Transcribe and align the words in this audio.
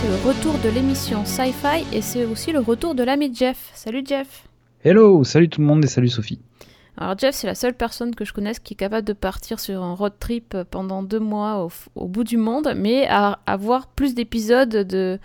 c'est 0.00 0.06
le 0.06 0.28
retour 0.28 0.54
de 0.62 0.68
l'émission 0.68 1.24
Sci-Fi 1.24 1.84
et 1.92 2.02
c'est 2.02 2.24
aussi 2.24 2.52
le 2.52 2.60
retour 2.60 2.94
de 2.94 3.02
l'ami 3.02 3.34
Jeff. 3.34 3.72
Salut 3.74 4.04
Jeff. 4.06 4.46
Hello, 4.84 5.24
salut 5.24 5.48
tout 5.48 5.60
le 5.60 5.66
monde 5.66 5.84
et 5.84 5.88
salut 5.88 6.08
Sophie. 6.08 6.38
Alors 6.96 7.18
Jeff, 7.18 7.34
c'est 7.34 7.48
la 7.48 7.56
seule 7.56 7.74
personne 7.74 8.14
que 8.14 8.24
je 8.24 8.32
connaisse 8.32 8.60
qui 8.60 8.74
est 8.74 8.76
capable 8.76 9.04
de 9.04 9.12
partir 9.12 9.58
sur 9.58 9.82
un 9.82 9.94
road 9.94 10.12
trip 10.20 10.56
pendant 10.70 11.02
deux 11.02 11.18
mois 11.18 11.66
au, 11.96 12.06
bout 12.06 12.22
du 12.22 12.36
monde, 12.36 12.74
mais 12.76 13.08
à 13.08 13.40
avoir 13.46 13.88
plus 13.88 14.14
d'épisodes 14.14 14.68
de... 14.68 15.18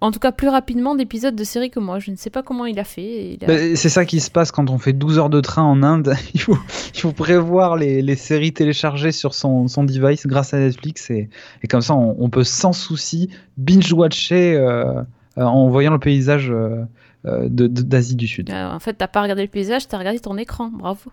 En 0.00 0.12
tout 0.12 0.20
cas, 0.20 0.30
plus 0.30 0.48
rapidement 0.48 0.94
d'épisodes 0.94 1.34
de 1.34 1.44
série 1.44 1.70
que 1.70 1.80
moi. 1.80 1.98
Je 1.98 2.10
ne 2.10 2.16
sais 2.16 2.30
pas 2.30 2.42
comment 2.42 2.66
il 2.66 2.78
a 2.78 2.84
fait. 2.84 3.36
Bah, 3.46 3.54
c'est 3.74 3.88
ça 3.88 4.04
qui 4.04 4.20
se 4.20 4.30
passe 4.30 4.52
quand 4.52 4.70
on 4.70 4.78
fait 4.78 4.92
12 4.92 5.18
heures 5.18 5.30
de 5.30 5.40
train 5.40 5.62
en 5.62 5.82
Inde. 5.82 6.14
il, 6.34 6.40
faut, 6.40 6.56
il 6.94 7.00
faut 7.00 7.12
prévoir 7.12 7.76
les, 7.76 8.16
séries 8.16 8.52
téléchargées 8.52 9.12
sur 9.12 9.34
son, 9.34 9.66
son, 9.66 9.84
device 9.84 10.26
grâce 10.26 10.54
à 10.54 10.58
Netflix. 10.58 11.10
Et, 11.10 11.28
et 11.62 11.68
comme 11.68 11.80
ça, 11.80 11.94
on, 11.94 12.30
peut 12.30 12.44
sans 12.44 12.72
souci 12.72 13.30
binge-watcher 13.56 14.54
euh, 14.54 15.02
euh, 15.38 15.42
en 15.42 15.68
voyant 15.68 15.92
le 15.92 15.98
paysage 15.98 16.50
euh, 16.50 16.84
d'Asie 17.24 18.16
du 18.16 18.28
Sud. 18.28 18.50
en 18.52 18.78
fait, 18.78 18.94
t'as 18.94 19.08
pas 19.08 19.22
regardé 19.22 19.42
le 19.42 19.48
paysage, 19.48 19.88
t'as 19.88 19.98
regardé 19.98 20.20
ton 20.20 20.36
écran. 20.36 20.70
Bravo. 20.70 21.10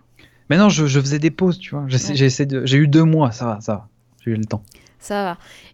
Mais 0.48 0.58
non, 0.58 0.68
je, 0.68 0.86
je 0.86 1.00
faisais 1.00 1.18
des 1.18 1.30
pauses, 1.30 1.58
tu 1.58 1.74
vois. 1.74 1.86
J'ai 1.88 2.76
eu 2.76 2.86
deux 2.86 3.04
mois, 3.04 3.32
ça 3.32 3.46
va, 3.46 3.60
ça 3.60 3.72
va. 3.74 3.88
J'ai 4.24 4.30
eu 4.30 4.36
le 4.36 4.44
temps. 4.44 4.62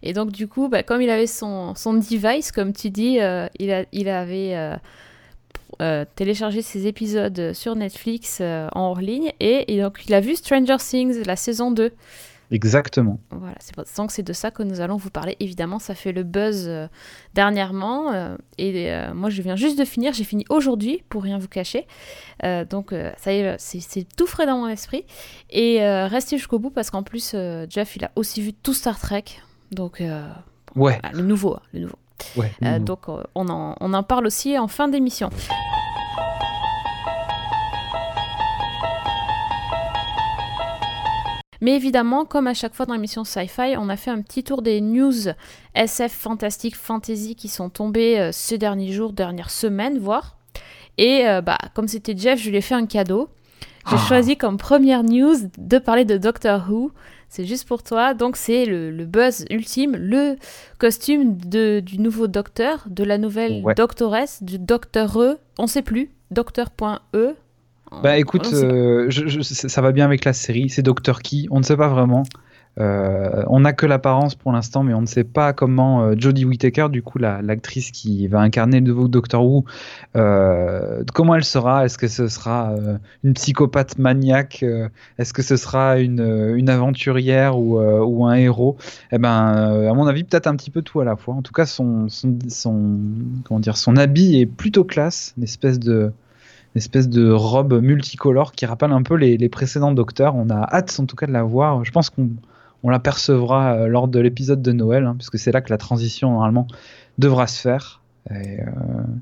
Et 0.01 0.13
donc, 0.13 0.31
du 0.31 0.47
coup, 0.47 0.67
bah, 0.67 0.83
comme 0.83 1.01
il 1.01 1.09
avait 1.09 1.27
son, 1.27 1.73
device, 1.73 2.51
comme 2.51 2.73
tu 2.73 2.89
dis, 2.89 3.19
euh, 3.19 3.47
il 3.59 4.09
avait 4.09 4.55
euh, 4.55 4.75
euh, 5.81 6.05
téléchargé 6.15 6.61
ses 6.61 6.87
épisodes 6.87 7.53
sur 7.53 7.75
Netflix 7.75 8.41
en 8.41 8.69
hors 8.75 9.01
ligne. 9.01 9.31
Et, 9.39 9.73
et, 9.73 9.81
donc, 9.81 10.03
il 10.07 10.13
a 10.13 10.19
vu 10.19 10.35
Stranger 10.35 10.77
Things, 10.77 11.23
la 11.25 11.35
saison 11.35 11.71
2. 11.71 11.91
Exactement. 12.51 13.19
Voilà, 13.31 13.55
c'est 13.59 13.75
donc 13.97 14.11
c'est 14.11 14.23
de 14.23 14.33
ça 14.33 14.51
que 14.51 14.63
nous 14.63 14.81
allons 14.81 14.97
vous 14.97 15.09
parler. 15.09 15.35
Évidemment, 15.39 15.79
ça 15.79 15.95
fait 15.95 16.11
le 16.11 16.23
buzz 16.23 16.65
euh, 16.67 16.87
dernièrement. 17.33 18.11
Euh, 18.11 18.35
et 18.57 18.91
euh, 18.91 19.13
moi, 19.13 19.29
je 19.29 19.41
viens 19.41 19.55
juste 19.55 19.77
de 19.79 19.85
finir. 19.85 20.13
J'ai 20.13 20.23
fini 20.23 20.45
aujourd'hui, 20.49 21.03
pour 21.09 21.23
rien 21.23 21.37
vous 21.37 21.47
cacher. 21.47 21.87
donc, 22.69 22.93
ça 23.17 23.33
y 23.33 23.37
est, 23.37 23.55
c'est 23.59 24.05
tout 24.15 24.27
frais 24.27 24.45
dans 24.45 24.57
mon 24.57 24.67
esprit. 24.67 25.05
Et 25.49 25.79
restez 26.07 26.37
jusqu'au 26.37 26.59
bout 26.59 26.69
parce 26.69 26.89
qu'en 26.89 27.03
plus, 27.03 27.35
Jeff, 27.69 27.95
il 27.95 28.05
a 28.05 28.11
aussi 28.15 28.41
vu 28.41 28.53
tout 28.53 28.73
Star 28.73 28.99
Trek. 28.99 29.25
Donc, 29.71 30.03
ouais. 30.75 30.99
le 31.11 31.21
nouveau, 31.23 31.57
le 31.73 31.81
nouveau. 31.81 31.97
Ouais, 32.35 32.51
donc, 32.79 33.07
on 33.07 33.49
en, 33.49 33.75
on 33.79 33.93
en 33.93 34.03
parle 34.03 34.27
aussi 34.27 34.57
en 34.57 34.67
fin 34.67 34.87
d'émission. 34.87 35.29
Mais 41.63 41.77
évidemment, 41.77 42.25
comme 42.25 42.47
à 42.47 42.53
chaque 42.53 42.73
fois 42.73 42.85
dans 42.85 42.93
l'émission 42.93 43.23
Sci-Fi, 43.23 43.77
on 43.77 43.87
a 43.87 43.95
fait 43.95 44.11
un 44.11 44.21
petit 44.21 44.43
tour 44.43 44.61
des 44.61 44.81
news 44.81 45.13
SF, 45.75 46.11
fantastique, 46.11 46.75
fantasy 46.75 47.37
qui 47.37 47.47
sont 47.47 47.69
tombées 47.69 48.19
euh, 48.19 48.29
ces 48.33 48.57
derniers 48.57 48.91
jours, 48.91 49.13
dernières 49.13 49.49
semaines, 49.49 49.97
voire. 49.97 50.35
Et 50.97 51.25
euh, 51.25 51.39
bah, 51.39 51.57
comme 51.73 51.87
c'était 51.87 52.17
Jeff, 52.17 52.37
je 52.37 52.49
lui 52.49 52.57
ai 52.57 52.61
fait 52.61 52.75
un 52.75 52.85
cadeau. 52.85 53.29
J'ai 53.87 53.95
ah. 53.95 54.05
choisi 54.09 54.35
comme 54.35 54.57
première 54.57 55.05
news 55.05 55.35
de 55.57 55.77
parler 55.77 56.03
de 56.03 56.17
Doctor 56.17 56.69
Who. 56.69 56.91
C'est 57.29 57.45
juste 57.45 57.65
pour 57.65 57.81
toi. 57.81 58.13
Donc 58.13 58.35
c'est 58.35 58.65
le, 58.65 59.05
buzz 59.05 59.45
ultime, 59.49 59.95
le 59.95 60.35
costume 60.79 61.37
de, 61.37 61.79
du 61.79 61.97
nouveau 61.97 62.27
docteur, 62.27 62.83
de 62.87 63.05
la 63.05 63.17
nouvelle 63.17 63.63
doctoresse, 63.77 64.43
du 64.43 64.59
docteur 64.59 65.17
E, 65.17 65.37
on 65.57 65.67
sait 65.67 65.81
plus, 65.81 66.11
docteur.e, 66.29 67.35
bah 68.01 68.17
écoute, 68.17 68.49
euh, 68.53 69.09
ça 69.41 69.81
va 69.81 69.91
bien 69.91 70.05
avec 70.05 70.25
la 70.25 70.33
série. 70.33 70.69
C'est 70.69 70.81
Docteur 70.81 71.21
Qui 71.21 71.47
On 71.51 71.59
ne 71.59 71.63
sait 71.63 71.77
pas 71.77 71.87
vraiment. 71.87 72.23
Euh, 72.79 73.43
on 73.47 73.59
n'a 73.59 73.71
que 73.71 73.85
l'apparence 73.85 74.33
pour 74.33 74.51
l'instant, 74.51 74.81
mais 74.81 74.95
on 74.95 75.01
ne 75.01 75.05
sait 75.05 75.23
pas 75.23 75.53
comment 75.53 76.01
euh, 76.01 76.15
Jodie 76.17 76.43
Whittaker, 76.43 76.87
du 76.89 77.03
coup 77.03 77.19
l'actrice 77.19 77.91
qui 77.91 78.27
va 78.27 78.39
incarner 78.39 78.79
le 78.79 78.87
nouveau 78.87 79.07
Doctor 79.07 79.45
Who, 79.45 79.63
comment 81.13 81.35
elle 81.35 81.43
sera? 81.43 81.85
Est-ce 81.85 81.99
que 81.99 82.07
ce 82.07 82.27
sera 82.27 82.73
une 83.23 83.35
psychopathe 83.35 83.99
maniaque? 83.99 84.65
Est-ce 85.19 85.33
que 85.33 85.43
ce 85.43 85.55
sera 85.55 85.99
une, 85.99 86.55
une 86.55 86.67
aventurière 86.67 87.59
ou, 87.59 87.79
ou, 87.79 88.25
un 88.25 88.33
héros? 88.33 88.75
Eh 89.11 89.19
ben, 89.19 89.29
à 89.29 89.93
mon 89.93 90.07
avis, 90.07 90.23
peut-être 90.23 90.47
un 90.47 90.55
petit 90.55 90.71
peu 90.71 90.81
tout 90.81 90.99
à 90.99 91.05
la 91.05 91.15
fois. 91.15 91.35
En 91.35 91.43
tout 91.43 91.53
cas, 91.53 91.67
son, 91.67 92.09
son, 92.09 92.39
son 92.49 92.97
comment 93.43 93.59
dire, 93.59 93.77
son 93.77 93.97
habit 93.97 94.41
est 94.41 94.47
plutôt 94.47 94.83
classe, 94.83 95.35
une 95.37 95.43
espèce 95.43 95.79
de 95.79 96.11
espèce 96.75 97.09
de 97.09 97.29
robe 97.29 97.81
multicolore 97.81 98.51
qui 98.51 98.65
rappelle 98.65 98.91
un 98.91 99.03
peu 99.03 99.15
les, 99.15 99.49
précédents 99.49 99.91
Docteurs. 99.91 100.35
On 100.35 100.49
a 100.49 100.61
hâte 100.73 100.97
en 100.99 101.05
tout 101.05 101.15
cas 101.15 101.27
de 101.27 101.31
la 101.31 101.43
voir. 101.43 101.83
Je 101.83 101.91
pense 101.91 102.09
qu'on 102.09 102.29
on 102.83 102.89
l'apercevra 102.89 103.75
euh, 103.75 103.87
lors 103.87 104.07
de 104.07 104.19
l'épisode 104.19 104.61
de 104.61 104.71
Noël, 104.71 105.05
hein, 105.05 105.15
puisque 105.17 105.39
c'est 105.39 105.51
là 105.51 105.61
que 105.61 105.69
la 105.69 105.77
transition 105.77 106.31
normalement 106.31 106.67
devra 107.17 107.47
se 107.47 107.61
faire. 107.61 108.01
Euh, 108.31 108.35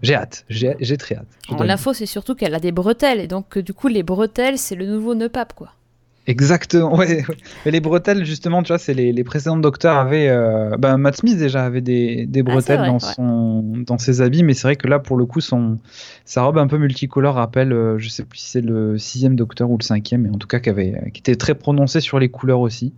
j'ai 0.02 0.16
hâte, 0.16 0.46
j'ai 0.50 0.98
très 0.98 1.16
hâte. 1.16 1.28
L'info, 1.60 1.94
c'est 1.94 2.06
surtout 2.06 2.36
qu'elle 2.36 2.54
a 2.54 2.60
des 2.60 2.72
bretelles, 2.72 3.20
et 3.20 3.28
donc 3.28 3.58
du 3.58 3.74
coup, 3.74 3.88
les 3.88 4.04
bretelles, 4.04 4.58
c'est 4.58 4.76
le 4.76 4.86
nouveau 4.86 5.16
nœud 5.16 5.32
quoi. 5.56 5.70
Exactement, 6.32 6.96
ouais. 6.96 7.26
Mais 7.66 7.72
les 7.72 7.82
bretelles, 7.82 8.24
justement, 8.24 8.64
tu 8.64 8.70
vois, 8.70 8.78
c'est 8.78 8.94
les, 8.94 9.12
les 9.12 9.24
précédents 9.26 9.58
docteurs 9.58 9.98
avaient. 9.98 10.30
Euh, 10.30 10.78
ben, 10.78 10.98
Matt 10.98 11.18
Smith 11.18 11.38
déjà 11.38 11.66
avait 11.66 11.82
des, 11.82 12.26
des 12.26 12.40
ah, 12.40 12.44
bretelles 12.44 12.86
dans, 12.86 13.00
son, 13.00 13.62
dans 13.86 13.98
ses 13.98 14.22
habits, 14.22 14.44
mais 14.44 14.54
c'est 14.54 14.64
vrai 14.64 14.78
que 14.78 14.88
là, 14.88 15.00
pour 15.00 15.18
le 15.18 15.26
coup, 15.26 15.42
son, 15.42 15.78
sa 16.24 16.44
robe 16.44 16.58
un 16.58 16.68
peu 16.68 16.78
multicolore 16.78 17.36
rappelle, 17.36 17.74
euh, 17.74 17.98
je 17.98 18.08
sais 18.08 18.24
plus 18.24 18.40
si 18.40 18.50
c'est 18.50 18.62
le 18.62 18.98
sixième 18.98 19.36
docteur 19.36 19.70
ou 19.70 19.78
le 19.78 19.84
cinquième, 19.84 20.22
mais 20.22 20.30
en 20.30 20.38
tout 20.38 20.48
cas 20.48 20.60
qui, 20.60 20.70
avait, 20.70 21.12
qui 21.14 21.20
était 21.20 21.36
très 21.36 21.54
prononcé 21.54 22.00
sur 22.00 22.18
les 22.18 22.30
couleurs 22.30 22.62
aussi. 22.62 22.94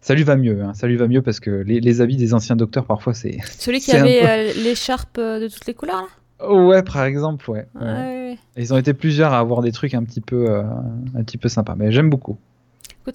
Ça 0.00 0.14
lui 0.14 0.22
va 0.22 0.36
mieux, 0.36 0.62
hein, 0.62 0.72
ça 0.72 0.86
lui 0.86 0.96
va 0.96 1.08
mieux 1.08 1.20
parce 1.20 1.40
que 1.40 1.50
les, 1.50 1.80
les 1.80 2.00
habits 2.00 2.16
des 2.16 2.32
anciens 2.32 2.56
docteurs, 2.56 2.86
parfois, 2.86 3.12
c'est. 3.12 3.38
Celui 3.58 3.80
qui 3.80 3.92
avait 3.92 4.24
euh, 4.24 4.52
l'écharpe 4.62 5.20
de 5.20 5.46
toutes 5.48 5.66
les 5.66 5.74
couleurs, 5.74 6.00
là? 6.00 6.08
Ouais, 6.48 6.82
par 6.84 7.04
exemple, 7.04 7.50
ouais. 7.50 7.66
ouais. 7.78 8.38
Ils 8.56 8.72
ont 8.72 8.78
été 8.78 8.94
plusieurs 8.94 9.34
à 9.34 9.40
avoir 9.40 9.60
des 9.60 9.72
trucs 9.72 9.92
un 9.92 10.04
petit 10.04 10.20
peu, 10.20 10.48
un 10.48 11.24
petit 11.24 11.36
peu 11.36 11.48
sympas, 11.48 11.74
mais 11.76 11.90
j'aime 11.90 12.08
beaucoup 12.08 12.38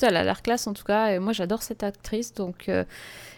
elle 0.02 0.16
a 0.16 0.24
l'air 0.24 0.42
classe 0.42 0.68
en 0.68 0.74
tout 0.74 0.84
cas. 0.84 1.12
Et 1.12 1.20
moi, 1.20 1.34
j'adore 1.34 1.62
cette 1.62 1.84
actrice. 1.84 2.34
Donc, 2.34 2.70
euh, 2.70 2.84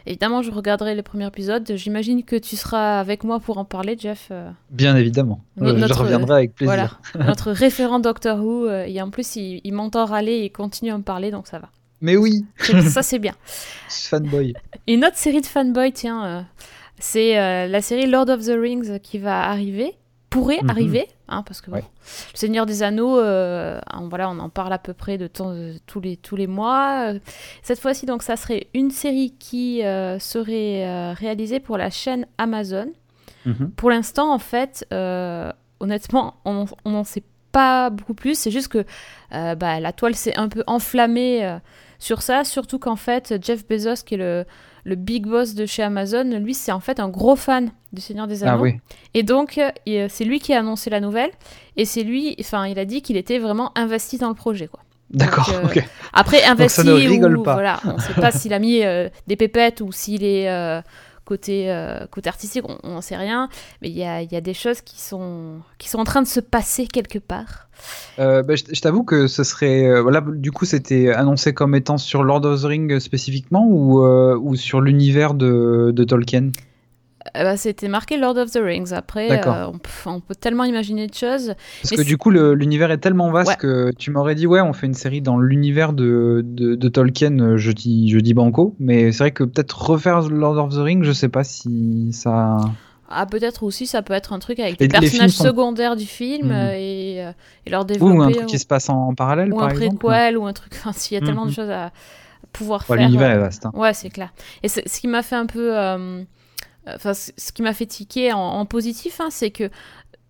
évidemment, 0.05 0.41
je 0.41 0.51
regarderai 0.51 0.95
les 0.95 1.03
premiers 1.03 1.27
épisodes. 1.27 1.69
J'imagine 1.75 2.23
que 2.23 2.35
tu 2.35 2.55
seras 2.55 2.99
avec 2.99 3.23
moi 3.23 3.39
pour 3.39 3.57
en 3.57 3.65
parler, 3.65 3.95
Jeff. 3.99 4.29
Euh. 4.31 4.49
Bien 4.69 4.95
évidemment. 4.95 5.41
Euh, 5.61 5.87
je 5.87 5.93
reviendrai 5.93 6.33
avec 6.33 6.55
plaisir. 6.55 6.73
Voilà, 6.73 7.25
notre 7.27 7.51
référent 7.51 7.99
Doctor 7.99 8.39
Who. 8.39 8.69
et 8.69 9.01
en 9.01 9.09
plus, 9.09 9.35
il, 9.35 9.61
il 9.63 9.73
m'entend 9.73 10.05
râler 10.05 10.39
et 10.43 10.49
continue 10.49 10.91
à 10.91 10.97
me 10.97 11.03
parler, 11.03 11.31
donc 11.31 11.47
ça 11.47 11.59
va. 11.59 11.69
Mais 12.01 12.17
oui. 12.17 12.45
ça, 12.89 13.03
c'est 13.03 13.19
bien. 13.19 13.33
Fanboy. 13.89 14.53
Une 14.87 15.05
autre 15.05 15.17
série 15.17 15.41
de 15.41 15.45
fanboy, 15.45 15.91
tiens. 15.91 16.45
c'est 16.99 17.35
la 17.67 17.81
série 17.81 18.05
Lord 18.05 18.29
of 18.29 18.45
the 18.45 18.53
Rings 18.57 18.99
qui 18.99 19.17
va 19.17 19.49
arriver 19.49 19.95
pourrait 20.35 20.59
mhm. 20.61 20.69
arriver, 20.69 21.07
hein, 21.29 21.43
parce 21.43 21.61
que 21.61 21.71
le 21.71 21.81
Seigneur 22.33 22.65
des 22.65 22.83
Anneaux, 22.83 23.17
euh, 23.17 23.79
on, 23.93 24.09
voilà, 24.09 24.29
on 24.29 24.37
en 24.39 24.49
parle 24.49 24.73
à 24.73 24.77
peu 24.77 24.93
près 24.93 25.17
de, 25.17 25.27
temps, 25.27 25.55
tous, 25.87 26.01
les, 26.01 26.17
tous 26.17 26.35
les 26.35 26.47
mois. 26.47 27.13
Cette 27.63 27.79
fois-ci, 27.79 28.05
donc, 28.05 28.21
ça 28.21 28.35
serait 28.35 28.67
une 28.73 28.91
série 28.91 29.33
qui 29.39 29.81
euh, 29.85 30.19
serait 30.19 30.85
euh, 30.85 31.13
réalisée 31.13 31.61
pour 31.61 31.77
la 31.77 31.89
chaîne 31.89 32.27
Amazon. 32.37 32.91
Mhm. 33.45 33.71
Pour 33.77 33.89
l'instant, 33.89 34.33
en 34.33 34.39
fait, 34.39 34.85
honnêtement, 35.79 36.35
on 36.43 36.65
n'en 36.85 37.03
sait 37.05 37.23
pas 37.53 37.89
beaucoup 37.89 38.13
plus. 38.13 38.37
C'est 38.37 38.51
juste 38.51 38.67
que 38.67 38.83
bah, 39.31 39.79
la 39.79 39.93
toile 39.93 40.15
s'est 40.15 40.37
un 40.37 40.49
peu 40.49 40.63
enflammée 40.67 41.59
sur 41.97 42.21
ça, 42.21 42.43
surtout 42.43 42.77
qu'en 42.77 42.97
fait, 42.97 43.35
Jeff 43.41 43.65
Bezos, 43.65 44.03
qui 44.05 44.15
est 44.15 44.17
le 44.17 44.45
le 44.85 44.95
big 44.95 45.25
boss 45.25 45.55
de 45.55 45.65
chez 45.65 45.81
Amazon, 45.83 46.23
lui, 46.39 46.53
c'est 46.53 46.71
en 46.71 46.79
fait 46.79 46.99
un 46.99 47.09
gros 47.09 47.35
fan 47.35 47.71
du 47.91 48.01
Seigneur 48.01 48.27
des 48.27 48.43
ah 48.43 48.53
Anneaux. 48.53 48.67
Et 49.15 49.23
donc, 49.23 49.57
euh, 49.57 50.07
c'est 50.09 50.23
lui 50.23 50.39
qui 50.39 50.53
a 50.53 50.59
annoncé 50.59 50.91
la 50.91 51.01
nouvelle. 51.01 51.31
Et 51.75 51.85
c'est 51.85 52.03
lui, 52.03 52.35
enfin, 52.39 52.67
il 52.67 52.77
a 52.77 52.85
dit 52.85 53.01
qu'il 53.01 53.17
était 53.17 53.39
vraiment 53.39 53.71
investi 53.75 54.19
dans 54.19 54.29
le 54.29 54.35
projet, 54.35 54.67
quoi. 54.67 54.81
D'accord. 55.09 55.49
Euh, 55.53 55.81
après, 56.13 56.43
investi 56.43 56.81
ça 56.81 56.83
ne 56.83 56.93
rigole 56.93 57.41
pas. 57.43 57.53
voilà, 57.53 57.79
on 57.85 57.93
ne 57.93 57.99
sait 57.99 58.13
pas 58.13 58.31
s'il 58.31 58.53
a 58.53 58.59
mis 58.59 58.83
euh, 58.83 59.09
des 59.27 59.35
pépettes 59.35 59.81
ou 59.81 59.91
s'il 59.91 60.23
est 60.23 60.47
côté, 61.25 61.73
côté 62.11 62.29
artistique, 62.29 62.63
on 62.83 62.89
n'en 62.89 63.01
sait 63.01 63.17
rien. 63.17 63.49
Mais 63.81 63.89
il 63.89 63.97
y 63.97 64.03
a, 64.03 64.21
y 64.21 64.35
a, 64.35 64.41
des 64.41 64.53
choses 64.53 64.81
qui 64.81 65.01
sont, 65.01 65.59
qui 65.77 65.89
sont 65.89 65.99
en 65.99 66.03
train 66.03 66.21
de 66.21 66.27
se 66.27 66.39
passer 66.39 66.87
quelque 66.87 67.19
part. 67.19 67.65
Euh, 68.19 68.43
bah, 68.43 68.55
je, 68.55 68.79
t'avoue 68.81 69.03
que 69.03 69.27
ce 69.27 69.43
serait. 69.43 69.85
Euh, 69.85 70.21
du 70.21 70.51
coup, 70.51 70.65
c'était 70.65 71.11
annoncé 71.11 71.53
comme 71.53 71.75
étant 71.75 71.97
sur 71.97 72.23
Lord 72.23 72.45
of 72.45 72.61
the 72.61 72.65
Rings 72.65 72.99
spécifiquement 72.99 73.65
ou, 73.67 74.03
euh, 74.03 74.37
ou 74.37 74.55
sur 74.55 74.81
l'univers 74.81 75.33
de, 75.33 75.91
de, 75.93 76.03
Tolkien? 76.03 76.51
Bah, 77.33 77.57
C'était 77.57 77.87
marqué 77.87 78.17
Lord 78.17 78.37
of 78.37 78.51
the 78.51 78.59
Rings. 78.61 78.93
Après, 78.93 79.41
on, 80.05 80.19
peut 80.19 80.35
tellement 80.35 80.63
imaginer 80.63 81.07
de 81.07 81.13
choses. 81.13 81.53
Parce 81.81 81.95
que 81.95 82.05
du 82.05 82.17
coup, 82.17 82.29
l'univers 82.31 82.91
est 82.91 82.97
tellement 82.97 83.31
vaste 83.31 83.57
que 83.57 83.91
tu 83.97 84.11
m'aurais 84.11 84.35
dit, 84.35 84.47
ouais, 84.47 84.61
on 84.61 84.73
fait 84.73 84.87
une 84.87 84.93
série 84.93 85.21
dans 85.21 85.37
l'univers 85.37 85.93
de, 85.93 86.41
de, 86.45 86.75
de, 86.75 86.89
Tolkien, 86.89 87.57
je 87.57 87.71
dis, 87.71 88.09
je 88.09 88.19
dis 88.19 88.33
banco. 88.33 88.75
Mais 88.79 89.11
c'est 89.11 89.23
vrai 89.23 89.31
que 89.31 89.43
peut-être 89.43 89.89
refaire 89.89 90.21
Lord 90.21 90.57
of 90.57 90.73
the 90.73 90.79
Rings, 90.79 91.03
je 91.03 91.11
sais 91.11 91.29
pas 91.29 91.43
si 91.43 92.09
ça. 92.11 92.57
Ah, 93.07 93.25
peut-être 93.25 93.63
aussi, 93.63 93.85
ça 93.85 94.01
peut 94.01 94.13
être 94.13 94.33
un 94.33 94.39
truc 94.39 94.59
avec 94.59 94.79
les, 94.79 94.87
personnages 94.87 95.31
secondaires 95.31 95.95
du 95.95 96.05
film 96.05 96.47
mhm. 96.47 96.53
euh, 96.53 96.73
et, 96.73 97.23
euh, 97.23 97.31
et, 97.65 97.69
leur 97.69 97.85
développer. 97.85 98.17
Ou 98.17 98.21
un 98.21 98.31
truc 98.31 98.47
qui 98.47 98.57
se 98.57 98.65
passe 98.65 98.89
en, 98.89 99.13
parallèle, 99.13 99.53
ou 99.53 99.57
par 99.57 99.69
un 99.69 99.73
préquel, 99.73 100.37
ou 100.37 100.45
un 100.45 100.53
truc. 100.53 100.73
Enfin, 100.75 100.91
s'il 100.91 101.17
y 101.17 101.21
a 101.21 101.25
tellement 101.25 101.45
de 101.45 101.49
mhm. 101.49 101.55
choses 101.55 101.69
à 101.69 101.91
pouvoir 102.51 102.83
faire. 102.83 102.95
L'univers 102.95 103.29
est 103.29 103.37
vaste. 103.37 103.65
Hein. 103.65 103.71
Ouais, 103.75 103.93
c'est 103.93 104.09
clair. 104.09 104.33
Et 104.63 104.69
ce 104.69 104.99
qui 104.99 105.07
m'a 105.07 105.21
fait 105.21 105.35
un 105.35 105.45
peu 105.45 105.71
enfin, 106.87 107.13
ce 107.13 107.51
qui 107.51 107.61
m'a 107.61 107.73
fait 107.73 107.85
tiquer 107.85 108.33
en, 108.33 108.65
positif, 108.65 109.19
hein, 109.19 109.27
c'est 109.29 109.51
que 109.51 109.69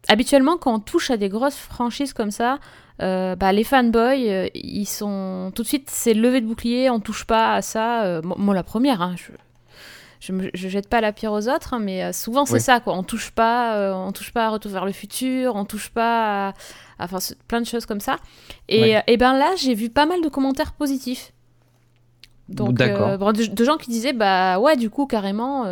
habituellement, 0.08 0.58
quand 0.58 0.74
on 0.76 0.80
touche 0.80 1.12
à 1.12 1.18
des 1.18 1.30
grosses 1.30 1.56
franchises 1.56 2.14
comme 2.14 2.32
ça, 2.32 2.60
euh, 3.02 3.36
bah, 3.36 3.52
les 3.52 3.64
fanboys, 3.64 4.30
euh, 4.30 4.48
ils 4.54 4.86
sont 4.86 5.52
tout 5.56 5.64
de 5.64 5.68
suite, 5.68 5.90
c'est 5.90 6.14
levé 6.14 6.42
de 6.42 6.46
bouclier, 6.46 6.90
on 6.90 7.00
touche 7.00 7.26
pas 7.26 7.56
à 7.56 7.62
ça. 7.62 8.22
moi, 8.24 8.56
la 8.56 8.64
première, 8.64 9.02
hein, 9.02 9.16
je, 9.18 10.34
je, 10.54 10.70
jette 10.70 10.88
pas 10.88 11.02
la 11.02 11.12
pierre 11.12 11.34
aux 11.34 11.50
autres, 11.50 11.74
hein, 11.74 11.80
mais 11.80 12.14
souvent 12.14 12.46
c'est 12.46 12.60
ça, 12.60 12.80
quoi. 12.80 12.96
On 12.96 13.04
touche 13.04 13.32
pas, 13.32 13.94
on 13.96 14.12
touche 14.12 14.32
pas 14.32 14.46
à 14.46 14.50
Retour 14.50 14.72
vers 14.72 14.86
le 14.86 14.92
futur, 14.92 15.56
on 15.56 15.66
touche 15.66 15.90
pas 15.90 16.50
à, 16.50 16.54
enfin 17.00 17.18
plein 17.48 17.62
de 17.62 17.68
choses 17.68 17.86
comme 17.86 18.00
ça. 18.00 18.18
Et, 18.70 18.96
et 19.08 19.18
ben 19.18 19.38
là, 19.38 19.52
j'ai 19.58 19.74
vu 19.74 19.90
pas 19.90 20.06
mal 20.06 20.22
de 20.22 20.30
commentaires 20.30 20.74
positifs. 20.74 21.32
Donc, 22.50 22.80
euh, 22.80 23.18
de, 23.18 23.64
gens 23.64 23.78
qui 23.78 23.90
disaient, 23.90 24.14
bah 24.14 24.60
ouais, 24.60 24.76
du 24.76 24.90
coup, 24.90 25.08
carrément, 25.08 25.66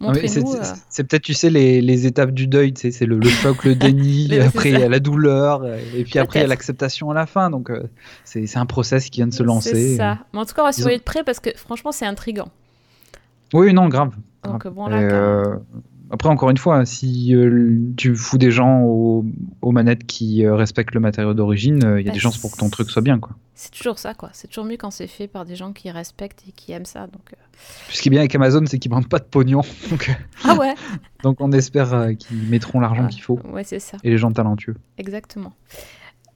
euh, 0.00 0.06
montrez-nous. 0.06 0.54
Euh. 0.54 0.62
C'est 0.88 1.04
peut-être, 1.04 1.22
tu 1.22 1.34
sais, 1.34 1.50
les, 1.50 1.80
les, 1.80 2.06
étapes 2.06 2.30
du 2.30 2.46
deuil, 2.46 2.72
tu 2.72 2.80
sais, 2.80 2.90
c'est 2.90 3.06
le, 3.06 3.18
le, 3.18 3.28
choc, 3.28 3.64
le 3.64 3.74
déni, 3.76 4.28
après 4.38 4.70
il 4.70 4.78
y 4.78 4.82
a 4.82 4.88
la 4.88 5.00
douleur, 5.00 5.66
et 5.66 6.04
puis 6.04 6.18
après 6.18 6.40
il 6.40 6.42
y 6.42 6.44
a 6.44 6.48
l'acceptation 6.48 7.10
à 7.10 7.14
la 7.14 7.26
fin. 7.26 7.50
Donc, 7.50 7.70
c'est 8.24 8.56
un 8.56 8.66
process 8.66 9.10
qui 9.10 9.20
vient 9.20 9.28
de 9.28 9.34
se 9.34 9.42
lancer. 9.42 9.74
C'est 9.74 9.96
ça. 9.96 10.18
Mais 10.32 10.40
en 10.40 10.44
tout 10.44 10.54
cas, 10.54 10.62
on 10.62 10.66
va 10.66 10.72
se 10.72 10.82
de 10.82 11.02
près 11.02 11.24
parce 11.24 11.40
que 11.40 11.50
franchement, 11.56 11.92
c'est 11.92 12.06
intriguant. 12.06 12.48
Oui, 13.52 13.72
non, 13.72 13.88
grave. 13.88 14.12
Donc, 14.44 14.66
bon, 14.68 14.86
là, 14.86 15.58
après, 16.10 16.28
encore 16.28 16.50
une 16.50 16.56
fois, 16.56 16.84
si 16.84 17.34
euh, 17.36 17.78
tu 17.96 18.16
fous 18.16 18.36
des 18.36 18.50
gens 18.50 18.82
aux, 18.82 19.24
manettes 19.62 20.04
qui 20.06 20.44
euh, 20.44 20.56
respectent 20.56 20.94
le 20.94 21.00
matériau 21.00 21.34
d'origine, 21.34 21.84
euh, 21.84 22.00
il 22.00 22.04
y 22.04 22.08
a 22.08 22.10
bah, 22.10 22.14
des 22.14 22.18
chances 22.18 22.36
pour 22.36 22.50
que 22.50 22.56
ton 22.56 22.68
truc 22.68 22.90
soit 22.90 23.02
bien. 23.02 23.20
quoi. 23.20 23.36
C'est 23.60 23.72
toujours 23.72 23.98
ça, 23.98 24.14
quoi. 24.14 24.30
C'est 24.32 24.48
toujours 24.48 24.64
mieux 24.64 24.78
quand 24.78 24.90
c'est 24.90 25.06
fait 25.06 25.28
par 25.28 25.44
des 25.44 25.54
gens 25.54 25.74
qui 25.74 25.90
respectent 25.90 26.44
et 26.48 26.52
qui 26.52 26.72
aiment 26.72 26.86
ça. 26.86 27.06
Donc, 27.08 27.34
Ce 27.90 28.00
qui 28.00 28.08
est 28.08 28.10
bien 28.10 28.20
avec 28.20 28.34
Amazon, 28.34 28.64
c'est 28.66 28.78
qu'ils 28.78 28.90
ne 28.90 29.02
pas 29.02 29.18
de 29.18 29.24
pognon. 29.24 29.60
donc, 29.90 30.10
ah 30.44 30.54
ouais 30.54 30.74
Donc 31.22 31.42
on 31.42 31.52
espère 31.52 32.16
qu'ils 32.18 32.48
mettront 32.48 32.80
l'argent 32.80 33.06
qu'il 33.08 33.20
faut. 33.20 33.38
Ouais, 33.44 33.62
c'est 33.62 33.78
ça. 33.78 33.98
Et 34.02 34.08
les 34.08 34.16
gens 34.16 34.32
talentueux. 34.32 34.76
Exactement. 34.96 35.52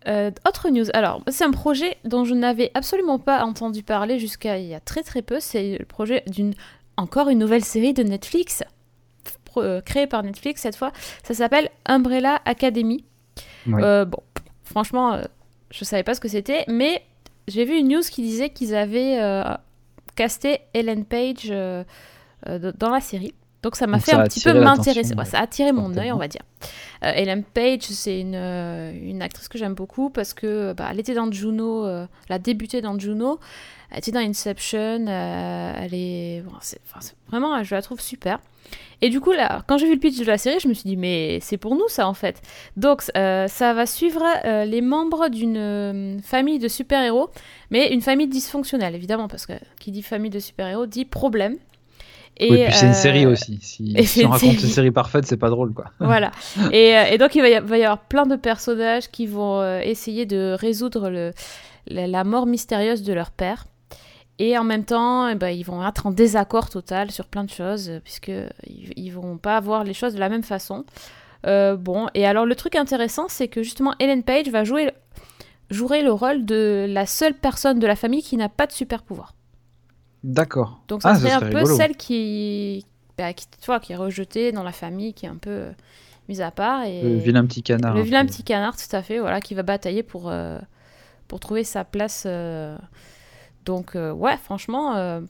autre 0.06 0.68
news. 0.68 0.84
Alors, 0.92 1.22
c'est 1.28 1.44
un 1.44 1.50
projet 1.50 1.96
dont 2.04 2.26
je 2.26 2.34
n'avais 2.34 2.70
absolument 2.74 3.18
pas 3.18 3.42
entendu 3.42 3.82
parler 3.82 4.18
jusqu'à 4.18 4.58
il 4.58 4.66
y 4.66 4.74
a 4.74 4.80
très 4.80 5.02
très 5.02 5.22
peu. 5.22 5.40
C'est 5.40 5.78
le 5.78 5.86
projet 5.86 6.24
d'une 6.26 6.52
encore 6.98 7.30
une 7.30 7.38
nouvelle 7.38 7.64
série 7.64 7.94
de 7.94 8.02
Netflix. 8.02 8.62
Euh, 9.56 9.80
créé 9.80 10.06
par 10.06 10.22
Netflix 10.22 10.60
cette 10.60 10.76
fois. 10.76 10.92
Ça 11.22 11.32
s'appelle 11.32 11.70
Umbrella 11.86 12.40
Academy. 12.44 13.04
Euh, 13.68 14.04
bon, 14.04 14.20
franchement, 14.64 15.14
euh, 15.14 15.22
je 15.70 15.84
savais 15.84 16.02
pas 16.02 16.14
ce 16.14 16.20
que 16.20 16.28
c'était, 16.28 16.64
mais 16.68 17.02
j'ai 17.48 17.64
vu 17.64 17.76
une 17.78 17.88
news 17.88 18.02
qui 18.02 18.22
disait 18.22 18.50
qu'ils 18.50 18.74
avaient 18.74 19.18
casté 20.16 20.60
Ellen 20.72 21.04
Page 21.04 21.48
dans 21.48 22.90
la 22.90 23.00
série. 23.00 23.34
Donc 23.62 23.76
ça 23.76 23.86
m'a 23.86 23.98
fait 23.98 24.12
un 24.12 24.24
petit 24.24 24.40
peu 24.40 24.52
m'intéresser. 24.52 25.14
ça 25.24 25.38
a 25.38 25.42
attiré 25.42 25.72
mon 25.72 25.96
œil, 25.96 26.12
on 26.12 26.18
va 26.18 26.28
dire. 26.28 26.42
Ellen 27.00 27.44
Page, 27.44 27.82
c'est 27.82 28.20
une, 28.20 28.34
une, 28.34 29.22
actrice 29.22 29.48
que 29.48 29.56
j'aime 29.56 29.74
beaucoup 29.74 30.10
parce 30.10 30.34
que 30.34 30.74
bah, 30.74 30.88
elle 30.90 31.00
était 31.00 31.14
dans 31.14 31.30
Juno, 31.32 31.86
elle 31.88 32.08
a 32.28 32.38
débuté 32.38 32.82
dans 32.82 32.98
Juno, 32.98 33.40
elle 33.90 33.98
était 33.98 34.12
dans 34.12 34.20
Inception, 34.20 35.06
elle 35.06 35.94
est, 35.94 36.42
bon, 36.42 36.52
vraiment, 37.28 37.62
je 37.62 37.74
la 37.74 37.82
trouve 37.82 38.00
super. 38.00 38.38
Et 39.04 39.10
du 39.10 39.20
coup, 39.20 39.32
là, 39.32 39.62
quand 39.66 39.76
j'ai 39.76 39.86
vu 39.86 39.94
le 39.94 40.00
pitch 40.00 40.18
de 40.18 40.24
la 40.24 40.38
série, 40.38 40.60
je 40.60 40.66
me 40.68 40.72
suis 40.72 40.88
dit, 40.88 40.96
mais 40.96 41.38
c'est 41.42 41.58
pour 41.58 41.74
nous 41.74 41.88
ça 41.88 42.08
en 42.08 42.14
fait. 42.14 42.40
Donc, 42.78 43.02
euh, 43.16 43.48
ça 43.48 43.74
va 43.74 43.84
suivre 43.84 44.22
euh, 44.46 44.64
les 44.64 44.80
membres 44.80 45.28
d'une 45.28 45.56
euh, 45.58 46.18
famille 46.22 46.58
de 46.58 46.68
super-héros, 46.68 47.28
mais 47.70 47.92
une 47.92 48.00
famille 48.00 48.28
dysfonctionnelle, 48.28 48.94
évidemment, 48.94 49.28
parce 49.28 49.44
que 49.44 49.52
qui 49.78 49.90
dit 49.90 50.02
famille 50.02 50.30
de 50.30 50.38
super-héros 50.38 50.86
dit 50.86 51.04
problème. 51.04 51.56
Et, 52.38 52.50
oui, 52.50 52.64
puis 52.64 52.74
c'est 52.74 52.86
une 52.86 52.94
série 52.94 53.26
aussi. 53.26 53.58
Si, 53.60 53.94
on 54.24 54.30
raconte 54.30 54.54
une 54.54 54.58
série 54.58 54.90
parfaite, 54.90 55.26
c'est 55.26 55.36
pas 55.36 55.50
drôle, 55.50 55.74
quoi. 55.74 55.84
Voilà. 56.00 56.32
Et, 56.72 57.18
donc, 57.18 57.34
il 57.34 57.42
va 57.42 57.48
y, 57.50 57.84
avoir 57.84 57.98
plein 57.98 58.24
de 58.24 58.36
personnages 58.36 59.10
qui 59.10 59.26
vont 59.26 59.62
essayer 59.80 60.24
de 60.24 60.56
résoudre 60.58 61.10
le, 61.10 61.32
la 61.88 62.24
mort 62.24 62.46
mystérieuse 62.46 63.02
de 63.02 63.12
leur 63.12 63.30
père. 63.30 63.66
Et 64.38 64.58
en 64.58 64.64
même 64.64 64.84
temps, 64.84 65.28
eh 65.28 65.36
ben, 65.36 65.50
ils 65.50 65.62
vont 65.62 65.86
être 65.86 66.06
en 66.06 66.10
désaccord 66.10 66.68
total 66.68 67.10
sur 67.10 67.26
plein 67.26 67.44
de 67.44 67.50
choses, 67.50 68.00
puisqu'ils 68.02 68.50
ils 68.96 69.10
vont 69.10 69.38
pas 69.38 69.60
voir 69.60 69.84
les 69.84 69.94
choses 69.94 70.14
de 70.14 70.20
la 70.20 70.28
même 70.28 70.42
façon. 70.42 70.84
Euh, 71.46 71.76
bon, 71.76 72.08
et 72.14 72.26
alors 72.26 72.46
le 72.46 72.54
truc 72.54 72.74
intéressant, 72.74 73.26
c'est 73.28 73.48
que 73.48 73.62
justement, 73.62 73.94
Ellen 74.00 74.22
Page 74.22 74.48
va 74.48 74.64
jouer, 74.64 74.90
jouer 75.70 76.02
le 76.02 76.10
rôle 76.10 76.44
de 76.44 76.86
la 76.88 77.06
seule 77.06 77.34
personne 77.34 77.78
de 77.78 77.86
la 77.86 77.96
famille 77.96 78.22
qui 78.22 78.36
n'a 78.36 78.48
pas 78.48 78.66
de 78.66 78.72
super 78.72 79.02
pouvoir. 79.02 79.34
D'accord. 80.24 80.80
Donc 80.88 81.02
ça 81.02 81.10
ah, 81.10 81.16
serait 81.16 81.32
un 81.32 81.40
peu 81.40 81.64
celle 81.66 81.96
qui, 81.96 82.86
bah, 83.18 83.32
qui, 83.34 83.46
tu 83.46 83.66
vois, 83.66 83.78
qui 83.78 83.92
est 83.92 83.96
rejetée 83.96 84.52
dans 84.52 84.62
la 84.62 84.72
famille, 84.72 85.12
qui 85.12 85.26
est 85.26 85.28
un 85.28 85.36
peu 85.36 85.50
euh, 85.50 85.70
mise 86.28 86.40
à 86.40 86.50
part. 86.50 86.84
Et... 86.84 87.02
Le 87.02 87.18
vilain 87.18 87.44
petit 87.46 87.62
canard. 87.62 87.94
Le 87.94 88.02
vilain 88.02 88.24
petit 88.24 88.42
canard, 88.42 88.76
tout 88.76 88.96
à 88.96 89.02
fait, 89.02 89.18
voilà, 89.18 89.40
qui 89.40 89.54
va 89.54 89.62
batailler 89.62 90.02
pour, 90.02 90.30
euh, 90.30 90.58
pour 91.28 91.40
trouver 91.40 91.62
sa 91.62 91.84
place 91.84 92.26
donc, 93.64 93.96
euh, 93.96 94.12
ouais, 94.12 94.36
franchement. 94.36 94.96
Euh, 94.96 95.20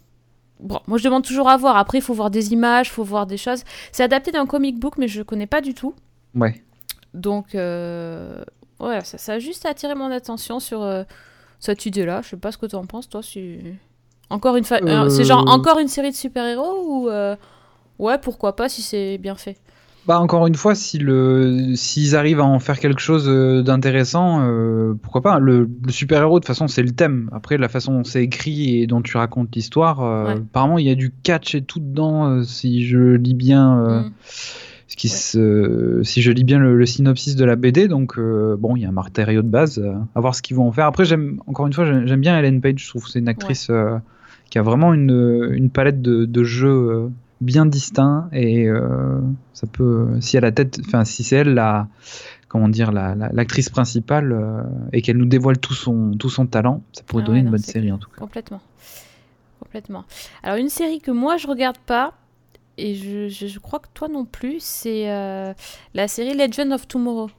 bon, 0.61 0.81
moi, 0.87 0.99
je 0.99 1.05
demande 1.05 1.25
toujours 1.25 1.49
à 1.49 1.57
voir. 1.57 1.77
Après, 1.77 1.99
il 1.99 2.03
faut 2.03 2.15
voir 2.15 2.31
des 2.31 2.53
images, 2.53 2.89
il 2.89 2.93
faut 2.93 3.05
voir 3.05 3.27
des 3.27 3.37
choses. 3.37 3.65
C'est 3.93 4.03
adapté 4.03 4.31
d'un 4.31 4.47
comic 4.47 4.79
book, 4.79 4.95
mais 4.99 5.09
je 5.09 5.21
ne 5.21 5.25
connais 5.25 5.47
pas 5.47 5.61
du 5.61 5.75
tout. 5.75 5.95
Ouais. 6.35 6.63
Donc, 7.13 7.55
euh, 7.55 8.43
ouais, 8.81 9.01
ça, 9.05 9.33
a 9.35 9.39
juste 9.39 9.67
attiré 9.67 9.95
mon 9.95 10.11
attention 10.11 10.61
sur 10.61 10.87
cette 11.61 11.87
idée-là. 11.87 12.23
Je 12.23 12.31
sais 12.31 12.37
pas 12.37 12.53
ce 12.53 12.59
que 12.59 12.67
tu 12.67 12.77
en 12.77 12.87
penses, 12.87 13.09
toi. 13.09 13.23
Si... 13.23 13.59
Encore 14.31 14.57
une 14.57 14.65
C'est 14.65 15.25
genre 15.25 15.49
encore 15.49 15.79
une 15.79 15.89
série 15.89 16.11
de 16.11 16.17
super-héros 16.17 16.85
ou. 16.87 17.11
Ouais, 18.01 18.19
pourquoi 18.19 18.57
pas 18.57 18.69
si 18.69 18.83
c'est 18.83 19.19
bien 19.19 19.37
fait. 19.37 19.57
Bah 20.07 20.21
encore 20.21 20.47
une 20.47 20.55
fois, 20.55 20.75
si 20.75 20.99
le 20.99 21.73
s'ils 21.77 22.15
arrivent 22.15 22.41
à 22.41 22.45
en 22.45 22.59
faire 22.59 22.79
quelque 22.79 23.01
chose 23.01 23.27
euh, 23.27 23.63
d'intéressant, 23.63 24.43
euh, 24.43 24.93
pourquoi 25.03 25.23
pas. 25.23 25.39
Le, 25.39 25.69
super 25.89 26.21
héros 26.21 26.39
de 26.39 26.45
toute 26.45 26.47
façon 26.47 26.69
c'est 26.69 26.83
le 26.83 26.91
thème. 26.91 27.31
Après 27.33 27.57
la 27.57 27.69
façon 27.69 27.93
dont 27.93 28.05
c'est 28.05 28.23
écrit 28.23 28.83
et 28.83 28.87
dont 28.87 29.01
tu 29.01 29.17
racontes 29.17 29.55
l'histoire, 29.55 30.03
euh, 30.03 30.35
apparemment 30.35 30.79
il 30.79 30.87
y 30.87 30.91
a 30.91 30.95
du 30.95 31.11
catch 31.23 31.55
et 31.55 31.63
tout 31.63 31.81
dedans. 31.81 32.43
si 32.43 32.85
je 32.85 33.15
lis 33.15 33.33
bien, 33.33 33.77
mm. 33.77 34.11
ce 34.89 34.97
qui 34.97 35.09
se, 35.09 36.01
si 36.03 36.21
je 36.21 36.33
lis 36.33 36.45
bien 36.45 36.59
le, 36.59 36.85
synopsis 36.85 37.35
de 37.35 37.45
la 37.47 37.57
BD, 37.57 37.89
donc 37.89 38.21
bon 38.21 38.77
il 38.77 38.83
y 38.83 38.85
a 38.85 38.91
un 38.91 38.93
matériau 38.93 39.41
de 39.41 39.49
base. 39.49 39.83
à 40.15 40.21
voir 40.21 40.35
ce 40.35 40.43
qu'ils 40.43 40.57
vont 40.57 40.69
en 40.69 40.73
faire. 40.73 40.87
Après 40.87 41.07
j'aime 41.07 41.41
encore 41.47 41.67
une 41.67 41.73
fois 41.73 41.87
j'aime 41.87 42.21
bien 42.21 42.39
Ellen 42.39 42.61
Page. 42.61 42.75
Je 42.77 42.89
trouve 42.91 43.05
que 43.05 43.11
c'est 43.11 43.21
une 43.21 43.29
actrice 43.29 43.71
qui 44.51 44.59
a 44.59 44.63
vraiment 44.63 44.93
une, 44.93 45.49
une 45.53 45.71
palette 45.71 46.03
de, 46.03 46.27
de 46.27 46.45
jeux 46.45 47.11
bien 47.45 47.67
distinct 47.67 48.29
et 48.33 48.67
euh, 48.67 49.21
ça 49.53 49.67
peut 49.67 50.09
si 50.21 50.37
à 50.37 50.41
la 50.41 50.53
tête 50.53 50.81
enfin 50.87 51.05
si 51.05 51.23
c'est 51.23 51.37
elle 51.37 51.55
la 51.55 51.89
comment 52.49 52.69
dire 52.69 52.93
l'actrice 52.93 53.69
principale 53.69 54.33
euh, 54.33 54.63
et 54.93 55.03
qu'elle 55.03 55.17
nous 55.17 55.27
dévoile 55.27 55.59
tout 55.59 55.75
son 55.75 56.13
tout 56.19 56.31
son 56.31 56.47
talent 56.47 56.83
ça 56.93 57.03
pourrait 57.07 57.23
ah 57.25 57.27
donner 57.29 57.41
une 57.41 57.51
bonne 57.51 57.59
série 57.59 57.93
en 57.93 57.99
tout 57.99 58.11
cas. 58.11 58.19
Complètement. 58.19 58.61
Complètement. 59.61 60.05
Alors 60.43 60.57
une 60.57 60.69
série 60.69 61.01
que 61.01 61.11
moi 61.11 61.37
je 61.37 61.47
regarde 61.47 61.79
pas 61.79 62.15
et 62.77 62.95
je, 62.95 63.29
je, 63.29 63.59
crois 63.61 63.79
que 63.79 63.89
toi 63.95 64.09
non 64.09 64.25
plus 64.25 64.57
c'est 64.59 65.11
euh, 65.11 65.53
la 65.95 66.09
série 66.09 66.35
Legend 66.35 66.73
of 66.73 66.89
Tomorrow 66.89 67.31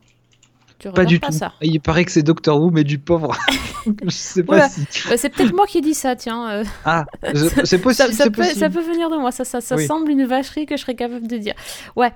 pas 0.93 1.05
du 1.05 1.19
tout. 1.19 1.31
Ça. 1.31 1.53
Il 1.61 1.79
paraît 1.79 2.05
que 2.05 2.11
c'est 2.11 2.23
Doctor 2.23 2.59
Who, 2.59 2.71
mais 2.71 2.83
du 2.83 2.99
pauvre. 2.99 3.35
je 4.03 4.09
sais 4.09 4.43
pas 4.43 4.69
si. 4.69 4.81
Bah, 5.09 5.17
c'est 5.17 5.29
peut-être 5.29 5.53
moi 5.53 5.65
qui 5.67 5.81
dis 5.81 5.93
ça, 5.93 6.15
tiens. 6.15 6.49
Euh. 6.49 6.63
Ah, 6.83 7.05
c'est 7.63 7.79
possible. 7.79 8.13
Ça, 8.13 8.29
peut, 8.29 8.43
ça, 8.43 8.69
peut, 8.69 8.81
venir 8.81 9.09
de 9.09 9.17
moi. 9.17 9.31
Ça, 9.31 9.61
semble 9.61 10.11
une 10.11 10.25
vacherie 10.25 10.65
que 10.65 10.77
je 10.77 10.81
serais 10.81 10.95
capable 10.95 11.27
de 11.27 11.37
dire. 11.37 11.53
Ouais. 11.95 12.11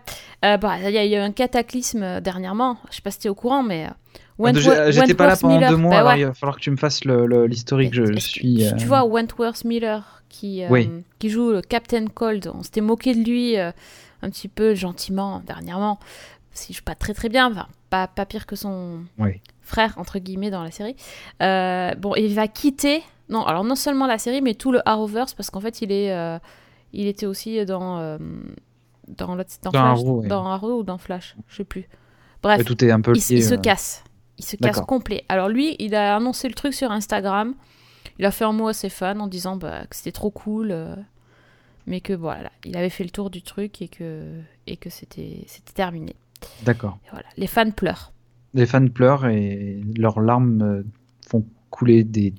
Euh, 0.46 0.58
bah, 0.58 0.76
il 0.84 0.92
y, 0.92 0.98
a 0.98 1.06
eu 1.06 1.16
un 1.16 1.32
cataclysme 1.32 2.04
euh, 2.04 2.22
dernièrement. 2.22 2.78
Je 2.90 2.98
sais 2.98 3.02
pas 3.02 3.12
si 3.12 3.20
tu 3.20 3.28
es 3.28 3.30
au 3.30 3.36
courant, 3.36 3.64
mais. 3.64 3.88
J'étais 4.40 5.16
pas 5.16 5.28
là 5.28 5.36
pendant 5.36 5.60
deux 5.70 5.76
mois, 5.76 5.92
bah, 5.92 6.00
alors 6.00 6.16
il 6.16 6.26
va 6.26 6.34
falloir 6.34 6.56
que 6.56 6.62
tu 6.62 6.72
me 6.72 6.78
fasses 6.78 7.02
l'historique. 7.04 7.94
Je, 7.94 8.18
suis. 8.20 8.66
Tu, 8.78 8.86
vois 8.86 9.06
Wentworth 9.06 9.66
Miller 9.66 10.24
qui, 10.30 10.64
qui 11.20 11.30
joue 11.30 11.52
le 11.52 11.62
Captain 11.62 12.08
Cold? 12.08 12.50
On 12.54 12.64
s'était 12.64 12.82
moqué 12.82 13.14
de 13.14 13.30
lui 13.30 13.58
un 13.58 14.30
petit 14.30 14.48
peu 14.48 14.76
gentiment 14.76 15.42
dernièrement 15.46 16.00
si 16.52 16.74
je 16.74 16.84
pas 16.84 16.96
très 16.96 17.14
très 17.14 17.30
bien, 17.30 17.50
enfin 17.52 17.68
pas, 17.90 18.08
pas 18.08 18.26
pire 18.26 18.46
que 18.46 18.56
son 18.56 19.04
frère 19.62 19.94
entre 19.98 20.20
guillemets 20.20 20.52
dans 20.52 20.64
la 20.64 20.72
série. 20.72 20.96
Euh, 21.42 21.94
bon, 21.96 22.16
il 22.16 22.34
va 22.34 22.48
quitter, 22.48 23.04
non, 23.30 23.46
alors 23.46 23.64
non 23.64 23.76
seulement 23.76 24.08
la 24.08 24.18
série, 24.18 24.42
mais 24.42 24.54
tout 24.54 24.72
le 24.72 24.88
Arrowverse 24.88 25.34
parce 25.34 25.50
qu'en 25.50 25.60
fait 25.60 25.82
il 25.82 25.92
est, 25.92 26.12
euh, 26.12 26.40
il 26.94 27.08
était 27.08 27.26
aussi 27.26 27.64
dans 27.66 28.00
euh, 28.00 28.18
dans, 29.08 29.36
dans, 29.36 29.36
dans, 29.36 29.72
Flash, 29.72 30.00
Arrow, 30.00 30.24
dans 30.24 30.46
Arrow 30.48 30.80
ou 30.80 30.84
dans 30.84 30.98
Flash, 30.98 31.36
je 31.48 31.58
sais 31.58 31.64
plus. 31.64 31.88
Bref, 32.42 32.64
tout 32.64 32.84
est 32.84 32.92
un 32.92 33.02
peu 33.02 33.14
il, 33.16 33.22
se 33.22 33.56
casse, 33.56 34.04
il 34.38 34.46
se 34.46 34.56
casse 34.56 34.82
complet. 34.82 35.26
Alors 35.30 35.50
lui, 35.50 35.76
il 35.80 35.96
a 35.96 36.16
annoncé 36.16 36.48
le 36.48 36.54
truc 36.54 36.74
sur 36.74 36.92
Instagram. 36.92 37.54
Il 38.18 38.26
a 38.26 38.32
fait 38.32 38.44
un 38.44 38.52
mot 38.52 38.68
à 38.68 38.74
ses 38.74 38.90
fans 38.90 39.20
en 39.20 39.28
disant 39.28 39.56
bah, 39.56 39.86
que 39.90 39.96
c'était 39.96 40.12
trop 40.12 40.30
cool 40.30 40.74
mais 41.90 42.02
que 42.02 42.14
voilà, 42.14 42.52
il 42.66 42.78
avait 42.78 42.90
fait 42.90 43.04
le 43.04 43.10
tour 43.10 43.30
du 43.30 43.42
truc 43.42 43.82
et 43.82 43.88
que 43.88 44.24
et 44.68 44.78
que 44.78 44.90
c'était 44.90 45.44
c'était 45.48 45.74
terminé. 45.74 46.16
D'accord. 46.64 47.00
Voilà. 47.12 47.26
Les 47.38 47.48
fans 47.48 47.72
pleurent. 47.72 48.12
Les 48.54 48.66
fans 48.66 48.88
pleurent 48.88 49.28
et 49.28 49.82
leurs 49.98 50.20
larmes 50.22 50.62
euh, 50.62 50.84
font 51.28 51.46
couler 51.70 52.04
des 52.04 52.34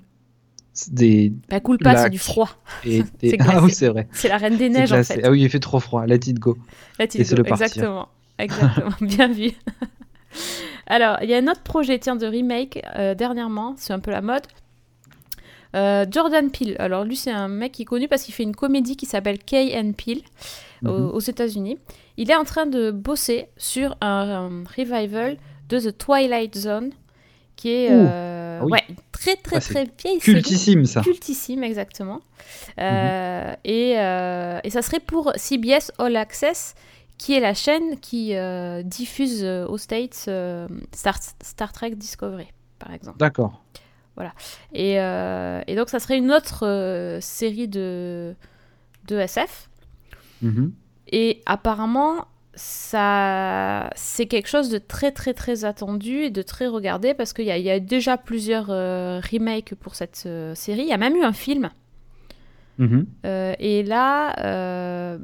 des. 0.89 1.33
Bah, 1.49 1.61
cool 1.61 1.79
pas, 1.79 1.97
c'est 1.97 2.11
du 2.11 2.19
froid. 2.19 2.49
Et 2.85 3.03
ah 3.41 3.63
oui, 3.63 3.71
c'est 3.71 3.89
vrai. 3.89 4.09
C'est 4.13 4.29
la 4.29 4.39
reine 4.39 4.57
des 4.57 4.69
neiges 4.69 4.93
en 4.93 5.03
fait. 5.03 5.21
Ah 5.25 5.31
oui, 5.31 5.43
il 5.43 5.51
fait 5.51 5.61
trop 5.61 5.81
froid. 5.81 6.07
Let 6.07 6.17
it 6.27 6.39
go. 6.39 6.57
Let 6.99 7.05
it 7.15 7.35
go. 7.35 7.43
Exactement. 7.45 8.09
Exactement. 8.39 8.91
Bien 9.01 9.29
vu. 9.29 9.51
Alors, 10.87 11.19
il 11.23 11.29
y 11.29 11.35
a 11.35 11.39
un 11.39 11.47
autre 11.49 11.63
projet 11.63 11.99
tiens, 11.99 12.17
de 12.17 12.27
remake 12.27 12.83
euh, 12.97 13.15
dernièrement, 13.15 13.75
c'est 13.77 13.93
un 13.93 13.99
peu 13.99 14.11
la 14.11 14.23
mode. 14.23 14.43
Euh, 15.77 16.05
Jordan 16.11 16.51
Peele. 16.51 16.75
Alors, 16.79 17.05
lui, 17.05 17.17
c'est 17.17 17.31
un 17.31 17.49
mec 17.49 17.73
qui 17.73 17.83
est 17.83 17.87
connu 17.87 18.09
parce 18.09 18.23
qu'il 18.23 18.35
fait 18.35 18.43
une 18.43 18.57
comédie 18.57 18.97
qui 18.97 19.07
s'appelle 19.07 19.39
Kay 19.39 19.77
and 19.79 19.93
Peele 19.93 20.23
aux, 20.85 21.15
mhm. 21.15 21.21
États-Unis. 21.29 21.79
Il 22.17 22.31
est 22.31 22.37
en 22.37 22.45
train 22.45 22.67
de 22.67 22.91
bosser 22.91 23.47
sur 23.57 23.97
un, 24.01 24.65
revival 24.77 25.37
de 25.69 25.79
The 25.79 25.97
Twilight 25.97 26.57
Zone 26.57 26.91
qui 27.57 27.69
est 27.71 27.89
euh, 27.91 28.59
ah 28.63 28.65
ouais, 28.65 28.83
très 29.13 29.37
très 29.37 29.57
ah, 29.57 29.61
très 29.61 29.87
vieille 30.03 30.19
cultissime 30.19 30.87
ça 30.87 31.03
cultissime 31.03 31.63
exactement 31.63 32.21
mhm. 32.79 33.57
et, 33.65 33.91
et, 33.91 34.71
ça 34.71 34.81
serait 34.81 35.01
pour 35.01 35.33
CBS 35.37 35.93
All 35.99 36.17
Access 36.17 36.75
qui 37.21 37.35
est 37.35 37.41
la 37.41 37.53
chaîne 37.53 38.01
qui 38.01 38.35
euh, 38.35 38.83
diffuse 38.83 39.45
euh, 39.45 39.67
aux 39.67 39.77
States 39.77 40.25
euh, 40.29 40.67
Star, 40.95 41.71
Trek 41.71 41.91
Discovery, 41.91 42.49
par 42.79 42.95
exemple. 42.95 43.19
D'accord. 43.19 43.63
Voilà. 44.17 44.33
Et, 44.73 44.95
et, 44.95 45.77
donc, 45.77 45.89
ça 45.89 45.99
serait 45.99 46.19
une 46.19 46.31
autre 46.31 47.19
série 47.23 47.69
de, 47.69 48.35
de 49.07 49.19
SF. 49.19 49.70
Mm-hmm. 50.45 50.71
Et 51.13 51.43
apparemment, 51.47 52.27
ça, 52.55 53.91
c'est 53.97 54.27
quelque 54.27 54.49
chose 54.49 54.71
de 54.71 54.79
très, 54.79 55.13
très, 55.13 55.35
très 55.35 55.65
attendu 55.65 56.23
et 56.23 56.31
de 56.31 56.43
très 56.43 56.67
regardé 56.67 57.15
parce 57.15 57.33
qu'il 57.33 57.47
y, 57.47 57.61
y, 57.61 57.71
a 57.71 57.81
déjà 57.81 58.17
plusieurs 58.17 58.67
remakes 58.67 59.75
pour 59.75 59.95
cette 59.95 60.29
série. 60.55 60.83
Il 60.83 60.89
y 60.89 60.93
a 60.93 60.99
même 60.99 61.17
eu 61.17 61.23
un 61.23 61.33
film. 61.33 61.71
Mm-hmm. 62.79 63.57
et 63.59 63.83
là 63.83 65.19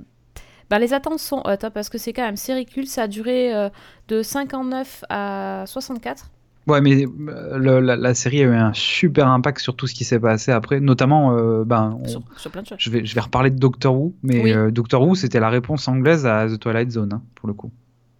bah, 0.71 0.79
les 0.79 0.93
attentes 0.93 1.21
sont 1.21 1.43
hautes, 1.45 1.65
hein, 1.65 1.71
parce 1.71 1.89
que 1.89 1.99
c'est 1.99 2.13
quand 2.13 2.25
même 2.25 2.37
séricule, 2.37 2.87
ça 2.87 3.03
a 3.03 3.09
duré 3.09 3.55
euh, 3.55 3.69
de 4.09 4.23
59 4.23 5.05
à 5.09 5.65
64. 5.67 6.31
Ouais, 6.67 6.81
mais 6.81 7.07
euh, 7.07 7.81
la, 7.81 8.15
série 8.15 8.41
a 8.41 8.45
eu 8.45 8.55
un 8.55 8.73
super 8.75 9.29
impact 9.29 9.61
sur 9.61 9.77
tout 9.77 9.87
ce 9.87 9.95
qui 9.95 10.05
s'est 10.05 10.19
passé 10.19 10.51
après, 10.51 10.81
notamment. 10.81 11.37
Euh, 11.37 11.65
ben, 11.65 11.99
sur, 12.07 12.51
plein 12.51 12.63
de 12.63 12.67
choses. 12.67 12.79
Je 12.81 12.91
vais, 12.91 13.05
je 13.05 13.15
vais 13.15 13.21
reparler 13.21 13.51
de 13.51 13.59
Doctor 13.59 13.95
Who, 13.95 14.15
mais 14.23 14.71
Doctor 14.73 15.03
Who, 15.03 15.15
c'était 15.15 15.41
la 15.41 15.49
réponse 15.49 15.87
anglaise 15.89 16.27
à 16.27 16.49
The 16.49 16.59
Twilight 16.59 16.91
Zone, 16.91 17.13
hein, 17.15 17.23
pour 17.37 17.49
le 17.49 17.55
coup. 17.55 17.71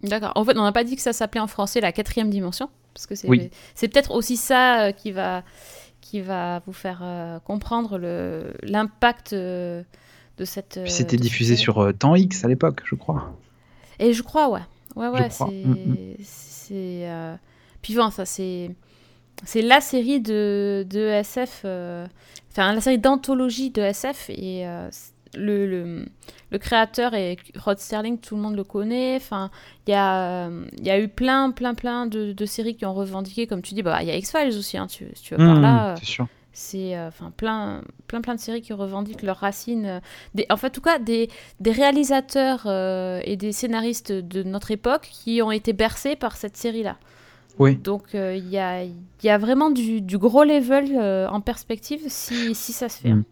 D'accord. 0.03 0.31
En 0.35 0.45
fait, 0.45 0.57
on 0.57 0.63
n'a 0.63 0.71
pas 0.71 0.83
dit 0.83 0.95
que 0.95 1.01
ça 1.01 1.13
s'appelait 1.13 1.41
en 1.41 1.47
français 1.47 1.81
la 1.81 1.91
quatrième 1.91 2.29
dimension, 2.29 2.69
parce 2.93 3.07
que 3.07 3.15
c'est 3.15 3.51
c'est 3.75 3.87
peut-être 3.87 4.11
aussi 4.11 4.37
ça 4.37 4.93
qui 4.93 5.11
va 5.11 5.43
qui 5.99 6.21
va 6.21 6.61
vous 6.65 6.73
faire 6.73 7.03
comprendre 7.43 7.99
l'impact 8.63 9.35
de 10.37 10.45
cette. 10.45 10.79
c'était 10.85 11.17
diffusé 11.17 11.55
sur 11.55 11.79
euh, 11.79 11.91
Temps 11.93 12.15
X 12.15 12.45
à 12.45 12.47
l'époque, 12.47 12.81
je 12.85 12.95
crois. 12.95 13.33
Et 13.99 14.13
je 14.13 14.21
crois, 14.21 14.49
ouais. 14.49 14.61
Ouais, 14.95 15.09
ouais, 15.09 15.29
c'est. 16.21 16.89
Euh, 17.89 18.03
puis 18.03 18.11
ça, 18.11 18.25
c'est. 18.25 18.71
C'est 19.45 19.61
la 19.61 19.81
série 19.81 20.19
de, 20.19 20.83
de 20.89 20.99
SF, 20.99 21.61
euh, 21.63 22.07
enfin 22.49 22.73
la 22.73 22.81
série 22.81 22.97
d'anthologie 22.97 23.69
de 23.69 23.83
SF 23.83 24.31
et 24.31 24.65
le, 25.35 25.67
le, 25.67 26.05
le, 26.49 26.57
créateur 26.57 27.13
est 27.13 27.37
Rod 27.55 27.77
Sterling, 27.77 28.17
tout 28.17 28.35
le 28.35 28.41
monde 28.41 28.55
le 28.55 28.63
connaît. 28.63 29.15
Enfin, 29.15 29.51
il 29.85 29.91
y 29.91 29.93
a, 29.93 30.49
y 30.81 30.89
a 30.89 30.99
eu 30.99 31.07
plein, 31.07 31.51
plein, 31.51 31.75
plein 31.75 32.07
de, 32.07 32.33
de, 32.33 32.45
séries 32.47 32.75
qui 32.75 32.87
ont 32.87 32.95
revendiqué, 32.95 33.45
comme 33.45 33.61
tu 33.61 33.75
dis, 33.75 33.83
bah 33.83 34.01
il 34.01 34.07
y 34.07 34.11
a 34.11 34.15
X-Files 34.15 34.57
aussi, 34.57 34.75
hein, 34.75 34.87
tu, 34.87 35.05
tu 35.21 35.35
veux 35.35 35.37
par 35.37 35.57
mm, 35.57 35.61
là. 35.61 35.95
C'est 36.59 36.97
euh, 36.97 37.09
enfin 37.09 37.31
plein, 37.37 37.83
plein 38.07 38.19
plein 38.21 38.33
de 38.33 38.39
séries 38.39 38.63
qui 38.63 38.73
revendiquent 38.73 39.21
leurs 39.21 39.37
racines 39.37 39.85
euh, 39.85 39.99
des, 40.33 40.47
en 40.49 40.57
fait 40.57 40.69
en 40.69 40.71
tout 40.71 40.81
cas 40.81 40.97
des, 40.97 41.29
des 41.59 41.71
réalisateurs 41.71 42.63
euh, 42.65 43.21
et 43.25 43.37
des 43.37 43.51
scénaristes 43.51 44.11
de 44.11 44.41
notre 44.41 44.71
époque 44.71 45.07
qui 45.11 45.43
ont 45.43 45.51
été 45.51 45.71
bercés 45.71 46.15
par 46.15 46.35
cette 46.35 46.57
série 46.57 46.81
là 46.81 46.97
oui. 47.59 47.75
donc 47.75 48.13
il 48.13 48.49
y, 48.49 48.57
a, 48.57 48.83
y, 48.83 49.29
a, 49.29 49.37
vraiment 49.37 49.69
du, 49.69 50.01
du 50.01 50.17
gros 50.17 50.43
level 50.43 50.97
en 51.29 51.41
perspective 51.41 52.01
si, 52.07 52.53
si, 52.55 52.73
ça 52.73 52.89
se 52.89 52.99
fait 52.99 53.13
mm. 53.13 53.23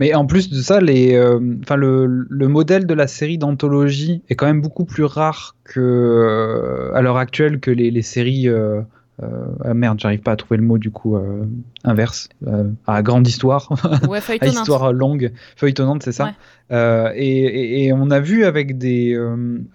mais 0.00 0.14
en 0.14 0.26
plus 0.26 0.50
de 0.50 0.60
ça 0.60 0.80
les 0.80 1.18
enfin 1.62 1.76
le, 1.76 2.06
le, 2.06 2.48
modèle 2.48 2.86
de 2.86 2.94
la 2.94 3.06
série 3.06 3.38
d'anthologie 3.38 4.22
est 4.28 4.34
quand 4.34 4.46
même 4.46 4.60
beaucoup 4.60 4.84
plus 4.84 5.04
rare 5.04 5.56
que 5.64 6.90
à 6.94 7.00
l'heure 7.02 7.16
actuelle 7.16 7.60
que 7.60 7.70
les, 7.70 7.90
les 7.90 8.02
séries 8.02 8.48
euh, 8.48 8.82
ah 9.20 9.74
merde, 9.74 10.00
j'arrive 10.00 10.20
pas 10.20 10.32
à 10.32 10.36
trouver 10.36 10.56
le 10.56 10.64
mot 10.64 10.78
du 10.78 10.90
coup 10.90 11.16
euh, 11.16 11.44
inverse. 11.84 12.28
Euh, 12.46 12.70
à 12.86 13.02
grande 13.02 13.26
histoire, 13.28 13.68
ouais, 14.08 14.20
à 14.40 14.46
histoire 14.46 14.92
longue, 14.92 15.32
feuilletonnante, 15.56 16.02
c'est 16.02 16.12
ça. 16.12 16.32
Et, 17.14 17.84
et, 17.84 17.92
on 17.92 18.10
a 18.10 18.20
vu 18.20 18.44
avec 18.44 18.78
des 18.78 19.18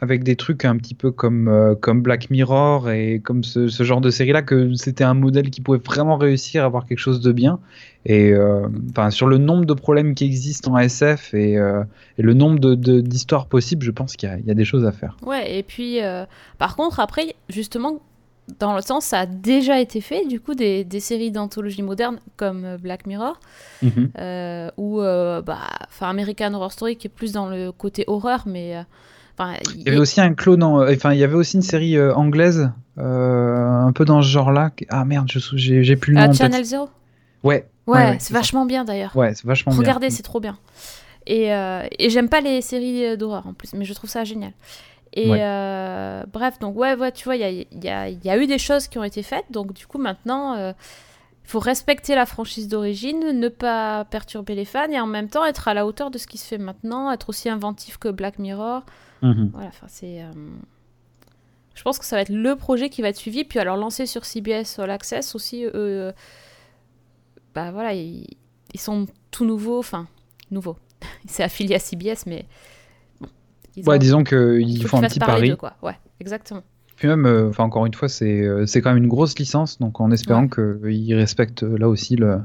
avec 0.02 0.24
des 0.24 0.36
trucs 0.36 0.66
un 0.66 0.76
petit 0.78 0.96
peu 0.96 1.12
comme 1.12 1.76
comme 1.80 2.02
Black 2.02 2.32
Mirror 2.32 2.90
et 2.90 3.20
comme 3.24 3.44
ce, 3.44 3.68
ce 3.68 3.84
genre 3.84 4.02
de 4.02 4.10
série 4.10 4.32
là 4.32 4.42
que 4.42 4.74
c'était 4.74 5.04
un 5.04 5.14
modèle 5.14 5.52
qui 5.52 5.62
pouvait 5.62 5.78
vraiment 5.78 6.18
réussir 6.18 6.64
à 6.64 6.66
avoir 6.66 6.88
quelque 6.88 7.00
chose 7.00 7.22
de 7.22 7.32
bien. 7.32 7.60
Et 8.08 8.34
enfin 8.90 9.12
sur 9.12 9.28
le 9.28 9.38
nombre 9.38 9.66
de 9.66 9.74
problèmes 9.76 10.16
qui 10.16 10.26
existent 10.26 10.74
en 10.74 10.80
SF 10.80 11.36
et, 11.36 11.54
et 11.54 12.22
le 12.22 12.34
nombre 12.34 12.60
de 12.60 12.74
d'histoires 13.02 13.46
possibles, 13.46 13.86
je 13.86 13.92
pense 13.92 14.16
qu'il 14.16 14.30
y, 14.44 14.48
y, 14.48 14.52
a 14.52 14.56
des 14.56 14.66
choses 14.66 14.86
à 14.86 14.92
faire. 14.92 15.18
Ouais, 15.24 15.60
et 15.60 15.62
puis 15.62 16.00
par 16.58 16.76
contre 16.76 17.00
après 17.00 17.36
justement 17.50 18.02
dans 18.60 18.76
le 18.76 18.82
sens, 18.82 19.06
ça 19.06 19.20
a 19.20 19.26
déjà 19.26 19.80
été 19.80 20.00
fait, 20.02 20.26
du 20.26 20.40
coup, 20.40 20.56
des, 20.56 20.84
des 20.84 21.00
séries 21.00 21.32
d'anthologie 21.32 21.82
moderne 21.82 22.20
comme 22.38 22.64
euh, 22.64 22.78
Black 22.78 23.06
Mirror, 23.06 23.40
mhm. 23.82 24.12
euh, 24.18 24.70
ou 24.78 25.02
euh, 25.02 25.42
bah, 25.42 25.60
American 26.00 26.54
Horror 26.54 26.72
Story 26.72 26.96
qui 26.96 27.08
est 27.08 27.12
plus 27.12 27.34
dans 27.34 27.48
le 27.48 27.72
côté 27.72 28.06
horreur, 28.08 28.44
mais. 28.46 28.76
il 29.76 29.82
y 29.82 29.90
avait 29.90 29.98
aussi 29.98 30.22
un 30.22 30.34
clone, 30.34 30.64
enfin, 30.64 31.14
il 31.14 31.20
y 31.20 31.24
avait 31.24 31.36
aussi 31.36 31.58
une 31.58 31.62
série 31.62 32.00
anglaise, 32.12 32.72
un 32.98 33.92
peu 33.94 34.06
dans 34.06 34.22
ce 34.22 34.28
genre-là. 34.28 34.72
Ah 34.90 35.04
merde, 35.06 35.30
j'ai 35.30 35.96
plus 35.96 36.14
le 36.14 36.26
nom. 36.26 36.34
Channel 36.34 36.64
Zero? 36.64 36.90
Ouais. 37.44 37.68
Ouais, 37.86 38.18
c'est 38.20 38.34
vachement 38.34 38.66
bien 38.66 38.84
d'ailleurs. 38.84 39.16
Ouais, 39.16 39.34
c'est 39.34 39.46
vachement 39.46 39.72
bien. 39.72 39.80
Regardez, 39.80 40.10
c'est 40.10 40.24
trop 40.24 40.40
bien. 40.40 40.58
Et, 41.26 41.50
et 42.00 42.10
j'aime 42.10 42.30
pas 42.30 42.40
les 42.40 42.62
séries 42.62 43.18
d'horreur 43.18 43.46
en 43.46 43.54
plus, 43.54 43.74
mais 43.74 43.84
je 43.84 43.94
trouve 43.94 44.10
ça 44.10 44.24
génial. 44.24 44.54
Et 45.14 45.30
euh, 45.32 46.24
bref, 46.32 46.60
donc 46.60 46.76
ouais, 46.76 46.96
ouais 46.96 47.12
tu 47.12 47.24
vois, 47.26 47.36
il 47.36 47.42
y 47.42 47.44
a, 47.44 47.50
y, 47.52 47.90
a, 47.90 48.10
y 48.10 48.30
a, 48.30 48.38
eu 48.38 48.48
des 48.48 48.58
choses 48.58 48.88
qui 48.88 48.98
ont 48.98 49.04
été 49.04 49.24
faites. 49.24 49.46
Donc 49.52 49.74
du 49.74 49.88
coup, 49.88 49.98
maintenant, 49.98 50.56
il 50.56 50.60
euh, 50.60 50.74
faut 51.44 51.60
respecter 51.60 52.16
la 52.16 52.26
franchise 52.26 52.68
d'origine, 52.68 53.32
ne 53.32 53.48
pas 53.50 54.06
perturber 54.06 54.56
les 54.56 54.66
fans 54.66 54.90
et 54.90 55.00
en 55.00 55.08
même 55.08 55.30
temps 55.30 55.46
être 55.46 55.68
à 55.68 55.74
la 55.74 55.86
hauteur 55.86 56.12
de 56.12 56.18
ce 56.18 56.28
qui 56.28 56.38
se 56.38 56.48
fait 56.48 56.58
maintenant, 56.58 57.12
être 57.12 57.30
aussi 57.30 57.50
inventif 57.50 57.98
que 57.98 58.10
Black 58.10 58.40
Mirror. 58.40 58.84
Mhm. 59.22 59.52
Voilà, 59.54 59.70
enfin, 59.70 59.88
c'est. 59.90 60.22
Euh, 60.22 60.32
je 61.74 61.84
pense 61.84 62.00
que 62.00 62.06
ça 62.06 62.16
va 62.16 62.24
être 62.24 62.30
le 62.30 62.56
projet 62.56 62.90
qui 62.90 63.02
va 63.02 63.10
être 63.10 63.18
suivi. 63.18 63.44
Puis 63.44 63.60
alors, 63.60 63.78
lancé 63.78 64.06
sur 64.06 64.26
CBS 64.26 64.80
All 64.80 64.90
Access 64.90 65.36
aussi, 65.36 65.64
eux. 65.66 66.12
bah 67.54 67.72
voilà, 67.72 67.94
ils, 67.94 68.26
ils 68.74 68.80
sont 68.80 69.06
tout 69.32 69.46
nouveaux. 69.46 69.80
Enfin, 69.80 70.08
nouveaux. 70.52 70.78
c'est 71.28 71.44
affilié 71.44 71.76
à 71.76 71.80
CBS, 71.80 72.26
mais 72.26 72.46
ouais, 73.86 74.00
disons 74.00 74.24
qu'ils 74.24 74.86
font 74.88 74.98
un 74.98 75.08
petit 75.08 75.20
pari. 75.20 75.56
quoi. 75.58 75.74
Ouais, 75.82 75.98
exactement. 76.20 76.64
Puis 76.98 77.08
même, 77.08 77.26
euh, 77.28 77.50
enfin 77.50 77.64
encore 77.64 77.86
une 77.86 77.94
fois, 77.94 78.10
c'est 78.10 78.42
euh, 78.42 78.66
c'est 78.66 78.82
quand 78.82 78.92
même 78.94 79.04
une 79.04 79.10
grosse 79.10 79.38
licence, 79.38 79.78
donc 79.78 80.02
en 80.02 80.10
espérant 80.12 80.48
qu'ils 80.48 81.14
respectent 81.14 81.64
euh, 81.64 81.78
là 81.78 81.88
aussi 81.88 82.16
le, 82.16 82.40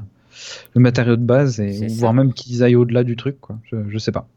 le 0.75 0.81
matériau 0.81 1.15
de 1.15 1.23
base 1.23 1.59
et 1.59 1.87
voire 1.87 2.13
même 2.13 2.33
qu'ils 2.33 2.61
aillent 2.63 2.75
au-delà 2.75 3.03
du 3.03 3.15
truc, 3.15 3.41
quoi. 3.41 3.57
Je, 3.63 3.77
je 3.89 3.97
sais 3.97 4.11
pas. 4.11 4.27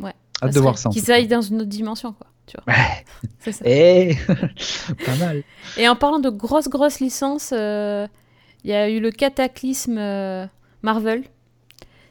Ouais. 0.00 0.14
Hâte 0.42 0.54
de 0.54 0.60
voir 0.60 0.78
ça. 0.78 0.88
Qu'ils 0.88 1.12
aillent 1.12 1.28
dans 1.28 1.42
une 1.42 1.56
autre 1.56 1.68
dimension, 1.68 2.14
quoi. 2.14 2.26
Tu 2.46 2.56
vois. 2.56 2.74
Ouais. 2.74 3.04
c'est 3.40 3.52
ça. 3.52 3.64
Et... 3.66 4.16
pas 4.26 5.16
mal. 5.20 5.42
Et 5.76 5.86
en 5.86 5.96
parlant 5.96 6.18
de 6.18 6.30
grosses 6.30 6.68
grosses 6.68 7.00
licences, 7.00 7.50
il 7.52 8.08
y 8.70 8.72
a 8.72 8.88
eu 8.88 9.00
le 9.00 9.10
cataclysme 9.10 10.48
Marvel 10.82 11.24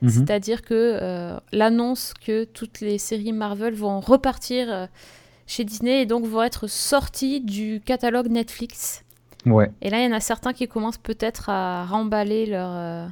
Mhm. 0.02 0.10
C'est-à-dire 0.10 0.62
que 0.64 0.74
euh, 0.74 1.38
l'annonce 1.52 2.14
que 2.14 2.44
toutes 2.44 2.82
les 2.82 2.98
séries 2.98 3.34
Marvel 3.34 3.74
vont 3.74 4.00
repartir 4.00 4.72
euh, 4.72 4.88
chez 5.46 5.64
Disney 5.64 6.02
et 6.02 6.06
donc 6.06 6.26
vont 6.26 6.42
être 6.42 6.68
sorties 6.68 7.42
du 7.42 7.82
catalogue 7.86 8.28
Netflix. 8.28 9.04
Ouais. 9.46 9.72
Et 9.82 9.90
là, 9.90 10.00
il 10.00 10.06
y 10.06 10.08
en 10.08 10.16
a 10.16 10.20
certains 10.20 10.54
qui 10.54 10.68
commencent 10.68 10.98
peut-être 10.98 11.50
à 11.50 11.86
remballer 11.86 12.46
leur, 12.48 12.72
euh, 12.74 13.08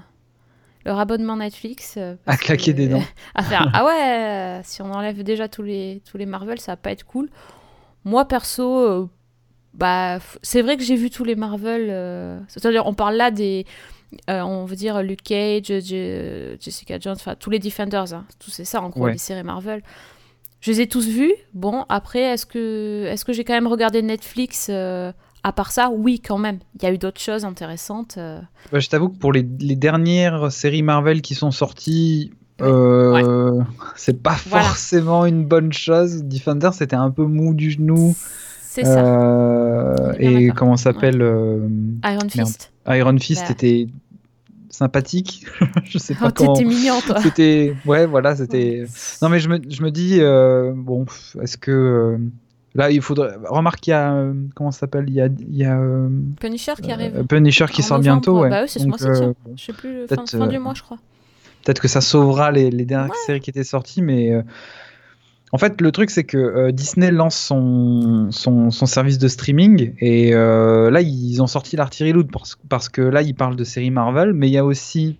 leur 0.85 0.99
abonnement 0.99 1.37
Netflix. 1.37 1.97
à 2.25 2.37
claquer 2.37 2.73
des 2.73 2.87
dents. 2.87 3.03
à 3.35 3.43
faire 3.43 3.69
Ah 3.73 3.85
ouais, 3.85 4.61
si 4.63 4.81
on 4.81 4.91
enlève 4.91 5.21
déjà 5.23 5.47
tous 5.47 5.63
les, 5.63 6.01
tous 6.09 6.17
les 6.17 6.25
Marvel, 6.25 6.59
ça 6.59 6.73
va 6.73 6.77
pas 6.77 6.91
être 6.91 7.05
cool. 7.05 7.29
Moi, 8.05 8.25
perso, 8.27 9.09
bah, 9.73 10.19
c'est 10.41 10.61
vrai 10.61 10.77
que 10.77 10.83
j'ai 10.83 10.95
vu 10.95 11.09
tous 11.09 11.23
les 11.23 11.35
Marvel. 11.35 12.43
C'est-à-dire, 12.47 12.85
on 12.85 12.93
parle 12.93 13.15
là 13.15 13.29
des 13.29 13.65
euh, 14.29 14.41
on 14.41 14.65
veut 14.65 14.75
dire 14.75 15.01
Luke 15.03 15.23
Cage, 15.23 15.67
Jessica 16.59 16.99
Jones, 16.99 17.15
enfin 17.15 17.35
tous 17.35 17.49
les 17.49 17.59
Defenders, 17.59 18.13
hein. 18.13 18.25
tout 18.39 18.49
c'est 18.49 18.65
ça 18.65 18.81
en 18.81 18.89
gros, 18.89 19.07
les 19.07 19.17
séries 19.17 19.43
Marvel. 19.43 19.81
Je 20.61 20.71
les 20.71 20.81
ai 20.81 20.87
tous 20.87 21.07
vus. 21.07 21.33
Bon, 21.53 21.85
après, 21.89 22.19
est-ce 22.19 22.45
que, 22.45 23.05
est 23.05 23.23
que 23.23 23.33
j'ai 23.33 23.43
quand 23.43 23.53
même 23.53 23.67
regardé 23.67 24.01
Netflix 24.01 24.67
euh, 24.69 25.11
à 25.43 25.53
part 25.53 25.71
ça, 25.71 25.89
oui, 25.89 26.19
quand 26.19 26.37
même. 26.37 26.59
Il 26.75 26.83
y 26.83 26.85
a 26.85 26.93
eu 26.93 26.97
d'autres 26.97 27.21
choses 27.21 27.45
intéressantes. 27.45 28.15
Euh. 28.17 28.41
Bah, 28.71 28.79
je 28.79 28.89
t'avoue 28.89 29.09
que 29.09 29.17
pour 29.17 29.31
les, 29.31 29.43
dernières 29.43 30.51
séries 30.51 30.83
Marvel 30.83 31.21
qui 31.21 31.33
sont 31.33 31.51
sorties, 31.51 32.33
euh, 32.61 33.61
c'est 33.95 34.21
pas 34.21 34.35
forcément 34.35 35.25
une 35.25 35.45
bonne 35.45 35.71
chose. 35.71 36.23
Defender, 36.25 36.71
c'était 36.73 36.97
un 36.97 37.11
peu 37.11 37.23
mou 37.23 37.53
du 37.53 37.71
genou. 37.71 38.15
C'est 38.71 38.85
ça. 38.85 39.03
Euh, 39.03 40.13
et 40.19 40.49
comment 40.49 40.77
s'appelle 40.77 41.21
Iron 42.03 42.29
Fist. 42.29 42.71
Iron 42.87 43.17
Fist 43.17 43.45
bah. 43.45 43.51
était 43.51 43.87
sympathique. 44.69 45.47
je 45.85 45.97
sais 45.97 46.13
pas 46.13 46.27
oh, 46.27 46.31
comment. 46.35 46.53
T'étais 46.53 46.69
mignon, 46.69 47.01
toi. 47.01 47.19
C'était, 47.21 47.75
ouais, 47.85 48.05
voilà, 48.05 48.35
c'était. 48.35 48.85
Non, 49.23 49.29
mais 49.29 49.39
je 49.39 49.49
me, 49.49 49.59
je 49.67 49.81
me 49.81 49.89
dis, 49.89 50.19
bon, 50.75 51.05
est-ce 51.41 51.57
que 51.57 52.19
Là, 52.75 52.91
il 52.91 53.01
faudrait. 53.01 53.35
Remarque, 53.45 53.87
il 53.87 53.89
y 53.89 53.93
a. 53.93 54.13
Euh, 54.13 54.33
comment 54.55 54.71
ça 54.71 54.81
s'appelle 54.81 55.05
Il 55.07 55.15
y 55.15 55.21
a. 55.21 55.25
Il 55.25 55.55
y 55.55 55.65
a 55.65 55.77
euh, 55.77 56.09
Punisher 56.39 56.73
qui 56.81 56.91
arrive. 56.91 57.17
Euh, 57.17 57.23
Punisher 57.23 57.65
qui 57.65 57.81
sort 57.81 57.99
bientôt, 57.99 58.41
ouais. 58.41 58.49
Bah 58.49 58.61
oui, 58.63 58.69
c'est 58.69 58.79
ce 58.79 58.85
mois-ci. 58.85 59.05
Je 59.55 59.63
sais 59.63 59.73
plus, 59.73 60.07
fin, 60.07 60.25
fin 60.25 60.47
du 60.47 60.59
mois, 60.59 60.73
je 60.75 60.83
crois. 60.83 60.97
Peut-être 61.63 61.81
que 61.81 61.87
ça 61.87 61.99
sauvera 61.99 62.51
les, 62.51 62.69
les 62.69 62.85
dernières 62.85 63.15
séries 63.25 63.39
qui 63.39 63.49
étaient 63.49 63.63
sorties, 63.63 64.01
mais. 64.01 64.31
En 65.51 65.57
fait, 65.57 65.81
le 65.81 65.91
truc, 65.91 66.09
c'est 66.09 66.23
que 66.23 66.71
Disney 66.71 67.11
lance 67.11 67.35
son, 67.35 68.27
son, 68.31 68.69
son, 68.69 68.85
service 68.85 69.17
de 69.17 69.27
streaming 69.27 69.93
et 69.99 70.31
là, 70.31 71.01
ils 71.01 71.41
ont 71.41 71.47
sorti 71.47 71.75
l'artillerie 71.75 72.13
loot 72.13 72.29
parce, 72.31 72.57
parce, 72.69 72.89
que 72.89 73.01
là, 73.01 73.21
ils 73.21 73.33
parlent 73.33 73.55
de 73.55 73.63
séries 73.63 73.89
Marvel, 73.89 74.33
mais 74.33 74.47
il 74.47 74.53
y 74.53 74.57
a 74.57 74.65
aussi 74.65 75.17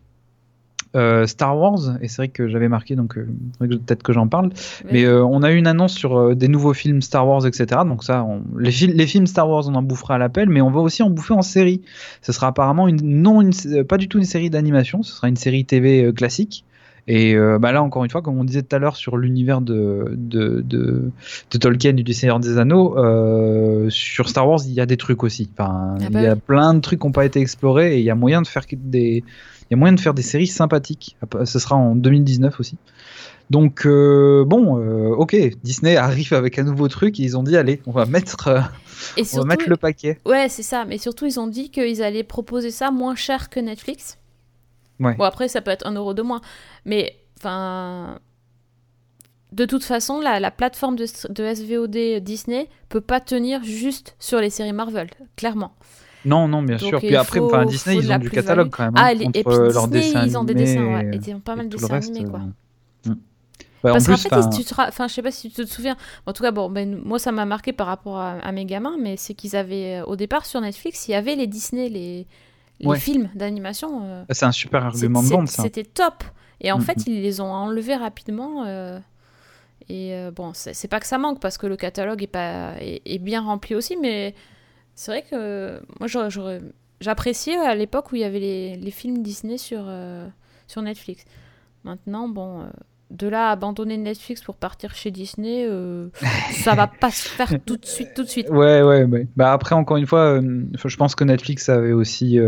euh, 0.96 1.28
Star 1.28 1.56
Wars, 1.56 1.98
et 2.02 2.08
c'est 2.08 2.18
vrai 2.18 2.28
que 2.30 2.48
j'avais 2.48 2.68
marqué, 2.68 2.96
donc 2.96 3.16
euh, 3.16 3.28
peut-être 3.60 4.02
que 4.02 4.12
j'en 4.12 4.28
parle, 4.28 4.50
mais 4.92 5.06
euh, 5.06 5.24
on 5.24 5.44
a 5.44 5.52
eu 5.52 5.56
une 5.56 5.68
annonce 5.68 5.94
sur 5.94 6.36
des 6.36 6.48
nouveaux 6.48 6.74
films 6.74 7.04
Star 7.04 7.28
Wars, 7.28 7.46
etc. 7.46 7.82
Donc 7.86 8.04
ça, 8.04 8.26
les, 8.58 8.72
les, 8.72 9.06
films 9.06 9.28
Star 9.28 9.48
Wars, 9.48 9.68
on 9.68 9.76
en 9.76 9.84
bouffera 9.84 10.16
à 10.16 10.18
l'appel, 10.18 10.50
mais 10.50 10.62
on 10.62 10.72
va 10.72 10.80
aussi 10.80 11.04
en 11.04 11.12
bouffer 11.12 11.36
en 11.36 11.44
série. 11.44 11.84
Ce 12.24 12.32
sera 12.32 12.48
apparemment 12.48 12.88
une, 12.88 13.22
non, 13.22 13.40
une, 13.40 13.84
pas 13.84 13.98
du 13.98 14.08
tout 14.08 14.18
une 14.18 14.26
série 14.26 14.50
d'animation, 14.50 15.04
ce 15.04 15.14
sera 15.14 15.30
une 15.30 15.36
série 15.36 15.64
TV 15.64 16.12
classique. 16.12 16.66
Et 17.12 17.36
bah 17.60 17.72
là, 17.72 17.82
encore 17.82 18.04
une 18.04 18.12
fois, 18.12 18.22
comme 18.22 18.38
on 18.38 18.44
disait 18.44 18.62
tout 18.62 18.76
à 18.76 18.80
l'heure 18.80 18.96
sur 18.96 19.18
l'univers 19.18 19.62
de, 19.62 20.14
de, 20.16 20.62
de, 20.62 21.12
de, 21.52 21.58
Tolkien 21.58 21.98
et 21.98 22.04
du 22.04 22.14
Seigneur 22.14 22.40
des 22.40 22.60
Anneaux, 22.60 22.96
sur 23.90 24.30
Star 24.30 24.48
Wars, 24.48 24.60
il 24.66 24.74
y 24.74 24.80
a 24.80 24.86
des 24.86 24.98
trucs 24.98 25.24
aussi. 25.24 25.50
Enfin, 25.54 25.96
ah 26.00 26.10
bah 26.12 26.22
il 26.22 26.24
y 26.24 26.28
a 26.28 26.36
plein 26.36 26.76
de 26.76 26.82
trucs 26.82 27.02
qui 27.02 27.08
n'ont 27.08 27.12
pas 27.12 27.26
été 27.26 27.40
explorés 27.40 27.96
et 27.96 28.00
il 28.00 28.06
y 28.06 28.12
a 28.12 28.16
moyen 28.16 28.44
de 28.44 28.48
faire 28.48 28.64
des, 28.72 29.24
il 29.70 29.74
y 29.74 29.74
a 29.76 29.78
moyen 29.78 29.94
de 29.94 30.00
faire 30.00 30.16
des 30.16 30.24
séries 30.24 30.48
sympathiques. 30.48 31.16
Ce 31.46 31.60
sera 31.60 31.76
en 31.76 31.96
2019 31.96 32.60
aussi. 32.60 32.78
Donc 33.52 33.86
euh, 33.86 34.44
bon, 34.46 34.80
euh, 34.80 35.14
ok, 35.16 35.36
Disney 35.64 35.96
arrive 35.96 36.34
avec 36.34 36.60
un 36.60 36.64
nouveau 36.64 36.88
truc 36.88 37.20
et 37.20 37.24
ils 37.24 37.38
ont 37.38 37.44
dit 37.44 37.56
allez, 37.56 37.82
on 37.86 37.92
va 37.92 38.06
mettre, 38.06 38.48
euh, 38.48 38.62
on 39.34 39.38
va 39.40 39.46
mettre 39.46 39.70
le 39.70 39.78
paquet. 39.78 40.20
Ouais, 40.26 40.50
c'est 40.50 40.64
ça. 40.64 40.86
Mais 40.86 40.98
surtout, 40.98 41.26
ils 41.26 41.40
ont 41.40 41.48
dit 41.48 41.70
qu'ils 41.70 42.02
allaient 42.02 42.24
proposer 42.24 42.72
ça 42.72 42.92
moins 42.92 43.16
cher 43.16 43.50
que 43.50 43.60
Netflix. 43.60 44.18
Ouais. 45.00 45.16
Bon 45.16 45.24
après, 45.24 45.48
ça 45.48 45.62
peut 45.62 45.72
être 45.72 45.88
un 45.88 45.94
euro 45.94 46.14
de 46.14 46.22
moins, 46.22 46.42
mais 46.86 47.16
enfin, 47.38 48.20
de 49.52 49.66
toute 49.66 49.84
façon, 49.84 50.20
la, 50.20 50.40
la 50.40 50.52
plateforme 50.52 50.96
de, 50.96 51.06
de, 51.30 51.54
SVOD 51.54 52.22
Disney 52.22 52.70
peut 52.90 53.02
pas 53.02 53.20
tenir 53.20 53.64
juste 53.64 54.16
sur 54.20 54.40
les 54.40 54.50
séries 54.50 54.74
Marvel, 54.74 55.10
clairement. 55.36 55.74
Non, 56.26 56.48
non, 56.48 56.62
bien 56.62 56.78
sûr. 56.78 57.00
Puis 57.00 57.16
après, 57.16 57.40
enfin, 57.40 57.66
Disney, 57.66 57.98
ils 57.98 58.12
ont 58.12 58.18
du 58.18 58.30
catalogue 58.30 58.70
quand 58.70 58.84
même. 58.84 58.94
Hein, 58.98 59.04
ah, 59.06 59.14
et 59.14 59.44
puis 59.44 59.44
Disney, 59.90 60.28
ils 60.28 60.38
ont 60.38 60.44
des 60.44 60.54
dessins, 60.54 60.86
ouais. 60.86 61.12
Et 61.14 61.20
ils 61.26 61.34
ont 61.34 61.40
pas 61.40 61.56
mal 61.56 61.70
de 61.70 61.78
dessins 61.78 61.96
animés, 61.96 62.30
quoi. 62.30 62.42
Euh, 62.42 63.12
hmm. 63.12 63.18
Parce 63.82 64.08
qu'en 64.08 64.18
fait, 64.18 64.42
si 64.52 64.64
tu 64.64 64.66
te... 64.66 64.82
enfin, 64.82 65.08
je 65.08 65.14
sais 65.14 65.22
pas 65.22 65.32
si 65.32 65.50
tu 65.50 65.64
te 65.64 65.70
souviens. 65.70 65.96
En 66.26 66.34
tout 66.34 66.44
cas, 66.44 66.52
bon, 66.52 66.70
ben, 66.70 67.00
moi, 67.04 67.18
ça 67.20 67.32
m'a 67.32 67.46
marqué 67.46 67.72
par 67.72 67.88
rapport 67.88 68.20
à, 68.20 68.52
mes 68.52 68.66
gamins, 68.66 68.98
mais 69.00 69.16
c'est 69.16 69.34
qu'ils 69.34 69.56
avaient, 69.56 70.02
euh, 70.02 70.06
au 70.06 70.18
départ, 70.18 70.46
sur 70.46 70.60
Netflix, 70.60 71.08
il 71.08 71.12
y 71.12 71.16
avait 71.16 71.36
les 71.36 71.48
Disney, 71.48 71.88
les, 71.88 72.28
les 72.80 73.00
films 73.00 73.30
d'animation. 73.36 74.02
Euh, 74.04 74.26
c'est 74.30 74.46
un 74.46 74.52
super 74.52 74.86
argument 74.86 75.24
de 75.24 75.28
vente, 75.28 75.48
ça. 75.48 75.64
C'était 75.64 75.84
top. 75.84 76.24
Et 76.62 76.72
en 76.72 76.80
hmm, 76.80 76.82
fait, 76.82 76.98
hmm. 76.98 77.04
ils 77.08 77.22
les 77.22 77.42
ont 77.42 77.52
enlevés 77.52 77.96
rapidement. 77.96 78.66
et 79.88 80.30
bon, 80.36 80.52
c'est 80.54 80.88
pas 80.88 81.00
que 81.00 81.08
ça 81.08 81.18
manque, 81.18 81.40
parce 81.40 81.58
que 81.58 81.68
le 81.68 81.78
catalogue 81.78 82.24
est, 82.24 82.28
pas, 82.28 82.74
est 82.80 83.20
bien 83.20 83.42
rempli 83.42 83.76
aussi, 83.76 83.98
mais 83.98 84.36
c'est 85.00 85.12
vrai 85.12 85.22
que 85.22 85.82
moi, 85.98 86.10
j'appréciais 87.00 87.56
à 87.56 87.74
l'époque 87.74 88.12
où 88.12 88.18
il 88.18 88.22
y 88.22 88.26
avait 88.26 88.76
les, 88.78 88.92
films 88.92 89.24
Disney 89.24 89.58
sur, 89.58 89.84
euh, 89.86 90.28
sur 90.68 90.82
Netflix. 90.82 91.24
Maintenant, 91.86 92.28
bon, 92.28 92.60
euh, 92.60 92.70
de 93.12 93.28
là 93.28 93.50
à 93.50 93.52
abandonner 93.52 93.98
Netflix 93.98 94.42
pour 94.42 94.56
partir 94.56 94.94
chez 94.94 95.12
Disney, 95.12 95.66
euh, 95.68 96.10
ça 96.52 96.76
va 96.76 96.88
pas 96.88 97.12
se 97.12 97.28
faire 97.28 97.50
tout 97.66 97.78
de 97.78 97.86
suite, 97.86 98.14
tout 98.16 98.24
de 98.24 98.28
suite. 98.28 98.50
Ouais, 98.50 98.82
ouais, 98.82 99.04
ouais. 99.04 99.28
Bah 99.36 99.52
après, 99.52 99.76
encore 99.76 99.98
une 99.98 100.06
fois, 100.06 100.40
je 100.42 100.98
pense 100.98 101.16
que 101.16 101.24
Netflix 101.24 101.70
avait 101.70 101.92
aussi 101.92 102.40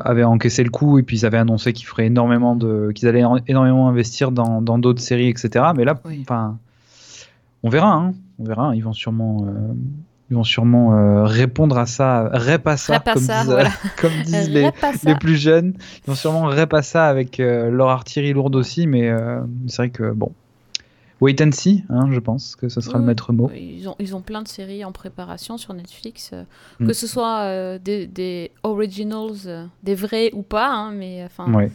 avait 0.00 0.24
encaissé 0.24 0.62
le 0.62 0.70
coup 0.70 0.98
et 0.98 1.02
puis 1.02 1.18
ils 1.18 1.26
avaient 1.26 1.38
annoncé 1.38 1.72
qu'ils 1.72 1.86
feraient 1.86 2.06
énormément 2.06 2.56
de, 2.56 2.92
qu'ils 2.94 3.08
allaient 3.08 3.24
énormément 3.46 3.88
investir 3.88 4.30
dans 4.30 4.78
d'autres 4.78 5.02
séries, 5.02 5.28
etc. 5.28 5.66
Mais 5.76 5.84
là, 5.84 5.94
enfin, 6.20 6.58
on 7.62 7.68
verra, 7.70 7.94
hein. 7.94 8.12
on 8.38 8.44
verra. 8.44 8.74
Ils 8.74 8.82
vont 8.82 8.92
sûrement 8.92 9.46
ils 10.30 10.36
vont 10.36 10.44
sûrement 10.44 10.94
euh, 10.96 11.24
répondre 11.24 11.76
à 11.76 11.86
ça, 11.86 12.30
comme 12.32 13.14
disent, 13.14 13.56
comme 14.00 14.22
disent 14.24 14.50
les, 14.50 14.70
les, 15.04 15.14
plus 15.16 15.36
jeunes. 15.36 15.74
Ils 15.98 16.06
vont 16.06 16.14
sûrement 16.14 16.46
repasser 16.46 16.92
ça 16.92 17.08
avec 17.08 17.40
euh, 17.40 17.70
leur 17.70 17.88
artillerie 17.88 18.32
lourde 18.32 18.56
aussi, 18.56 18.86
mais 18.86 19.08
euh, 19.08 19.40
c'est 19.66 19.76
vrai 19.76 19.90
que 19.90 20.12
bon. 20.12 20.32
Wait 21.20 21.40
and 21.40 21.52
see, 21.52 21.84
hein, 21.88 22.08
je 22.10 22.18
pense 22.18 22.56
que 22.56 22.68
ce 22.68 22.80
sera 22.80 22.98
le 22.98 23.04
maître 23.04 23.32
mot. 23.32 23.50
Ils 23.54 23.88
ont, 23.88 23.94
ils 23.98 24.16
ont 24.16 24.20
plein 24.20 24.42
de 24.42 24.48
séries 24.48 24.84
en 24.84 24.92
préparation 24.92 25.56
sur 25.56 25.72
Netflix, 25.72 26.32
mm. 26.80 26.86
que 26.86 26.92
ce 26.92 27.06
soit 27.06 27.78
des, 27.78 28.06
des, 28.06 28.50
originals, 28.62 29.70
des 29.82 29.94
vrais 29.94 30.30
ou 30.32 30.42
pas, 30.42 30.68
hein, 30.68 30.90
mais 30.90 31.24
enfin. 31.24 31.50
Ouais. 31.52 31.70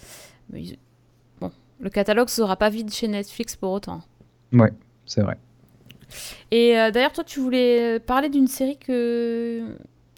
bon, 1.40 1.52
le 1.80 1.90
catalogue 1.90 2.28
ne 2.28 2.32
sera 2.32 2.58
pas 2.58 2.70
vide 2.70 2.92
chez 2.92 3.08
Netflix 3.08 3.56
pour 3.56 3.72
autant. 3.72 4.02
Ouais, 4.52 4.74
c'est 5.06 5.22
vrai. 5.22 5.38
Et 6.52 6.78
euh, 6.78 6.92
d'ailleurs, 6.92 7.14
toi, 7.14 7.24
tu 7.24 7.40
voulais 7.40 8.00
parler 8.00 8.30
d'une 8.30 8.48
série 8.48 8.78
que 8.78 9.64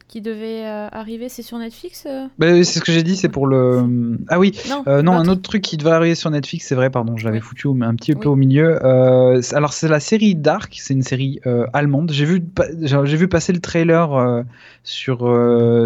qui 0.07 0.19
devait 0.19 0.65
euh, 0.65 0.89
arriver, 0.91 1.29
c'est 1.29 1.41
sur 1.41 1.57
Netflix 1.57 2.03
euh 2.05 2.27
bah, 2.37 2.61
C'est 2.65 2.79
ce 2.79 2.81
que 2.81 2.91
j'ai 2.91 3.01
dit, 3.01 3.15
c'est 3.15 3.29
pour 3.29 3.47
le. 3.47 4.17
Ah 4.27 4.39
oui, 4.39 4.51
non, 4.85 5.13
un 5.13 5.27
autre 5.29 5.41
truc 5.41 5.61
qui 5.61 5.77
devait 5.77 5.91
arriver 5.91 6.15
sur 6.15 6.29
Netflix, 6.29 6.67
c'est 6.67 6.75
vrai, 6.75 6.89
pardon, 6.89 7.15
je 7.15 7.23
l'avais 7.23 7.39
foutu 7.39 7.69
un 7.81 7.95
petit 7.95 8.13
peu 8.13 8.27
au 8.27 8.35
milieu. 8.35 8.85
alors, 8.85 9.71
c'est 9.71 9.87
la 9.87 10.01
série 10.01 10.35
Dark, 10.35 10.77
c'est 10.81 10.93
une 10.93 11.03
série 11.03 11.39
allemande. 11.71 12.11
J'ai 12.11 12.25
vu, 12.25 12.43
j'ai 12.81 13.17
vu 13.17 13.29
passer 13.29 13.53
le 13.53 13.61
trailer 13.61 14.43
sur, 14.83 15.19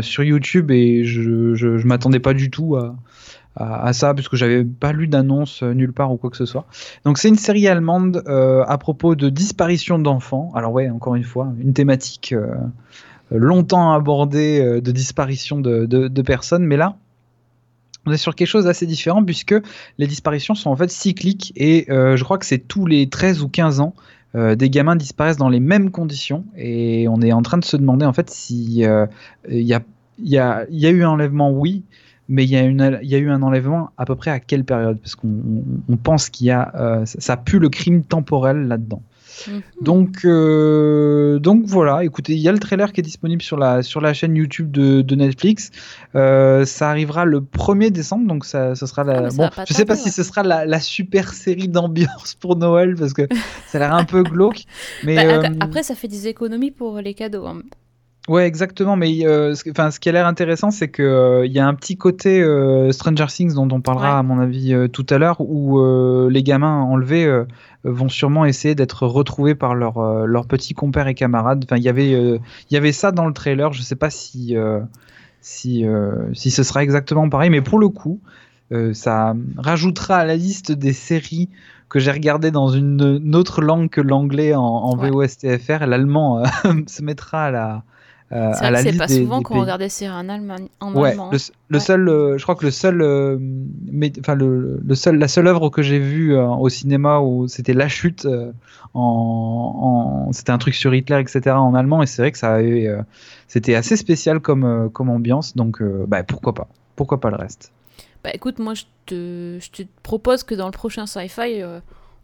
sur 0.01 0.23
YouTube 0.23 0.71
et 0.71 1.03
je, 1.03 1.53
je, 1.53 1.77
je 1.77 1.87
m'attendais 1.87 2.19
pas 2.19 2.33
du 2.33 2.49
tout 2.49 2.77
à, 2.77 2.95
à, 3.55 3.93
ça, 3.93 4.13
puisque 4.13 4.35
j'avais 4.35 4.65
pas 4.65 4.91
lu 4.91 5.07
d'annonce 5.07 5.63
euh, 5.63 5.73
nulle 5.73 5.93
part 5.93 6.11
ou 6.11 6.17
quoi 6.17 6.29
que 6.29 6.37
ce 6.37 6.45
soit. 6.45 6.65
Donc 7.05 7.17
c'est 7.17 7.29
une 7.29 7.37
série 7.37 7.67
allemande 7.67 8.23
euh, 8.27 8.63
à 8.67 8.77
propos 8.77 9.15
de 9.15 9.29
disparition 9.29 9.97
d'enfants. 9.97 10.51
Alors 10.55 10.73
ouais, 10.73 10.89
encore 10.89 11.15
une 11.15 11.23
fois, 11.23 11.53
une 11.59 11.73
thématique 11.73 12.33
euh, 12.33 12.53
longtemps 13.31 13.93
abordée 13.93 14.81
de 14.81 14.91
disparition 14.91 15.59
de, 15.59 15.85
de, 15.85 16.21
personnes, 16.21 16.65
mais 16.65 16.77
là, 16.77 16.97
on 18.05 18.11
est 18.11 18.17
sur 18.17 18.35
quelque 18.35 18.47
chose 18.47 18.65
d'assez 18.65 18.85
différent 18.85 19.23
puisque 19.23 19.55
les 19.97 20.05
disparitions 20.05 20.53
sont 20.53 20.69
en 20.69 20.75
fait 20.75 20.91
cycliques 20.91 21.51
et 21.55 21.85
je 21.89 22.23
crois 22.23 22.37
que 22.37 22.45
c'est 22.45 22.59
tous 22.59 22.85
les 22.85 23.09
13 23.09 23.41
ou 23.41 23.49
15 23.49 23.79
ans 23.79 23.95
des 24.35 24.69
gamins 24.69 24.95
disparaissent 24.95 25.37
dans 25.37 25.49
les 25.49 25.59
mêmes 25.59 25.89
conditions 25.89 26.45
et 26.55 27.07
on 27.09 27.19
est 27.23 27.33
en 27.33 27.41
train 27.41 27.57
de 27.57 27.65
se 27.65 27.77
demander 27.77 28.05
en 28.05 28.13
fait 28.13 28.29
si 28.29 28.83
il 29.49 29.61
y 29.63 29.73
a, 29.73 29.81
y, 30.19 30.37
a, 30.37 30.65
y 30.69 30.85
a 30.85 30.89
eu 30.91 31.03
un 31.03 31.09
enlèvement, 31.09 31.51
oui, 31.51 31.83
mais 32.27 32.43
il 32.43 32.49
y, 32.49 32.55
a 32.55 32.63
une, 32.63 32.99
il 33.03 33.09
y 33.09 33.15
a 33.15 33.19
eu 33.19 33.29
un 33.29 33.41
enlèvement 33.41 33.91
à 33.97 34.05
peu 34.05 34.15
près 34.15 34.31
à 34.31 34.39
quelle 34.39 34.63
période? 34.63 34.99
Parce 34.99 35.15
qu'on 35.15 35.29
on 35.89 35.97
pense 35.97 36.29
qu'il 36.29 36.47
y 36.47 36.51
a, 36.51 36.71
euh, 36.75 37.05
ça 37.05 37.37
pue 37.37 37.59
le 37.59 37.69
crime 37.69 38.03
temporel 38.03 38.67
là-dedans. 38.67 39.01
Mhm. 39.47 39.61
Donc, 39.81 40.25
euh, 40.25 41.39
donc 41.39 41.65
voilà, 41.65 42.03
écoutez, 42.03 42.33
il 42.33 42.39
y 42.39 42.47
a 42.47 42.51
le 42.51 42.59
trailer 42.59 42.93
qui 42.93 43.01
est 43.01 43.03
disponible 43.03 43.41
sur 43.41 43.57
la, 43.57 43.83
sur 43.83 44.01
la 44.01 44.13
chaîne 44.13 44.35
YouTube 44.35 44.71
de, 44.71 45.01
de 45.01 45.15
Netflix. 45.15 45.71
Euh, 46.15 46.65
ça 46.65 46.89
arrivera 46.89 47.25
le 47.25 47.41
1er 47.41 47.91
décembre, 47.91 48.27
donc 48.27 48.45
ça, 48.45 48.75
ça 48.75 48.87
sera 48.87 49.03
la. 49.03 49.27
Ah, 49.27 49.29
bon, 49.35 49.49
je 49.67 49.73
sais 49.73 49.85
pas 49.85 49.95
si 49.95 50.09
ce 50.09 50.23
sera 50.23 50.43
la, 50.43 50.65
la 50.65 50.79
super 50.79 51.33
série 51.33 51.67
d'ambiance 51.67 52.35
pour 52.39 52.55
Noël 52.55 52.95
parce 52.95 53.13
que 53.13 53.27
ça 53.67 53.77
a 53.77 53.79
l'air 53.79 53.93
un 53.93 54.05
peu 54.05 54.23
glauque. 54.23 54.63
Mais 55.03 55.15
bah, 55.15 55.49
après, 55.59 55.83
ça 55.83 55.95
fait 55.95 56.07
des 56.07 56.27
économies 56.27 56.71
pour 56.71 56.99
les 56.99 57.13
cadeaux. 57.13 57.45
Hein. 57.45 57.61
Ouais, 58.27 58.47
exactement. 58.47 58.95
Mais 58.95 59.25
euh, 59.25 59.53
ce, 59.53 59.69
enfin, 59.69 59.91
ce 59.91 59.99
qui 59.99 60.09
a 60.09 60.11
l'air 60.11 60.25
intéressant, 60.25 60.71
c'est 60.71 60.87
que 60.87 61.03
euh, 61.03 61.45
il 61.45 61.51
y 61.51 61.59
a 61.59 61.67
un 61.67 61.75
petit 61.75 61.95
côté 61.95 62.41
euh, 62.41 62.91
Stranger 62.91 63.27
Things 63.27 63.53
dont 63.53 63.69
on 63.71 63.81
parlera 63.81 64.17
à 64.17 64.23
mon 64.23 64.39
avis 64.39 64.73
tout 64.91 65.05
à 65.09 65.19
l'heure, 65.19 65.41
où 65.41 65.79
les 66.29 66.43
gamins 66.43 66.81
enlevés 66.81 67.43
vont 67.83 68.09
sûrement 68.09 68.45
essayer 68.45 68.73
d'être 68.73 69.05
retrouvés 69.05 69.53
par 69.53 69.75
leurs 69.75 70.25
leurs 70.25 70.47
petits 70.47 70.73
compères 70.73 71.07
et 71.07 71.13
camarades. 71.13 71.63
Enfin, 71.65 71.77
il 71.77 71.83
y 71.83 71.89
avait 71.89 72.11
il 72.11 72.73
y 72.73 72.77
avait 72.77 72.91
ça 72.91 73.11
dans 73.11 73.27
le 73.27 73.33
trailer. 73.33 73.73
Je 73.73 73.81
sais 73.83 73.95
pas 73.95 74.09
si 74.09 74.55
si 75.41 75.85
si 76.33 76.51
ce 76.51 76.63
sera 76.63 76.83
exactement 76.83 77.29
pareil, 77.29 77.51
mais 77.51 77.61
pour 77.61 77.77
le 77.77 77.89
coup, 77.89 78.19
ça 78.93 79.35
rajoutera 79.57 80.17
à 80.17 80.25
la 80.25 80.35
liste 80.35 80.71
des 80.71 80.93
séries 80.93 81.49
que 81.89 81.99
j'ai 81.99 82.11
regardé 82.11 82.49
dans 82.49 82.69
une, 82.69 83.35
autre 83.35 83.61
langue 83.61 83.89
que 83.89 84.01
l'anglais 84.01 84.55
en, 84.55 84.63
en 84.63 84.95
VOSTFR. 84.95 85.85
L'allemand 85.85 86.43
se 86.87 87.03
mettra 87.03 87.45
à 87.45 87.51
la 87.51 87.83
Euh, 88.35 88.51
c'est 88.53 88.69
vrai 88.69 88.83
c'est 88.83 88.97
pas 88.97 89.07
souvent 89.07 89.41
qu'on 89.41 89.61
regarde 89.61 89.79
des 89.79 89.89
séries 89.89 90.13
en, 90.13 90.27
Allemagne, 90.27 90.67
en 90.81 90.93
ouais, 90.93 91.11
allemand. 91.11 91.31
Le, 91.69 91.79
seul, 91.79 92.09
euh, 92.09 92.37
je 92.37 92.43
crois 92.43 92.55
que 92.55 92.65
le 92.65 92.71
seul, 92.71 93.01
euh, 93.01 93.37
mais, 93.39 94.11
enfin 94.19 94.35
le, 94.35 94.81
le, 94.83 94.95
seul, 94.95 95.17
la 95.17 95.29
seule 95.29 95.47
œuvre 95.47 95.69
que 95.69 95.81
j'ai 95.81 95.99
vue 95.99 96.37
au 96.37 96.67
cinéma 96.67 97.19
où 97.19 97.47
c'était 97.47 97.73
La 97.73 97.87
Chute, 97.87 98.27
en, 98.93 100.29
c'était 100.33 100.51
un 100.51 100.57
truc 100.57 100.75
sur 100.75 100.93
Hitler, 100.93 101.21
etc. 101.21 101.51
en 101.51 101.73
allemand, 101.75 102.03
et 102.03 102.07
c'est 102.07 102.21
vrai 102.21 102.31
que 102.33 102.37
ça 102.37 102.55
avait, 102.55 102.93
c'était 103.47 103.75
assez 103.75 103.95
spécial 103.95 104.41
comme, 104.41 104.89
comme 104.91 105.09
ambiance, 105.09 105.55
donc 105.55 105.81
bah, 106.07 106.23
pourquoi 106.23 106.53
pas, 106.53 106.67
pourquoi 106.97 107.21
pas 107.21 107.29
le 107.29 107.37
reste. 107.37 107.71
Bah 108.23 108.31
écoute, 108.33 108.59
moi 108.59 108.73
je 108.73 108.83
te, 109.05 109.59
je 109.61 109.69
te 109.69 109.87
propose 110.03 110.43
que 110.43 110.55
dans 110.55 110.65
le 110.65 110.71
prochain 110.71 111.05
sci-fi, 111.05 111.63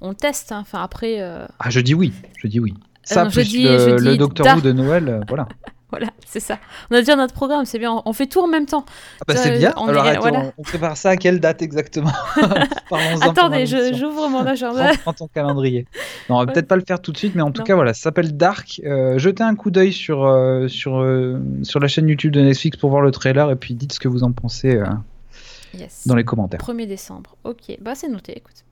on 0.01 0.13
teste. 0.13 0.51
Hein. 0.51 0.59
Enfin 0.61 0.81
après. 0.81 1.21
Ah 1.21 1.69
je 1.69 1.79
dis 1.79 1.93
oui, 1.93 2.11
je 2.37 2.47
dis 2.47 2.59
oui. 2.59 2.73
Ça, 3.03 3.25
plus 3.25 3.47
dis, 3.47 3.63
le, 3.63 3.97
le 3.97 4.17
Docteur 4.17 4.57
Who 4.57 4.61
de 4.61 4.71
Noël, 4.71 5.23
voilà. 5.27 5.47
Voilà, 5.91 6.07
c'est 6.25 6.39
ça. 6.39 6.57
On 6.89 6.95
a 6.95 6.99
déjà 6.99 7.17
notre 7.17 7.33
programme, 7.33 7.65
c'est 7.65 7.77
bien. 7.77 8.01
On 8.05 8.13
fait 8.13 8.27
tout 8.27 8.39
en 8.39 8.47
même 8.47 8.65
temps. 8.65 8.85
Ah 9.19 9.23
bah 9.27 9.35
c'est 9.35 9.57
bien. 9.57 9.73
On, 9.75 9.87
Alors, 9.89 10.53
on, 10.57 10.63
prépare 10.63 10.95
ça 10.95 11.09
à 11.09 11.17
quelle 11.17 11.41
date 11.41 11.61
exactement 11.61 12.13
Attendez, 13.21 13.65
j'ouvre 13.65 14.29
mon 14.29 14.45
agenda. 14.45 14.93
Prends 15.01 15.13
ton 15.13 15.27
calendrier. 15.27 15.85
Non, 16.29 16.37
on 16.37 16.45
va 16.45 16.51
peut-être 16.51 16.69
pas 16.69 16.77
le 16.77 16.85
faire 16.87 17.01
tout 17.01 17.11
de 17.11 17.17
suite, 17.17 17.35
mais 17.35 17.41
en 17.41 17.51
tout 17.51 17.63
cas, 17.63 17.75
voilà, 17.75 17.93
ça 17.93 18.03
s'appelle 18.03 18.37
Dark. 18.37 18.81
Euh, 18.85 19.17
jetez 19.17 19.43
un 19.43 19.55
coup 19.55 19.69
d'œil 19.69 19.91
sur, 19.91 20.23
euh, 20.23 20.69
sur, 20.69 20.99
euh, 20.99 21.37
sur 21.63 21.81
la 21.81 21.89
chaîne 21.89 22.07
YouTube 22.07 22.31
de 22.31 22.41
Netflix 22.41 22.77
pour 22.77 22.89
voir 22.89 23.01
le 23.01 23.11
trailer 23.11 23.51
et 23.51 23.57
puis 23.57 23.73
dites 23.73 23.91
ce 23.91 23.99
que 23.99 24.07
vous 24.07 24.23
en 24.23 24.31
pensez 24.31 24.81
dans 26.05 26.15
les 26.15 26.23
commentaires. 26.23 26.61
1er 26.61 26.87
décembre. 26.87 27.35
Ok, 27.43 27.77
bah 27.81 27.95
c'est 27.95 28.07
noté, 28.07 28.37
écoute. 28.37 28.63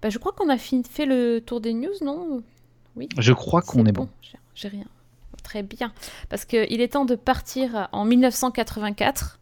Bah, 0.00 0.08
je 0.08 0.18
crois 0.18 0.32
qu'on 0.32 0.48
a 0.48 0.56
fait 0.56 1.06
le 1.06 1.40
tour 1.40 1.60
des 1.60 1.74
news, 1.74 1.92
non? 2.02 2.42
Oui. 2.96 3.10
Je 3.18 3.32
crois 3.34 3.60
qu'on 3.60 3.84
est, 3.84 3.92
bon. 3.92 4.08
J'ai 4.54 4.68
rien 4.68 4.84
très 5.42 5.62
bien. 5.62 5.92
Parce 6.28 6.44
qu'il 6.44 6.80
est 6.80 6.92
temps 6.92 7.04
de 7.04 7.14
partir 7.14 7.88
en 7.92 8.04
1984, 8.04 9.38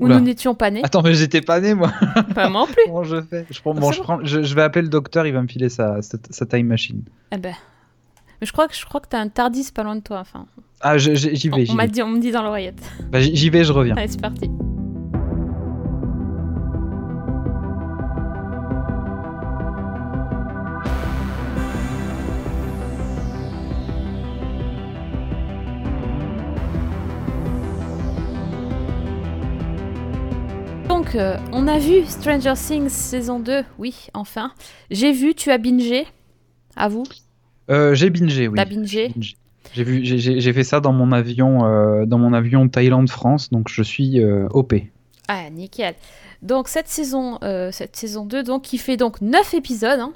où 0.00 0.08
nous 0.08 0.20
n'étions 0.20 0.54
pas 0.54 0.70
nés. 0.70 0.82
Attends, 0.82 1.02
mais 1.02 1.14
j'étais 1.14 1.42
pas 1.42 1.60
né, 1.60 1.74
moi. 1.74 1.92
Pas 2.34 2.48
moi 2.48 2.62
non 2.62 2.66
plus. 2.66 2.82
Comment 2.86 3.04
je 3.04 3.20
fais? 3.20 3.46
Je, 3.50 3.60
prends, 3.60 3.74
bon, 3.74 3.92
je, 3.92 4.00
prends, 4.00 4.24
je, 4.24 4.54
vais 4.54 4.62
appeler 4.62 4.82
le 4.82 4.88
docteur, 4.88 5.26
il 5.26 5.32
va 5.32 5.42
me 5.42 5.48
filer 5.48 5.68
sa, 5.68 6.00
sa, 6.02 6.46
time 6.46 6.66
machine. 6.66 7.02
Eh 7.32 7.36
ben. 7.36 7.54
Mais 8.40 8.46
je 8.46 8.52
crois 8.52 8.66
que 8.66 8.74
je 8.74 8.84
crois 8.86 9.00
que 9.00 9.08
t'as 9.08 9.20
un 9.20 9.28
Tardis 9.28 9.70
pas 9.74 9.82
loin 9.82 9.96
de 9.96 10.00
toi. 10.00 10.20
Enfin. 10.20 10.46
Ah, 10.80 10.96
j'y 10.96 11.48
vais. 11.50 11.70
On, 11.70 11.74
m'a 11.74 11.86
dit, 11.86 12.02
on 12.02 12.08
me 12.08 12.18
dit 12.18 12.30
dans 12.30 12.42
l'oreillette. 12.42 12.80
Bah, 13.10 13.20
j'y 13.20 13.50
vais, 13.50 13.64
je 13.64 13.72
reviens. 13.72 13.96
Allez, 13.96 14.08
c'est 14.08 14.20
parti. 14.20 14.50
Donc, 31.00 31.14
euh, 31.14 31.38
on 31.52 31.66
a 31.66 31.78
vu 31.78 32.04
Stranger 32.04 32.52
Things 32.54 32.90
saison 32.90 33.40
2, 33.40 33.62
oui, 33.78 34.08
enfin. 34.12 34.52
J'ai 34.90 35.12
vu, 35.12 35.34
tu 35.34 35.50
as 35.50 35.56
bingé 35.56 36.06
À 36.76 36.88
vous 36.88 37.04
euh, 37.70 37.94
J'ai 37.94 38.10
bingé, 38.10 38.48
oui. 38.48 38.56
T'as 38.58 38.66
bingé 38.66 39.10
J'ai 39.72 39.82
vu, 39.82 40.04
j'ai 40.04 40.52
fait 40.52 40.62
ça 40.62 40.80
dans 40.80 40.92
mon 40.92 41.10
avion, 41.12 41.64
euh, 41.64 42.04
dans 42.04 42.18
mon 42.18 42.34
avion 42.34 42.68
Thaïlande-France, 42.68 43.48
donc 43.48 43.70
je 43.70 43.82
suis 43.82 44.22
OP. 44.50 44.74
Ah, 45.26 45.48
nickel. 45.48 45.94
Donc 46.42 46.68
cette 46.68 46.88
saison, 46.88 47.38
cette 47.72 47.96
saison 47.96 48.26
2, 48.26 48.42
donc, 48.42 48.60
qui 48.60 48.76
fait 48.76 48.98
donc 48.98 49.22
9 49.22 49.54
épisodes. 49.54 50.00
Hein. 50.00 50.12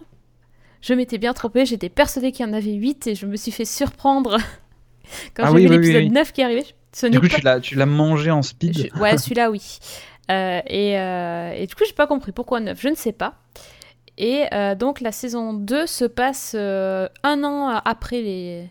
Je 0.83 0.93
m'étais 0.93 1.17
bien 1.17 1.33
trompée, 1.33 1.65
j'étais 1.65 1.89
persuadée 1.89 2.31
qu'il 2.31 2.45
y 2.45 2.49
en 2.51 2.53
avait 2.53 2.75
8 2.75 3.07
et 3.07 3.15
je 3.15 3.25
me 3.25 3.37
suis 3.37 3.53
fait 3.53 3.65
surprendre 3.65 4.37
quand 5.35 5.45
ah 5.47 5.51
j'ai 5.51 5.67
vu 5.67 5.69
l'épisode 5.69 6.13
9 6.13 6.33
qui 6.33 6.43
arrivait. 6.43 6.67
Ce 6.93 7.07
du 7.07 7.19
coup, 7.19 7.27
tu 7.63 7.75
l'as 7.75 7.87
mangé 7.87 8.31
en 8.31 8.43
speed 8.43 8.91
Ouais, 9.01 9.19
celui-là, 9.19 9.51
oui. 9.51 9.79
Euh, 10.31 10.61
euh, 10.71 11.53
et, 11.53 11.67
du 11.67 11.75
coup, 11.75 11.85
j'ai 11.87 11.95
pas 11.95 12.07
compris 12.07 12.33
pourquoi 12.33 12.61
9, 12.61 12.81
je 12.81 12.89
ne 12.89 12.95
sais 12.95 13.13
pas. 13.13 13.35
Et 14.17 14.45
euh, 14.53 14.75
donc, 14.75 15.01
la 15.01 15.13
saison 15.13 15.53
2 15.55 15.87
se 15.87 16.05
passe 16.05 16.55
un 16.55 17.45
an 17.45 17.69
après 17.85 18.23
les, 18.23 18.71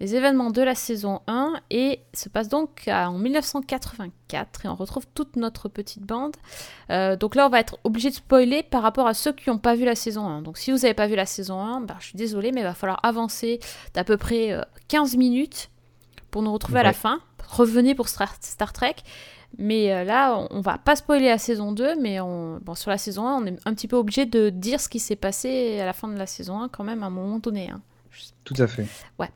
les, 0.00 0.16
événements 0.16 0.50
de 0.50 0.62
la 0.62 0.74
saison 0.74 1.20
1 1.28 1.54
et 1.70 2.00
se 2.12 2.28
passe 2.28 2.48
donc 2.48 2.88
en 2.88 3.12
1984 3.12 4.64
et 4.64 4.68
on 4.68 4.74
retrouve 4.74 5.06
toute 5.14 5.36
notre 5.36 5.68
petite 5.68 6.02
bande. 6.02 6.34
donc 7.20 7.36
là, 7.36 7.46
on 7.46 7.50
va 7.50 7.60
être 7.60 7.78
obligé 7.84 8.10
de 8.10 8.16
spoiler 8.16 8.64
par 8.64 8.82
rapport 8.82 9.06
à 9.06 9.14
ceux 9.14 9.32
qui 9.32 9.48
n'ont 9.48 9.58
pas 9.58 9.76
vu 9.76 9.84
la 9.84 9.94
saison 9.94 10.26
1. 10.26 10.42
Donc, 10.42 10.58
si 10.58 10.72
vous 10.72 10.78
n'avez 10.78 10.94
pas 10.94 11.06
vu 11.06 11.14
la 11.14 11.26
saison 11.26 11.60
1, 11.60 11.82
bah, 11.82 11.96
je 12.00 12.06
suis 12.06 12.18
désolée, 12.18 12.50
mais 12.50 12.62
il 12.62 12.64
va 12.64 12.74
falloir 12.74 12.98
avancer 13.04 13.60
d'à 13.94 14.02
peu 14.02 14.16
près 14.16 14.60
15 14.88 15.16
minutes 15.16 15.70
pour 16.32 16.42
nous 16.42 16.52
retrouver 16.52 16.80
à 16.80 16.84
la 16.84 16.92
fin. 16.92 17.20
Revenez 17.48 17.94
pour 17.94 18.08
Star 18.08 18.72
Trek. 18.72 18.96
Mais 19.58 19.92
euh, 19.92 20.04
là, 20.04 20.46
on 20.50 20.60
va 20.60 20.78
pas 20.78 20.96
spoiler 20.96 21.26
la 21.26 21.38
saison 21.38 21.72
2, 21.72 22.00
mais 22.00 22.20
on... 22.20 22.58
bon, 22.62 22.74
sur 22.74 22.90
la 22.90 22.98
saison 22.98 23.26
1, 23.26 23.42
on 23.42 23.46
est 23.46 23.58
un 23.64 23.74
petit 23.74 23.88
peu 23.88 23.96
obligé 23.96 24.26
de 24.26 24.48
dire 24.48 24.80
ce 24.80 24.88
qui 24.88 24.98
s'est 24.98 25.16
passé 25.16 25.80
à 25.80 25.86
la 25.86 25.92
fin 25.92 26.08
de 26.08 26.16
la 26.16 26.26
saison 26.26 26.60
1 26.60 26.68
quand 26.68 26.84
même 26.84 27.02
à 27.02 27.06
un 27.06 27.10
moment 27.10 27.38
donné. 27.38 27.70
Hein. 27.70 27.80
Tout 28.44 28.54
à 28.58 28.66
fait. 28.66 28.86
Ouais. 29.18 29.30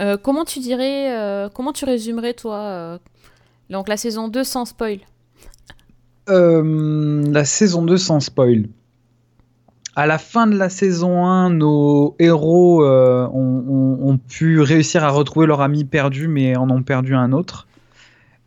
Euh, 0.00 0.16
comment 0.16 0.44
tu 0.44 0.60
dirais, 0.60 1.18
euh, 1.18 1.48
comment 1.48 1.72
tu 1.72 1.84
résumerais 1.84 2.34
toi 2.34 2.98
donc 3.68 3.88
la 3.88 3.96
saison 3.96 4.28
2 4.28 4.44
sans 4.44 4.64
spoil? 4.64 4.98
La 6.28 7.44
saison 7.44 7.82
2 7.82 7.96
sans 7.96 8.20
spoil. 8.20 8.68
À 9.94 10.06
la 10.06 10.18
fin 10.18 10.46
de 10.46 10.56
la 10.56 10.70
saison 10.70 11.26
1, 11.26 11.50
nos 11.50 12.16
héros 12.18 12.84
ont, 12.84 13.98
ont, 14.00 14.18
pu 14.18 14.60
réussir 14.60 15.04
à 15.04 15.10
retrouver 15.10 15.46
leur 15.46 15.60
ami 15.60 15.84
perdu, 15.84 16.28
mais 16.28 16.56
en 16.56 16.70
ont 16.70 16.82
perdu 16.82 17.14
un 17.14 17.32
autre. 17.32 17.66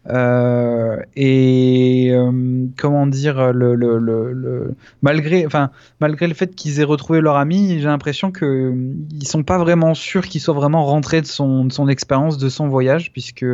Euh, 0.07 0.97
et 1.15 2.09
euh, 2.11 2.67
comment 2.77 3.07
dire, 3.07 3.51
le, 3.53 3.75
le, 3.75 3.97
le, 3.97 4.75
malgré, 5.01 5.45
enfin, 5.45 5.71
malgré 5.99 6.27
le 6.27 6.33
fait 6.33 6.53
qu'ils 6.53 6.79
aient 6.79 6.85
retrouvé 6.85 7.21
leur 7.21 7.37
ami, 7.37 7.79
j'ai 7.79 7.85
l'impression 7.85 8.31
qu'ils 8.31 8.47
euh, 8.47 8.93
ils 9.11 9.27
sont 9.27 9.43
pas 9.43 9.57
vraiment 9.57 9.93
sûrs 9.93 10.27
qu'ils 10.27 10.41
soient 10.41 10.53
vraiment 10.53 10.85
rentrés 10.85 11.21
de 11.21 11.25
son, 11.25 11.65
de 11.65 11.71
son 11.71 11.87
expérience, 11.87 12.37
de 12.37 12.49
son 12.49 12.67
voyage, 12.67 13.11
puisque, 13.11 13.45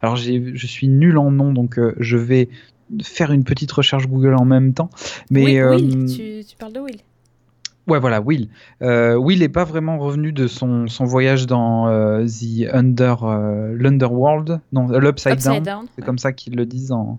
alors 0.00 0.16
je 0.16 0.66
suis 0.66 0.88
nul 0.88 1.18
en 1.18 1.30
nom, 1.30 1.52
donc 1.52 1.78
je 1.98 2.16
vais 2.16 2.48
faire 3.02 3.32
une 3.32 3.44
petite 3.44 3.72
recherche 3.72 4.06
Google 4.06 4.34
en 4.34 4.44
même 4.44 4.72
temps. 4.72 4.90
Mais, 5.30 5.62
oui, 5.62 6.06
tu, 6.06 6.44
tu 6.46 6.56
parles 6.56 6.72
de 6.72 6.80
Will. 6.80 7.00
Ouais, 7.88 7.98
voilà, 7.98 8.20
Will. 8.20 8.48
Euh, 8.80 9.16
Will 9.16 9.40
n'est 9.40 9.48
pas 9.48 9.64
vraiment 9.64 9.98
revenu 9.98 10.30
de 10.30 10.46
son, 10.46 10.86
son 10.86 11.04
voyage 11.04 11.46
dans 11.46 11.88
euh, 11.88 12.24
the 12.24 12.72
under, 12.72 13.24
euh, 13.24 13.74
l'Underworld, 13.76 14.60
non, 14.72 14.86
l'Upside 14.86 15.42
Down. 15.64 15.86
C'est 15.96 16.04
comme 16.04 16.18
ça 16.18 16.32
qu'ils 16.32 16.54
le 16.54 16.64
disent. 16.64 16.92
En... 16.92 17.18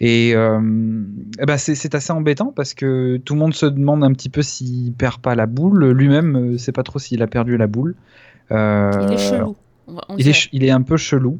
Et, 0.00 0.34
ben 0.34 1.56
c'est 1.56 1.94
assez 1.94 2.12
embêtant 2.12 2.52
parce 2.54 2.74
que 2.74 3.18
tout 3.18 3.34
le 3.34 3.40
monde 3.40 3.54
se 3.54 3.66
demande 3.66 4.02
un 4.02 4.12
petit 4.12 4.28
peu 4.28 4.42
s'il 4.42 4.92
perd 4.92 5.18
pas 5.20 5.36
la 5.36 5.46
boule. 5.46 5.92
Lui-même, 5.92 6.58
sait 6.58 6.72
pas 6.72 6.82
trop 6.82 6.98
s'il 6.98 7.22
a 7.22 7.28
perdu 7.28 7.56
la 7.56 7.68
boule. 7.68 7.94
il 8.50 8.56
est 8.56 9.18
chelou. 9.18 9.56
il, 10.18 10.28
est, 10.28 10.48
il 10.52 10.64
est 10.64 10.70
un 10.70 10.82
peu 10.82 10.96
chelou. 10.96 11.38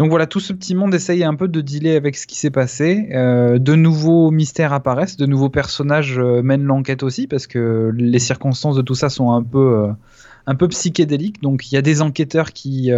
Donc 0.00 0.08
voilà, 0.08 0.26
tout 0.26 0.40
ce 0.40 0.54
petit 0.54 0.74
monde 0.74 0.94
essaye 0.94 1.24
un 1.24 1.34
peu 1.34 1.46
de 1.46 1.60
dealer 1.60 1.94
avec 1.94 2.16
ce 2.16 2.26
qui 2.26 2.34
s'est 2.34 2.50
passé. 2.50 3.10
Euh, 3.12 3.58
de 3.58 3.74
nouveaux 3.74 4.30
mystères 4.30 4.72
apparaissent, 4.72 5.18
de 5.18 5.26
nouveaux 5.26 5.50
personnages 5.50 6.18
euh, 6.18 6.40
mènent 6.40 6.62
l'enquête 6.62 7.02
aussi, 7.02 7.26
parce 7.26 7.46
que 7.46 7.92
les 7.94 8.18
circonstances 8.18 8.76
de 8.76 8.80
tout 8.80 8.94
ça 8.94 9.10
sont 9.10 9.30
un 9.32 9.42
peu, 9.42 9.92
euh, 10.48 10.68
psychédéliques. 10.68 11.42
Donc 11.42 11.70
il 11.70 11.74
y 11.74 11.76
a 11.76 11.82
des 11.82 12.00
enquêteurs 12.00 12.54
qui, 12.54 12.90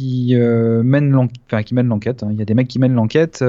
mènent 0.00 1.10
l'enquête. 1.12 2.24
Hein. 2.24 2.30
Il 2.32 2.38
y 2.40 2.42
a 2.42 2.44
des 2.44 2.54
mecs 2.54 2.66
qui 2.66 2.80
mènent 2.80 2.94
l'enquête. 2.94 3.44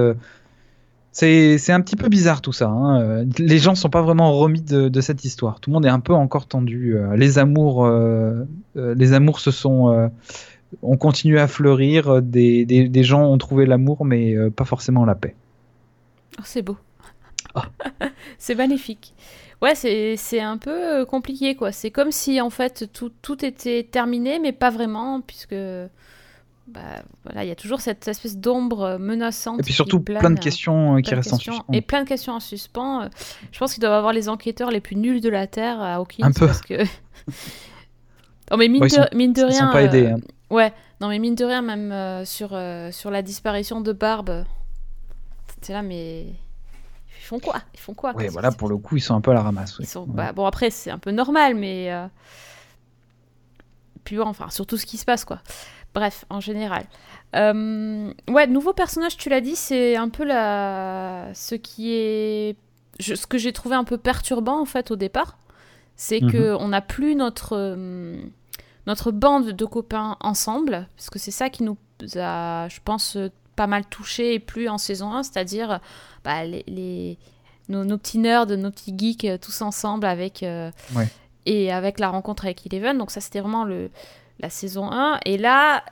c'est 1.13 1.71
un 1.71 1.82
petit 1.82 1.95
peu 1.95 2.10
bizarre 2.10 2.41
tout 2.41 2.54
ça. 2.54 2.69
Hein. 2.69 3.26
Les 3.39 3.58
gens 3.58 3.74
sont 3.74 3.89
pas 3.89 4.04
vraiment 4.04 4.34
remis 4.34 4.62
de, 4.62 5.02
cette 5.02 5.26
histoire. 5.26 5.62
Tout 5.62 5.71
le 5.71 5.74
monde 5.74 5.88
est 5.88 5.89
un 5.89 6.00
peu 6.00 6.13
encore 6.13 6.45
tendu. 6.45 6.95
Les 7.15 7.39
amours 7.39 7.88
se 9.39 9.50
sont 9.50 10.12
on 10.82 10.98
continue 10.98 11.40
à 11.40 11.48
fleurir, 11.48 12.08
euh, 12.10 12.22
des, 12.22 12.66
des, 12.66 13.04
gens 13.04 13.24
ont 13.24 13.38
trouvé 13.38 13.66
l'amour, 13.66 14.06
mais 14.06 14.34
euh, 14.34 14.50
pas 14.50 14.66
forcément 14.66 15.06
la 15.06 15.16
paix. 15.16 15.36
Oh, 16.40 16.44
c'est 16.46 16.62
beau. 16.62 16.78
Ah. 17.56 17.66
c'est 18.38 18.56
magnifique. 18.56 19.14
Ouais, 19.62 19.76
c'est 19.76 20.40
un 20.40 20.58
peu 20.58 21.02
euh, 21.02 21.06
compliqué, 21.06 21.56
quoi. 21.56 21.72
C'est 21.72 21.92
comme 21.92 22.12
si, 22.12 22.42
en 22.42 22.50
fait, 22.50 22.90
tout, 22.92 23.12
tout, 23.22 23.46
était 23.46 23.84
terminé, 23.84 24.40
mais 24.40 24.52
pas 24.52 24.70
vraiment, 24.70 25.22
puisque... 25.22 25.56
Bah, 26.68 27.04
voilà, 27.26 27.44
il 27.44 27.50
y 27.50 27.52
a 27.52 27.56
toujours 27.56 27.82
cette 27.82 28.08
espèce 28.08 28.38
d'ombre 28.38 28.98
menaçante. 28.98 29.60
Et 29.60 29.64
puis 29.64 29.74
surtout 29.74 30.00
plein 30.00 30.30
de 30.30 30.40
questions 30.40 31.02
qui 31.02 31.14
restent 31.14 31.34
en 31.34 31.38
suspens. 31.38 31.66
Et 31.74 31.82
plein 31.82 32.04
de 32.04 32.08
questions 32.08 32.34
en 32.34 32.40
suspens. 32.40 33.10
Je 33.52 33.60
pense 33.60 33.74
qu'ils 33.74 33.82
doivent 33.82 33.96
avoir 33.96 34.14
les 34.14 34.30
enquêteurs 34.30 34.72
les 34.72 34.80
plus 34.80 34.96
nuls 34.96 35.20
de 35.20 35.28
la 35.28 35.48
Terre 35.48 35.82
à 35.82 35.96
Hawkins. 35.96 36.24
Un 36.24 36.32
peu. 36.32 36.46
Parce 36.46 36.62
que... 36.62 36.76
oh, 38.52 38.58
mais 38.58 38.70
mine, 38.70 38.84
de, 38.84 39.16
mine 39.18 39.34
de 39.34 39.44
rien... 39.44 39.68
Sont 39.68 39.74
pas 39.74 39.84
aidés. 39.84 40.08
Hein. 40.08 40.20
Ouais, 40.52 40.74
non 41.00 41.08
mais 41.08 41.18
mine 41.18 41.34
de 41.34 41.46
rien, 41.46 41.62
même 41.62 41.94
euh, 41.94 42.26
sur, 42.26 42.50
euh, 42.52 42.92
sur 42.92 43.10
la 43.10 43.22
disparition 43.22 43.80
de 43.80 43.94
Barbe, 43.94 44.44
c'est 45.62 45.72
là, 45.72 45.82
mais 45.82 46.24
ils 46.24 47.24
font 47.24 47.40
quoi? 47.40 47.62
Ils 47.74 47.80
font 47.80 47.94
quoi? 47.94 48.14
Ouais, 48.14 48.28
voilà, 48.28 48.52
pour 48.52 48.68
le 48.68 48.76
coup, 48.78 48.98
ils 48.98 49.02
sont 49.02 49.16
un 49.16 49.22
peu 49.22 49.32
à 49.32 49.34
la 49.34 49.44
ramasse. 49.44 49.78
Ils 49.80 49.88
sont... 49.88 50.06
Bah, 50.06 50.34
bon, 50.34 50.46
après, 50.46 50.70
c'est 50.70 50.92
un 50.92 50.98
peu 50.98 51.12
normal, 51.12 51.56
mais. 51.56 51.92
Euh, 51.94 52.06
puis 54.04 54.18
bon, 54.18 54.26
enfin, 54.26 54.50
surtout 54.50 54.76
ce 54.76 54.86
qui 54.86 54.98
se 54.98 55.06
passe, 55.06 55.24
quoi. 55.24 55.40
bref, 55.94 56.26
en 56.30 56.42
général. 56.42 56.84
Ouais, 57.34 58.48
nouveau 58.48 58.74
personnage, 58.74 59.16
tu 59.16 59.30
l'as 59.30 59.40
dit, 59.42 59.56
c'est 59.56 59.96
un 59.96 60.10
peu 60.10 60.26
la... 60.26 61.30
ce 61.34 61.56
qui 61.56 61.94
est. 61.94 62.58
ce 63.00 63.26
que 63.26 63.38
j'ai 63.38 63.54
trouvé 63.54 63.78
un 63.78 63.86
peu 63.86 63.98
perturbant 63.98 64.60
en 64.60 64.66
fait 64.66 64.92
au 64.92 64.98
départ. 64.98 65.38
C'est 65.96 66.20
qu'on 66.20 66.28
que 66.28 66.56
on 66.60 66.68
n'a 66.68 66.82
plus 66.82 67.16
notre. 67.16 67.56
Notre 68.88 69.12
bande 69.12 69.52
de 69.52 69.65
copains 69.65 70.17
ensemble, 70.22 70.88
parce 70.96 71.10
que 71.10 71.20
c'est 71.20 71.32
ça 71.32 71.50
qui 71.50 71.63
nous 71.63 71.78
a, 72.15 72.67
je 72.70 72.80
pense, 72.84 73.17
pas 73.56 73.67
mal 73.67 73.86
touché 73.86 74.34
et 74.34 74.39
plus 74.39 74.70
en 74.70 74.78
saison 74.78 75.13
1, 75.13 75.24
c'est-à-dire 75.24 75.80
bah, 76.24 76.46
les, 76.46 77.17
nos, 77.70 77.98
petits 77.98 78.17
nerds, 78.17 78.48
nos 78.48 78.72
petits 78.72 78.96
geeks 78.98 79.26
euh, 79.26 79.38
tous 79.38 79.62
ensemble 79.62 80.06
avec. 80.06 80.44
Ouais. 80.96 81.08
Et 81.48 81.72
avec 81.72 82.00
la 82.00 82.10
rencontre 82.10 82.46
avec 82.46 82.67
Eleven. 82.67 83.00
Donc, 83.00 83.10
ça, 83.10 83.20
c'était 83.20 83.39
vraiment 83.39 83.63
le, 83.63 83.89
la 84.41 84.52
saison 84.52 84.91
1. 84.91 85.22
Et 85.26 85.39
là, 85.39 85.84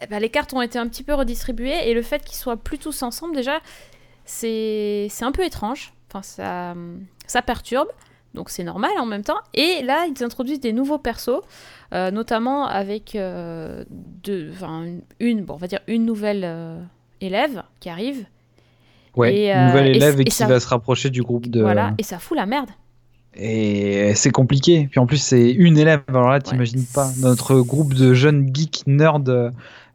eh 0.00 0.06
ben, 0.06 0.18
les 0.18 0.30
cartes 0.30 0.52
ont 0.54 0.62
été 0.62 0.78
un 0.78 0.86
petit 0.88 1.02
peu 1.02 1.14
redistribuées 1.14 1.88
et 1.88 1.94
le 1.94 2.02
fait 2.02 2.24
qu'ils 2.24 2.36
soient 2.36 2.56
plus 2.56 2.78
tous 2.78 3.02
ensemble, 3.02 3.34
déjà, 3.34 3.60
c'est 4.24 5.08
un 5.20 5.32
peu 5.32 5.44
étrange. 5.44 5.92
Enfin, 6.08 6.22
ça, 6.22 6.74
ça 7.26 7.42
perturbe. 7.42 7.88
Donc 8.34 8.50
c'est 8.50 8.64
normal 8.64 8.90
en 8.98 9.06
même 9.06 9.22
temps. 9.22 9.38
Et 9.54 9.82
là, 9.82 10.06
ils 10.06 10.22
introduisent 10.22 10.60
des 10.60 10.72
nouveaux 10.72 10.98
persos, 10.98 11.40
euh, 11.92 12.10
notamment 12.10 12.66
avec 12.66 13.14
euh, 13.14 13.84
deux, 13.90 14.52
une, 15.20 15.42
bon, 15.42 15.54
on 15.54 15.56
va 15.56 15.66
dire 15.66 15.80
une 15.86 16.04
nouvelle 16.04 16.42
euh, 16.44 16.80
élève 17.20 17.62
qui 17.80 17.88
arrive. 17.88 18.26
Ouais, 19.16 19.50
une 19.50 19.66
nouvelle 19.66 19.96
élève 19.96 20.20
et, 20.20 20.24
qui 20.24 20.44
va 20.44 20.60
se 20.60 20.68
rapprocher 20.68 21.10
du 21.10 21.22
groupe 21.22 21.48
de. 21.48 21.60
Voilà, 21.60 21.94
et 21.98 22.02
ça 22.02 22.18
fout 22.18 22.36
la 22.36 22.46
merde. 22.46 22.70
Et 23.34 24.14
c'est 24.14 24.30
compliqué. 24.30 24.88
Puis 24.90 25.00
en 25.00 25.06
plus, 25.06 25.18
c'est 25.18 25.50
une 25.50 25.78
élève. 25.78 26.02
Alors 26.08 26.28
là, 26.28 26.40
t'imagines 26.40 26.84
pas. 26.92 27.10
Notre 27.20 27.60
groupe 27.60 27.94
de 27.94 28.12
jeunes 28.12 28.50
geeks 28.52 28.86
nerds 28.86 29.20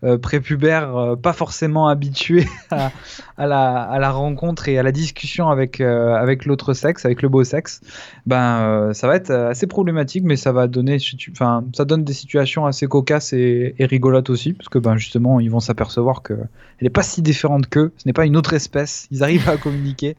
euh, 0.03 0.17
prépubères, 0.17 0.97
euh, 0.97 1.15
pas 1.15 1.31
forcément 1.31 1.87
habitués 1.87 2.45
à, 2.71 3.47
la, 3.47 4.11
rencontre 4.11 4.67
et 4.67 4.77
à 4.77 4.83
la 4.83 4.91
discussion 4.91 5.47
avec, 5.47 5.79
euh, 5.79 6.13
avec 6.15 6.45
l'autre 6.45 6.73
sexe, 6.73 7.05
avec 7.05 7.21
le 7.21 7.29
beau 7.29 7.45
sexe, 7.45 7.79
ben, 8.25 8.91
ça 8.93 9.07
va 9.07 9.15
être 9.15 9.31
assez 9.31 9.65
problématique, 9.65 10.25
mais 10.25 10.35
ça 10.35 10.51
va 10.51 10.67
donner. 10.67 10.97
Enfin, 11.31 11.63
ça 11.73 11.85
donne 11.85 12.03
des 12.03 12.11
situations 12.11 12.65
assez 12.65 12.85
cocasses 12.85 13.31
et, 13.31 13.75
rigolotes 13.79 14.29
aussi, 14.29 14.51
parce 14.51 14.67
que 14.67 14.77
ben, 14.77 14.97
justement, 14.97 15.39
ils 15.39 15.49
vont 15.49 15.61
s'apercevoir 15.61 16.21
qu'elle 16.21 16.47
n'est 16.81 16.89
pas 16.89 17.03
si 17.03 17.21
différente 17.21 17.69
qu'eux. 17.69 17.93
Ce 17.95 18.05
n'est 18.05 18.13
pas 18.13 18.25
une 18.25 18.35
autre 18.35 18.51
espèce. 18.51 19.07
Ils 19.09 19.23
arrivent 19.23 19.47
à 19.47 19.55
communiquer. 19.55 20.17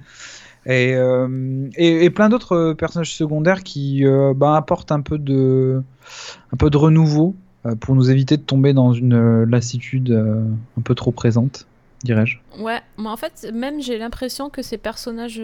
Et, 0.65 0.95
et, 1.77 2.09
plein 2.09 2.31
d'autres 2.31 2.73
personnages 2.73 3.15
secondaires 3.15 3.63
qui 3.63 4.03
bah, 4.35 4.57
apportent 4.57 4.93
un 4.93 5.03
peu 5.03 5.19
de, 5.19 5.83
un 6.55 6.57
peu 6.57 6.71
de 6.71 6.79
renouveau 6.79 7.37
pour 7.81 7.95
nous 7.95 8.11
éviter 8.11 8.37
de 8.37 8.43
tomber 8.43 8.73
dans 8.73 8.93
une 8.93 9.45
lassitude 9.45 10.13
un 10.79 10.81
peu 10.83 10.95
trop 10.95 11.13
présente, 11.13 11.67
dirais-je. 12.03 12.39
Ouais, 12.59 12.81
moi 12.97 13.13
en 13.13 13.17
fait, 13.17 13.51
même 13.55 13.81
j'ai 13.81 13.99
l'impression 13.99 14.51
que 14.51 14.63
ces 14.63 14.79
personnages 14.79 15.43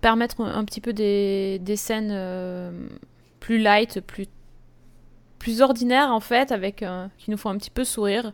permettent 0.00 0.36
un 0.38 0.64
petit 0.64 0.80
peu 0.80 0.92
des, 0.92 1.60
des 1.60 1.76
scènes 1.76 2.12
plus 3.40 3.58
light, 3.58 4.00
plus, 4.00 4.26
plus 5.38 5.60
ordinaires 5.60 6.10
en 6.10 6.20
fait, 6.20 6.50
avec, 6.50 6.84
qui 7.18 7.30
nous 7.30 7.36
font 7.36 7.50
un 7.50 7.56
petit 7.56 7.70
peu 7.70 7.84
sourire 7.84 8.32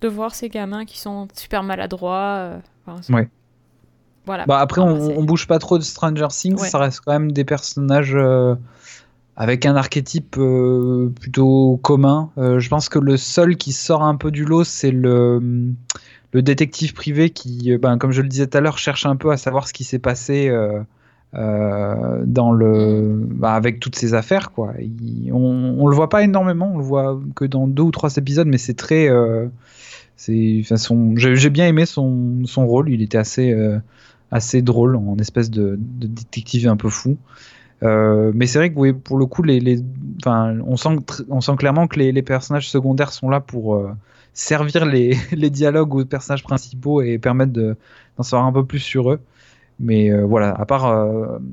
de 0.00 0.08
voir 0.08 0.34
ces 0.34 0.48
gamins 0.48 0.84
qui 0.84 0.98
sont 0.98 1.28
super 1.34 1.62
maladroits. 1.62 2.60
ouais. 3.10 3.28
Bah 4.26 4.58
après, 4.58 4.80
on, 4.80 5.22
bouge 5.22 5.46
pas 5.46 5.60
trop 5.60 5.78
de 5.78 5.84
Stranger 5.84 6.26
Things, 6.30 6.58
ça 6.58 6.78
reste 6.78 7.00
quand 7.04 7.12
même 7.12 7.30
des 7.30 7.44
personnages 7.44 8.16
euh, 8.16 8.56
avec 9.36 9.66
un 9.66 9.76
archétype 9.76 10.36
euh, 10.38 11.12
plutôt 11.20 11.78
commun. 11.82 12.30
Euh, 12.38 12.58
je 12.58 12.68
pense 12.68 12.88
que 12.88 12.98
le 12.98 13.16
seul 13.16 13.56
qui 13.56 13.72
sort 13.72 14.02
un 14.02 14.16
peu 14.16 14.30
du 14.30 14.44
lot, 14.44 14.64
c'est 14.64 14.90
le, 14.90 15.40
le 16.32 16.42
détective 16.42 16.94
privé 16.94 17.30
qui, 17.30 17.76
ben, 17.76 17.98
comme 17.98 18.12
je 18.12 18.22
le 18.22 18.28
disais 18.28 18.46
tout 18.46 18.56
à 18.58 18.60
l'heure, 18.60 18.78
cherche 18.78 19.06
un 19.06 19.16
peu 19.16 19.30
à 19.30 19.36
savoir 19.36 19.68
ce 19.68 19.72
qui 19.72 19.84
s'est 19.84 19.98
passé. 19.98 20.50
dans 21.32 22.52
le 22.52 23.26
bah, 23.30 23.52
avec 23.52 23.78
toutes 23.78 23.96
ces 23.96 24.14
affaires 24.14 24.52
quoi 24.52 24.72
on, 25.30 25.76
on, 25.78 25.86
le 25.86 25.94
voit 25.94 26.08
pas 26.08 26.22
énormément 26.22 26.70
on 26.72 26.78
le 26.78 26.84
voit 26.84 27.20
que 27.34 27.44
dans 27.44 27.66
deux 27.66 27.82
ou 27.82 27.90
trois 27.90 28.16
épisodes 28.16 28.46
mais 28.46 28.56
c'est 28.56 28.72
très 28.72 29.10
c'est 30.16 30.62
j'ai 31.16 31.50
bien 31.50 31.66
aimé 31.66 31.84
son, 31.84 32.46
son 32.46 32.66
rôle 32.66 32.88
il 32.88 33.02
était 33.02 33.18
assez 33.18 33.52
assez 34.30 34.62
drôle, 34.62 34.96
en 34.96 35.16
espèce 35.18 35.50
de, 35.50 35.76
détective 35.78 36.68
un 36.68 36.76
peu 36.76 36.88
fou. 36.88 37.16
Euh, 37.82 38.32
mais 38.34 38.46
c'est 38.46 38.58
vrai 38.58 38.72
que 38.72 38.78
oui, 38.78 38.92
pour 38.92 39.18
le 39.18 39.26
coup, 39.26 39.42
les, 39.42 39.60
les 39.60 39.80
on, 40.24 40.76
sent, 40.76 40.96
on 41.28 41.40
sent 41.40 41.56
clairement 41.58 41.86
que 41.86 41.98
les, 41.98 42.12
les, 42.12 42.22
personnages 42.22 42.70
secondaires 42.70 43.12
sont 43.12 43.28
là 43.28 43.40
pour 43.40 43.74
euh, 43.74 43.90
servir 44.32 44.86
les, 44.86 45.16
les, 45.32 45.50
dialogues 45.50 45.94
aux 45.94 46.04
personnages 46.04 46.42
principaux 46.42 47.02
et 47.02 47.18
permettre 47.18 47.52
d'en 47.52 48.22
savoir 48.22 48.46
un 48.46 48.52
peu 48.52 48.64
plus 48.64 48.78
sur 48.78 49.12
eux. 49.12 49.20
Mais 49.78 50.10
euh, 50.10 50.24
voilà, 50.24 50.54
à 50.54 50.64
part, 50.64 50.86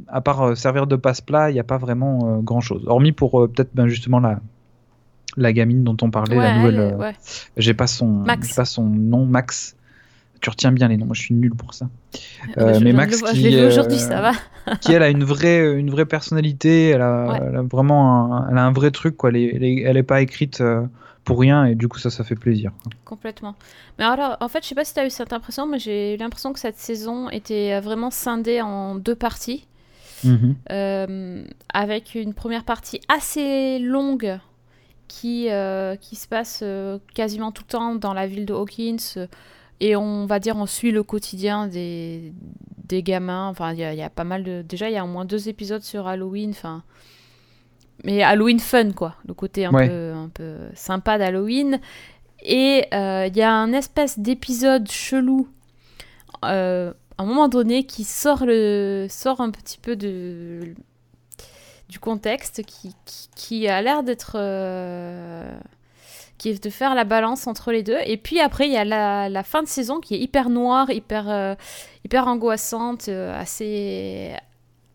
à 0.08 0.22
part 0.22 0.56
servir 0.56 0.88
de 0.88 0.96
passe-plat, 0.96 1.52
il 1.52 1.54
n'y 1.56 1.60
a 1.60 1.66
pas 1.66 1.78
vraiment 1.78 2.40
grand-chose. 2.40 2.84
Hormis 2.88 3.12
pour 3.12 3.32
peut-être 3.50 3.72
ben, 3.74 3.88
justement 3.88 4.22
la, 4.22 4.40
la 5.36 5.52
gamine 5.52 5.84
dont 5.84 5.98
on 6.02 6.10
parlait, 6.10 6.38
la 6.38 6.58
nouvelle. 6.58 7.16
J'ai 7.58 7.74
pas 7.74 7.88
son, 7.88 8.24
pas 8.24 8.66
son 8.66 8.86
nom, 8.86 9.26
Max 9.26 9.76
tu 10.44 10.50
retiens 10.50 10.74
bien 10.74 10.90
les 10.90 10.98
noms. 10.98 11.06
Moi, 11.06 11.16
je 11.16 11.22
suis 11.22 11.34
nul 11.34 11.56
pour 11.56 11.74
ça. 11.74 11.88
Euh, 12.58 12.78
mais 12.84 12.92
Max, 12.92 13.22
qui, 13.22 13.64
aujourd'hui, 13.64 13.98
ça 13.98 14.20
va. 14.20 14.34
qui 14.82 14.92
elle 14.92 15.02
a 15.02 15.10
une 15.10 15.24
vraie, 15.24 15.80
une 15.80 15.90
vraie 15.90 16.06
personnalité. 16.06 16.90
Elle 16.90 17.02
a, 17.02 17.64
vraiment, 17.72 18.36
un, 18.36 18.50
elle 18.52 18.58
a 18.58 18.66
un 18.66 18.74
vrai 18.74 18.92
truc 18.92 19.16
quoi. 19.16 19.30
Elle 19.30 19.64
est, 19.64 20.04
pas 20.04 20.22
écrite 20.22 20.60
euh, 20.60 20.86
pour 21.24 21.40
rien 21.40 21.64
et 21.64 21.76
du 21.76 21.88
coup 21.88 21.98
ça, 21.98 22.10
ça 22.10 22.26
fait 22.26 22.36
plaisir. 22.36 22.72
Complètement. 23.06 23.56
Mais 23.98 24.04
alors, 24.04 24.36
en 24.42 24.50
fait, 24.50 24.64
je 24.64 24.68
sais 24.68 24.76
pas 24.76 24.84
si 24.84 24.94
tu 24.94 25.00
as 25.00 25.06
eu 25.06 25.10
cette 25.10 25.32
impression, 25.32 25.66
mais 25.66 25.80
j'ai 25.80 26.16
eu 26.16 26.18
l'impression 26.18 26.52
que 26.52 26.60
cette 26.60 26.78
saison 26.78 27.30
était 27.30 27.80
vraiment 27.80 28.12
scindée 28.12 28.62
en 28.62 28.96
deux 28.96 29.16
parties. 29.16 29.66
Mhm. 30.26 30.56
Euh, 30.72 31.44
avec 31.74 32.16
une 32.16 32.34
première 32.34 32.64
partie 32.66 33.00
assez 33.08 33.80
longue 33.80 34.40
qui, 35.08 35.48
qui 36.02 36.16
se 36.18 36.28
passe 36.28 36.66
quasiment 37.14 37.54
tout 37.54 37.64
le 37.66 37.72
temps 37.72 37.96
dans 37.96 38.14
la 38.14 38.28
ville 38.28 38.46
de 38.46 38.54
Hawkins 38.54 39.28
et 39.80 39.96
on 39.96 40.26
va 40.26 40.40
dire, 40.40 40.56
on 40.58 40.66
suit 40.66 40.92
le 40.92 41.04
quotidien 41.04 41.68
des, 41.68 42.34
des 42.86 43.04
gamins. 43.04 43.48
Enfin, 43.48 43.74
il 43.74 43.80
y, 43.80 44.02
a 44.02 44.10
pas 44.10 44.24
mal 44.24 44.44
de. 44.44 44.62
Déjà, 44.62 44.90
il 44.90 44.94
y 44.94 44.98
a 44.98 45.04
au 45.04 45.08
moins 45.08 45.26
deux 45.26 45.50
épisodes 45.50 45.82
sur 45.82 46.08
Halloween. 46.08 46.52
Enfin. 46.52 46.84
Mais 48.04 48.22
Halloween 48.22 48.60
fun, 48.60 48.92
quoi. 48.92 49.16
Le 49.28 49.34
côté 49.34 49.66
un, 49.66 49.72
peu, 49.72 50.14
un 50.14 50.30
peu 50.34 50.56
sympa 50.76 51.18
d'Halloween. 51.18 51.80
Et 52.44 52.86
euh, 52.94 53.28
il 53.28 53.38
y 53.38 53.42
a 53.42 53.54
un 53.54 53.72
espèce 53.74 54.20
d'épisode 54.20 54.90
chelou. 54.92 55.48
Euh, 56.46 56.94
à 57.18 57.24
un 57.24 57.26
moment 57.26 57.48
donné, 57.48 57.86
qui 57.86 58.04
sort, 58.04 58.46
le, 58.46 59.08
sort 59.10 59.40
un 59.40 59.52
petit 59.52 59.78
peu 59.78 59.96
de, 59.96 60.74
du 61.88 62.00
contexte, 62.00 62.64
qui, 62.64 62.96
qui, 63.36 63.68
a 63.68 63.82
l'air 63.82 64.04
d'être. 64.04 64.36
Euh, 64.36 65.58
qui 66.38 66.50
est 66.50 66.64
de 66.64 66.70
faire 66.70 66.96
la 66.96 67.04
balance 67.04 67.48
entre 67.48 67.72
les 67.72 67.84
deux. 67.84 67.98
Et 68.06 68.18
puis 68.18 68.40
après, 68.40 68.68
il 68.68 68.74
y 68.74 68.78
a 68.78 68.86
la, 68.86 69.44
fin 69.44 69.64
de 69.64 69.68
saison 69.68 70.00
qui 70.00 70.16
est 70.16 70.20
hyper 70.20 70.50
noire, 70.50 70.90
hyper, 70.90 71.30
euh, 71.30 71.56
hyper 72.04 72.28
angoissante, 72.28 73.08
euh, 73.10 73.38
assez, 73.40 74.34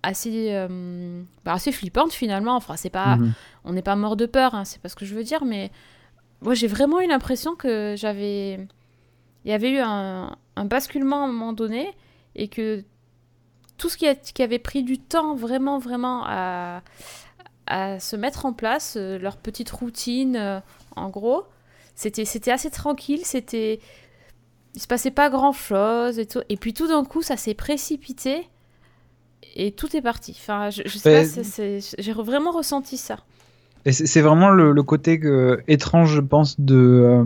assez, 0.03 0.48
euh, 0.53 1.22
bah, 1.44 1.55
assez 1.55 1.72
flippante 1.72 2.12
finalement. 2.12 2.57
Enfin, 2.57 2.77
c'est 2.77 2.90
pas, 2.90 3.16
mhm. 3.16 3.33
on 3.64 3.72
n'est 3.72 3.83
pas 3.83 3.96
mort 3.96 4.16
de 4.16 4.27
peur, 4.27 4.55
hein, 4.55 4.64
c'est 4.64 4.81
pas 4.81 4.88
ce 4.88 4.96
que 4.96 5.05
je 5.05 5.14
veux 5.14 5.24
dire, 5.24 5.44
mais 5.44 5.70
moi 6.40 6.55
j'ai 6.55 6.68
vraiment 6.68 7.01
eu 7.01 7.09
l'impression 7.09 7.55
que 7.55 7.94
j'avais, 7.96 8.55
il 9.44 9.51
y 9.51 9.53
avait 9.53 9.70
eu 9.70 9.79
un, 9.79 10.37
un, 10.57 10.64
basculement 10.64 11.24
à 11.24 11.29
un 11.29 11.33
moment 11.33 11.53
donné 11.53 11.94
et 12.35 12.48
que 12.48 12.85
tout 13.77 13.88
ce 13.88 13.96
qui, 13.96 14.07
a, 14.07 14.14
qui 14.14 14.42
avait 14.42 14.59
pris 14.59 14.83
du 14.83 14.98
temps 14.98 15.35
vraiment, 15.35 15.79
vraiment 15.79 16.24
à, 16.27 16.83
à 17.69 18.01
se 18.01 18.17
mettre 18.17 18.47
en 18.47 18.53
place, 18.53 18.97
leur 18.97 19.37
petite 19.37 19.71
routine 19.71 20.63
en 20.97 21.09
gros. 21.11 21.45
C'était, 21.95 22.25
c'était 22.25 22.53
assez 22.53 22.71
tranquille, 22.71 23.21
c'était... 23.25 23.81
Il 24.75 24.81
se 24.81 24.87
passait 24.87 25.11
pas 25.11 25.31
grand-chose 25.31 26.19
et 26.19 26.27
tout. 26.27 26.41
Et 26.49 26.57
puis 26.57 26.73
tout 26.73 26.87
d'un 26.87 27.05
coup, 27.05 27.23
ça 27.23 27.37
s'est 27.37 27.55
précipité 27.55 28.49
et 29.57 29.73
tout 29.73 29.97
est 29.97 30.03
parti. 30.03 30.37
Enfin, 30.39 30.71
je, 30.71 30.87
sais 30.89 31.25
pas, 31.25 31.83
j'ai 31.99 32.13
vraiment 32.13 32.53
ressenti 32.53 32.97
ça. 32.97 33.19
Et 33.85 33.93
c'est 33.93 34.21
vraiment 34.21 34.51
le, 34.51 34.83
côté 34.83 35.21
étrange, 35.67 36.15
je 36.15 36.21
pense, 36.21 36.61
de, 36.61 36.77
euh, 36.77 37.25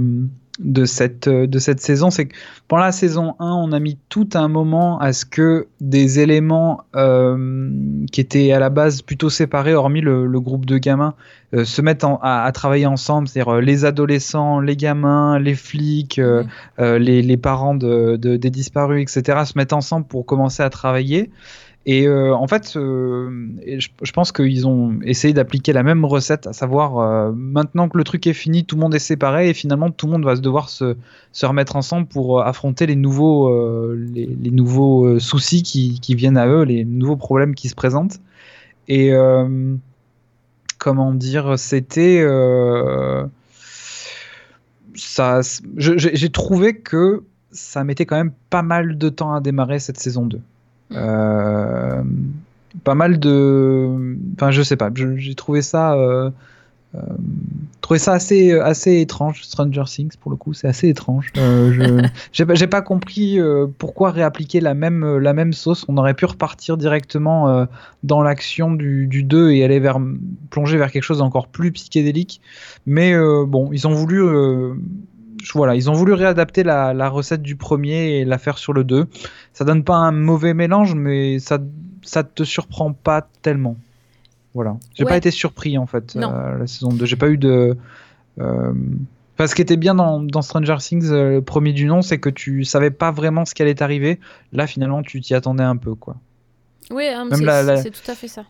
de 0.58 0.84
cette, 0.84 1.28
euh, 1.28 1.46
de 1.46 1.58
cette 1.58 1.80
saison, 1.80 2.10
c'est 2.10 2.26
que 2.26 2.34
pendant 2.68 2.82
la 2.82 2.92
saison 2.92 3.34
1, 3.38 3.52
on 3.52 3.72
a 3.72 3.80
mis 3.80 3.98
tout 4.08 4.28
un 4.34 4.48
moment 4.48 4.98
à 4.98 5.12
ce 5.12 5.24
que 5.24 5.66
des 5.80 6.20
éléments 6.20 6.84
euh, 6.94 7.70
qui 8.10 8.20
étaient 8.20 8.52
à 8.52 8.58
la 8.58 8.68
base 8.68 9.02
plutôt 9.02 9.30
séparés, 9.30 9.74
hormis 9.74 10.02
le, 10.02 10.28
groupe 10.40 10.66
de 10.66 10.78
gamins, 10.78 11.14
euh, 11.54 11.64
se 11.64 11.80
mettent 11.80 12.04
à, 12.22 12.50
travailler 12.52 12.86
ensemble, 12.86 13.28
c'est-à-dire 13.28 13.60
les 13.60 13.84
adolescents, 13.84 14.60
les 14.60 14.76
gamins, 14.76 15.38
les 15.38 15.54
flics, 15.54 16.20
les, 16.78 17.22
les, 17.22 17.36
parents 17.36 17.74
de, 17.74 18.16
des 18.16 18.50
disparus, 18.50 19.02
etc., 19.02 19.44
se 19.44 19.52
mettent 19.56 19.72
ensemble 19.72 20.06
pour 20.06 20.26
commencer 20.26 20.62
à 20.62 20.70
travailler. 20.70 21.30
Et 21.84 22.06
euh, 22.06 22.34
en 22.34 22.46
fait, 22.46 22.76
euh, 22.76 23.48
je, 23.66 24.12
pense 24.12 24.30
qu'ils 24.30 24.68
ont 24.68 25.00
essayé 25.02 25.34
d'appliquer 25.34 25.72
la 25.72 25.82
même 25.82 26.04
recette, 26.04 26.46
à 26.46 26.52
savoir 26.52 26.98
euh, 26.98 27.32
maintenant 27.32 27.88
que 27.88 27.98
le 27.98 28.04
truc 28.04 28.24
est 28.28 28.34
fini, 28.34 28.64
tout 28.64 28.76
le 28.76 28.82
monde 28.82 28.94
est 28.94 29.00
séparé 29.00 29.48
et 29.48 29.54
finalement 29.54 29.90
tout 29.90 30.06
le 30.06 30.12
monde 30.12 30.24
va 30.24 30.36
se 30.36 30.40
devoir 30.40 30.68
se, 30.68 30.94
remettre 31.42 31.74
ensemble 31.74 32.06
pour 32.06 32.42
affronter 32.42 32.86
les 32.86 32.94
nouveaux, 32.94 33.92
les, 33.94 34.50
nouveaux 34.52 35.18
soucis 35.18 35.64
qui, 35.64 35.98
qui, 36.00 36.14
viennent 36.14 36.36
à 36.36 36.46
eux, 36.46 36.62
les 36.62 36.84
nouveaux 36.84 37.16
problèmes 37.16 37.56
qui 37.56 37.68
se 37.68 37.74
présentent. 37.74 38.20
Et 38.86 39.12
comment 40.78 41.12
dire, 41.12 41.58
c'était 41.58 42.24
ça. 44.94 45.40
J'ai 45.76 46.30
trouvé 46.30 46.76
que 46.76 47.24
ça 47.50 47.82
mettait 47.82 48.06
quand 48.06 48.16
même 48.16 48.32
pas 48.50 48.62
mal 48.62 48.98
de 48.98 49.08
temps 49.08 49.34
à 49.34 49.40
démarrer 49.40 49.80
cette 49.80 49.98
saison 49.98 50.26
2. 50.26 50.40
Euh, 50.94 52.02
pas 52.84 52.94
mal 52.94 53.18
de. 53.18 54.16
Enfin, 54.34 54.50
je 54.50 54.62
sais 54.62 54.76
pas, 54.76 54.90
j'ai 54.94 55.34
trouvé 55.34 55.62
ça. 55.62 55.94
Euh, 55.94 56.30
euh, 56.94 57.00
trouvé 57.80 57.98
ça 57.98 58.12
assez, 58.12 58.52
assez 58.52 59.00
étrange, 59.00 59.44
Stranger 59.44 59.84
Things 59.86 60.14
pour 60.20 60.30
le 60.30 60.36
coup, 60.36 60.52
c'est 60.52 60.68
assez 60.68 60.88
étrange. 60.88 61.32
Euh, 61.38 62.02
j'ai 62.32 62.66
pas 62.66 62.82
compris 62.82 63.38
pourquoi 63.78 64.10
réappliquer 64.10 64.60
la 64.60 64.74
même, 64.74 65.18
la 65.18 65.32
même 65.32 65.52
sauce. 65.52 65.86
On 65.88 65.96
aurait 65.96 66.14
pu 66.14 66.26
repartir 66.26 66.76
directement 66.76 67.66
dans 68.02 68.22
l'action 68.22 68.72
du, 68.72 69.06
du, 69.06 69.22
2 69.22 69.52
et 69.52 69.64
aller 69.64 69.80
vers, 69.80 69.98
plonger 70.50 70.76
vers 70.76 70.90
quelque 70.90 71.04
chose 71.04 71.18
d'encore 71.18 71.48
plus 71.48 71.72
psychédélique. 71.72 72.42
Mais 72.84 73.16
bon, 73.46 73.70
ils 73.72 73.86
ont 73.86 73.94
voulu 73.94 74.22
voilà, 75.54 75.74
ils 75.74 75.90
ont 75.90 75.94
voulu 75.94 76.12
réadapter 76.12 76.62
la, 76.62 77.08
recette 77.08 77.42
du 77.42 77.56
premier 77.56 78.18
et 78.18 78.24
la 78.24 78.38
faire 78.38 78.58
sur 78.58 78.72
le 78.72 78.84
2. 78.84 79.06
Ça 79.52 79.64
donne 79.64 79.84
pas 79.84 79.96
un 79.96 80.12
mauvais 80.12 80.54
mélange, 80.54 80.94
mais 80.94 81.38
ça 81.38 81.58
ça 82.04 82.24
te 82.24 82.42
surprend 82.42 82.92
pas 82.92 83.28
tellement. 83.42 83.76
Voilà. 84.54 84.76
J'ai 84.94 85.04
pas 85.04 85.16
été 85.16 85.30
surpris 85.30 85.78
en 85.78 85.86
fait 85.86 86.16
euh, 86.16 86.58
la 86.58 86.66
saison 86.66 86.88
2. 86.88 87.06
J'ai 87.06 87.16
pas 87.16 87.28
eu 87.28 87.38
de. 87.38 87.76
Euh... 88.38 88.72
Enfin, 89.34 89.46
ce 89.46 89.54
qui 89.54 89.62
était 89.62 89.78
bien 89.78 89.94
dans, 89.94 90.42
Stranger 90.42 90.76
Things, 90.78 91.10
euh, 91.10 91.34
le 91.34 91.42
premier 91.42 91.72
du 91.72 91.86
nom, 91.86 92.02
c'est 92.02 92.18
que 92.18 92.28
tu 92.28 92.64
savais 92.64 92.90
pas 92.90 93.10
vraiment 93.10 93.44
ce 93.46 93.54
qui 93.54 93.62
allait 93.62 93.74
t'arriver. 93.74 94.20
Là, 94.52 94.66
finalement, 94.66 95.02
tu 95.02 95.20
t'y 95.20 95.34
attendais 95.34 95.64
un 95.64 95.76
peu, 95.76 95.94
quoi. 95.94 96.16
Oui, 96.90 97.06
hein, 97.06 97.28
c'est 97.30 97.90
tout 97.90 98.10
à 98.10 98.14
fait 98.14 98.28
ça 98.28 98.44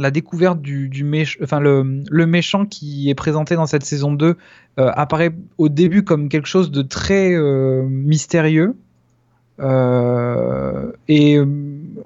la 0.00 0.10
découverte 0.10 0.60
du, 0.60 0.88
du 0.88 1.06
enfin 1.42 1.60
le, 1.60 2.02
le, 2.10 2.26
méchant 2.26 2.64
qui 2.64 3.10
est 3.10 3.14
présenté 3.14 3.54
dans 3.54 3.66
cette 3.66 3.84
saison 3.84 4.12
2 4.12 4.36
euh, 4.78 4.90
apparaît 4.94 5.32
au 5.58 5.68
début 5.68 6.04
comme 6.04 6.28
quelque 6.28 6.48
chose 6.48 6.70
de 6.70 6.82
très 6.82 7.34
euh, 7.34 7.82
mystérieux. 7.86 8.76
Euh, 9.60 10.90
et 11.06 11.38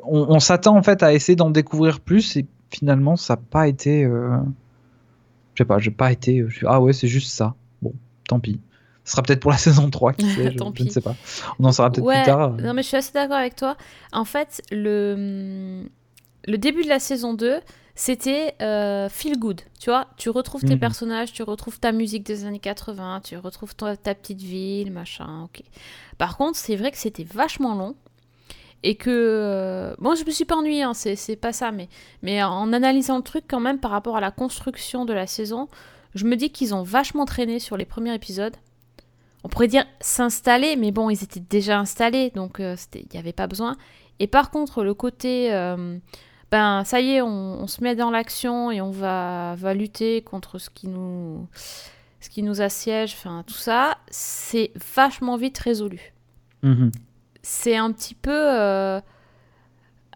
on, 0.03 0.41
s'attend 0.41 0.77
en 0.77 0.83
fait 0.83 1.05
à 1.05 1.15
essayer 1.15 1.37
d'en 1.37 1.51
découvrir 1.51 2.01
plus 2.01 2.37
et 2.37 2.47
finalement 2.71 3.15
ça 3.15 3.35
n'a 3.35 3.41
pas 3.49 3.69
été. 3.69 4.03
je 4.03 5.63
sais 5.63 5.65
pas, 5.65 5.79
j'ai 5.79 5.93
pas 5.93 6.11
été. 6.11 6.45
ah 6.67 6.81
ouais, 6.81 6.93
c'est 6.93 7.07
juste 7.07 7.31
ça. 7.31 7.55
Bon, 7.81 7.93
tant 8.29 8.41
pis. 8.41 8.61
Ce 9.05 9.13
sera 9.13 9.23
peut-être 9.23 9.41
pour 9.41 9.53
la 9.53 9.57
saison 9.59 9.89
3, 9.89 10.15
qui 10.15 10.29
sait, 10.33 10.51
je, 10.59 10.85
ne 10.85 10.91
sais 10.91 11.01
pas. 11.01 11.15
On 11.61 11.65
en 11.65 11.71
saura 11.73 11.93
peut-être 11.93 12.07
plus 12.07 12.25
tard. 12.25 12.55
Non, 12.55 12.75
mais 12.75 12.83
je 12.83 12.89
suis 12.89 12.97
assez 12.97 13.13
d'accord 13.13 13.37
avec 13.37 13.55
toi. 13.55 13.77
En 14.13 14.25
fait, 14.25 14.63
le, 14.73 15.85
le 16.47 16.59
début 16.59 16.83
de 16.83 16.89
la 16.89 16.99
saison 16.99 17.35
2, 17.35 17.61
c'était 17.95 18.55
euh, 18.61 19.09
feel 19.09 19.39
good. 19.39 19.61
Tu 19.79 19.91
vois, 19.91 20.09
tu 20.17 20.31
retrouves 20.31 20.63
tes 20.63 20.75
mhm. 20.75 20.81
personnages, 20.81 21.33
tu 21.33 21.43
retrouves 21.43 21.79
ta 21.79 21.93
musique 21.93 22.25
des 22.25 22.45
années 22.45 22.59
80, 22.59 23.21
tu 23.25 23.37
retrouves 23.37 23.75
ta, 23.75 23.97
petite 23.97 24.43
ville, 24.43 24.91
machin, 24.91 25.45
ok. 25.45 25.63
Par 26.19 26.37
contre, 26.37 26.59
c'est 26.59 26.77
vrai 26.77 26.91
que 26.91 26.99
c'était 26.99 27.25
vachement 27.25 27.75
long 27.75 27.95
et 28.83 28.97
que 28.97 29.11
euh, 29.11 29.95
bon 29.99 30.15
je 30.15 30.27
me 30.27 30.31
suis 30.31 30.45
pas 30.45 30.57
ennuyée 30.57 30.83
hein, 30.83 30.93
c'est 30.93 31.37
pas 31.37 31.55
ça 31.55 31.73
mais 31.73 31.89
mais 32.23 32.43
en 32.43 32.71
analysant 32.71 33.17
le 33.17 33.23
truc 33.23 33.45
quand 33.49 33.59
même 33.59 33.79
par 33.79 33.91
rapport 33.91 34.19
à 34.19 34.21
la 34.21 34.31
construction 34.31 35.07
de 35.07 35.15
la 35.15 35.27
saison 35.27 35.69
je 36.15 36.27
me 36.27 36.37
dis 36.37 36.51
qu'ils 36.51 36.75
ont 36.75 36.83
vachement 36.83 37.25
traîné 37.25 37.61
sur 37.61 37.79
les 37.79 37.87
premiers 37.87 38.15
épisodes 38.15 38.55
on 39.43 39.49
pourrait 39.49 39.69
dire 39.69 39.87
s'installer 40.01 40.77
mais 40.77 40.91
bon 40.91 41.09
ils 41.09 41.25
étaient 41.25 41.41
déjà 41.41 41.79
installés 41.79 42.29
donc 42.35 42.61
euh, 42.61 42.77
il 42.95 43.07
n'y 43.11 43.19
avait 43.19 43.33
pas 43.33 43.47
besoin 43.47 43.75
et 44.19 44.27
par 44.27 44.51
contre 44.51 44.85
le 44.85 44.93
côté 44.93 45.51
ben 46.51 46.85
ça 46.85 47.01
y 47.01 47.13
est, 47.13 47.23
on, 47.23 47.67
se 47.67 47.83
met 47.83 47.97
dans 47.97 48.11
l'action 48.11 48.71
et 48.71 48.81
on 48.81 48.91
va, 48.91 49.55
va 49.57 49.75
lutter 49.75 50.23
contre 50.23 50.59
ce 50.59 50.71
qui 50.71 50.89
nous, 50.89 51.49
ce 52.21 52.31
qui 52.31 52.43
nous 52.43 52.61
assiège, 52.61 53.13
enfin 53.15 53.45
tout 53.47 53.55
ça, 53.55 53.99
c'est 54.09 54.73
vachement 54.95 55.37
vite 55.37 55.59
résolu. 55.59 56.15
Mhm. 56.63 56.91
C'est 57.43 57.77
un 57.77 57.93
petit 57.93 58.15
peu, 58.15 58.31
euh, 58.33 58.99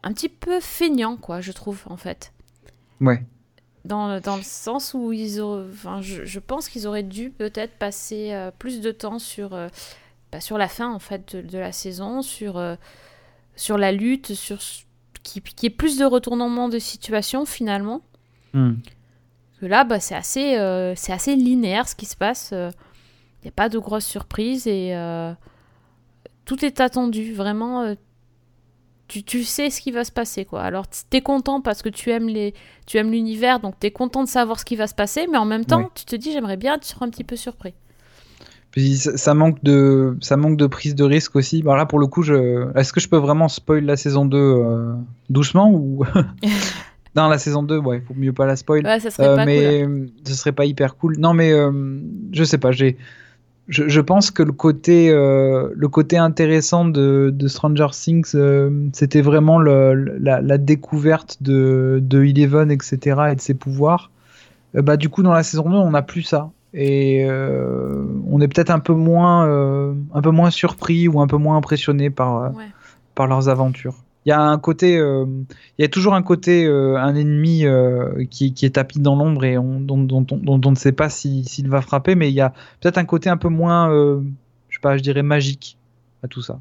un 0.02 0.12
petit 0.14 0.30
peu 0.30 0.60
feignant, 0.60 1.16
quoi, 1.16 1.42
je 1.42 1.52
trouve, 1.52 1.82
en 1.86 1.98
fait. 1.98 2.32
Ouais. 3.02 3.22
Dans, 3.84 4.20
dans 4.20 4.36
le 4.36 4.42
sens 4.42 4.94
où 4.94 5.12
ils 5.12 5.42
ont, 5.42 5.68
enfin, 5.70 6.00
je, 6.00 6.38
pense 6.38 6.70
qu'ils 6.70 6.86
auraient 6.86 7.02
dû 7.02 7.30
peut-être 7.30 7.74
passer 7.78 8.32
euh, 8.32 8.50
plus 8.50 8.80
de 8.80 8.90
temps 8.90 9.18
sur, 9.18 9.52
euh, 9.52 9.68
bah, 10.32 10.40
sur 10.40 10.56
la 10.56 10.68
fin, 10.68 10.90
en 10.90 10.98
fait, 10.98 11.36
de, 11.36 11.42
de 11.42 11.58
la 11.58 11.72
saison, 11.72 12.22
sur, 12.22 12.58
sur 13.54 13.76
la 13.76 13.92
lutte, 13.92 14.32
sur 14.32 14.62
qui, 15.22 15.40
qui 15.40 15.66
ait 15.66 15.70
plus 15.70 15.98
de 15.98 16.04
retournements 16.04 16.68
de 16.68 16.78
situation 16.78 17.44
finalement. 17.44 18.02
Hmm. 18.52 18.74
Que 19.60 19.66
là, 19.66 19.84
bah, 19.84 20.00
c'est 20.00 20.14
assez, 20.14 20.56
euh, 20.56 20.94
c'est 20.94 21.12
assez 21.12 21.34
linéaire 21.34 21.88
ce 21.88 21.94
qui 21.94 22.06
se 22.06 22.16
passe. 22.16 22.50
Il 22.52 22.56
euh, 22.56 22.70
n'y 23.42 23.48
a 23.48 23.52
pas 23.52 23.68
de 23.68 23.78
grosses 23.78 24.06
surprises 24.06 24.66
et 24.66 24.94
euh, 24.94 25.32
tout 26.44 26.64
est 26.64 26.80
attendu. 26.80 27.32
Vraiment, 27.32 27.94
tu, 29.08 29.24
tu, 29.24 29.42
sais 29.42 29.70
ce 29.70 29.80
qui 29.80 29.90
va 29.90 30.04
se 30.04 30.12
passer. 30.12 30.44
quoi. 30.44 30.62
Alors, 30.62 30.88
tu 30.88 31.16
es 31.16 31.22
content 31.22 31.60
parce 31.60 31.82
que 31.82 31.88
tu 31.88 32.10
aimes, 32.10 32.28
les, 32.28 32.54
tu 32.86 32.98
aimes 32.98 33.10
l'univers, 33.10 33.58
donc 33.58 33.74
tu 33.80 33.88
es 33.88 33.90
content 33.90 34.22
de 34.22 34.28
savoir 34.28 34.60
ce 34.60 34.64
qui 34.64 34.76
va 34.76 34.86
se 34.86 34.94
passer, 34.94 35.26
mais 35.26 35.38
en 35.38 35.44
même 35.44 35.64
temps, 35.64 35.90
tu 35.94 36.04
te 36.04 36.14
dis, 36.14 36.32
j'aimerais 36.32 36.56
bien 36.56 36.76
être 36.76 37.02
un 37.02 37.10
petit 37.10 37.24
peu 37.24 37.36
surpris. 37.36 37.74
Puis 38.78 38.96
ça, 38.96 39.34
manque 39.34 39.60
de, 39.64 40.16
ça 40.20 40.36
manque 40.36 40.56
de 40.56 40.68
prise 40.68 40.94
de 40.94 41.02
risque 41.02 41.34
aussi. 41.34 41.62
Alors 41.62 41.76
là, 41.76 41.84
pour 41.84 41.98
le 41.98 42.06
coup, 42.06 42.22
je... 42.22 42.68
est-ce 42.78 42.92
que 42.92 43.00
je 43.00 43.08
peux 43.08 43.16
vraiment 43.16 43.48
spoil 43.48 43.84
la 43.84 43.96
saison 43.96 44.24
2 44.24 44.38
euh, 44.38 44.92
doucement 45.30 45.72
ou 45.72 46.04
Non, 47.16 47.26
la 47.26 47.38
saison 47.38 47.64
2, 47.64 47.78
ouais, 47.78 48.04
faut 48.06 48.14
mieux 48.14 48.32
pas 48.32 48.46
la 48.46 48.54
spoil. 48.54 48.86
Ouais, 48.86 49.00
ça 49.00 49.10
serait 49.10 49.26
euh, 49.26 49.34
pas 49.34 49.46
mais 49.46 49.84
ce 50.22 50.32
serait 50.32 50.52
pas 50.52 50.64
hyper 50.64 50.94
cool. 50.94 51.18
Non, 51.18 51.34
mais 51.34 51.50
euh, 51.50 51.72
je 52.30 52.44
sais 52.44 52.58
pas, 52.58 52.70
j'ai. 52.70 52.96
Je, 53.66 53.88
je, 53.88 54.00
pense 54.00 54.30
que 54.30 54.44
le 54.44 54.52
côté, 54.52 55.10
le 55.10 55.88
côté 55.88 56.16
intéressant 56.16 56.84
de, 56.84 57.34
de 57.34 57.48
Stranger 57.48 57.88
Things, 57.90 58.36
c'était 58.92 59.22
vraiment 59.22 59.58
le, 59.58 59.94
la, 60.20 60.40
la, 60.40 60.56
découverte 60.56 61.42
de, 61.42 61.98
de 62.00 62.22
Eleven, 62.22 62.70
etc., 62.70 63.22
et 63.32 63.34
de 63.34 63.40
ses 63.40 63.54
pouvoirs. 63.54 64.12
bah, 64.72 64.96
du 64.96 65.08
coup, 65.08 65.24
dans 65.24 65.34
la 65.34 65.42
saison 65.42 65.68
2, 65.68 65.74
on 65.74 65.90
n'a 65.90 66.02
plus 66.02 66.22
ça 66.22 66.52
et 66.74 67.24
euh, 67.24 68.04
on 68.30 68.40
est 68.40 68.48
peut-être 68.48 68.70
un 68.70 68.78
peu 68.78 68.92
moins 68.92 69.46
euh, 69.46 69.94
un 70.12 70.20
peu 70.20 70.30
moins 70.30 70.50
surpris 70.50 71.08
ou 71.08 71.20
un 71.20 71.26
peu 71.26 71.38
moins 71.38 71.56
impressionné 71.56 72.10
par 72.10 72.42
euh, 72.42 72.50
par 73.14 73.26
leurs 73.26 73.48
aventures. 73.48 73.96
Il 74.26 74.30
y 74.30 74.32
a 74.32 74.42
un 74.42 74.58
côté 74.58 74.96
il 74.98 75.82
y 75.82 75.84
a 75.84 75.88
toujours 75.88 76.14
un 76.14 76.22
côté 76.22 76.66
un 76.66 77.14
ennemi 77.14 77.64
qui, 78.30 78.52
qui, 78.52 78.66
est 78.66 78.74
tapis 78.74 78.98
dans 78.98 79.16
l'ombre 79.16 79.44
et 79.44 79.56
on, 79.56 79.80
dont, 79.80 79.96
dont, 79.96 80.20
dont, 80.20 80.60
on 80.62 80.70
ne 80.70 80.76
sait 80.76 80.92
pas 80.92 81.08
s'il 81.08 81.68
va 81.68 81.80
frapper 81.80 82.14
mais 82.14 82.28
il 82.28 82.34
y 82.34 82.42
a 82.42 82.52
peut-être 82.80 82.98
un 82.98 83.06
côté 83.06 83.30
un 83.30 83.38
peu 83.38 83.48
moins 83.48 83.88
je 83.88 84.74
sais 84.74 84.80
pas 84.82 84.98
je 84.98 85.02
dirais 85.02 85.22
magique 85.22 85.78
à 86.22 86.28
tout 86.28 86.42
ça. 86.42 86.60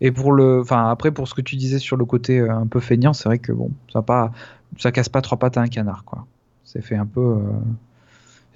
Et 0.00 0.12
pour 0.12 0.30
le 0.30 0.60
enfin 0.60 0.88
après 0.88 1.10
pour 1.10 1.26
ce 1.26 1.34
que 1.34 1.40
tu 1.40 1.56
disais 1.56 1.80
sur 1.80 1.96
le 1.96 2.04
côté 2.04 2.38
un 2.38 2.68
peu 2.68 2.78
feignant, 2.78 3.12
c'est 3.12 3.28
vrai 3.28 3.40
que 3.40 3.50
bon, 3.50 3.72
ça 3.92 4.02
pas 4.02 4.30
ça 4.76 4.92
casse 4.92 5.08
pas 5.08 5.22
trois 5.22 5.38
pattes 5.38 5.56
à 5.56 5.62
un 5.62 5.68
canard 5.68 6.04
quoi. 6.04 6.26
C'est 6.62 6.82
fait 6.82 6.96
un 6.96 7.06
peu 7.06 7.38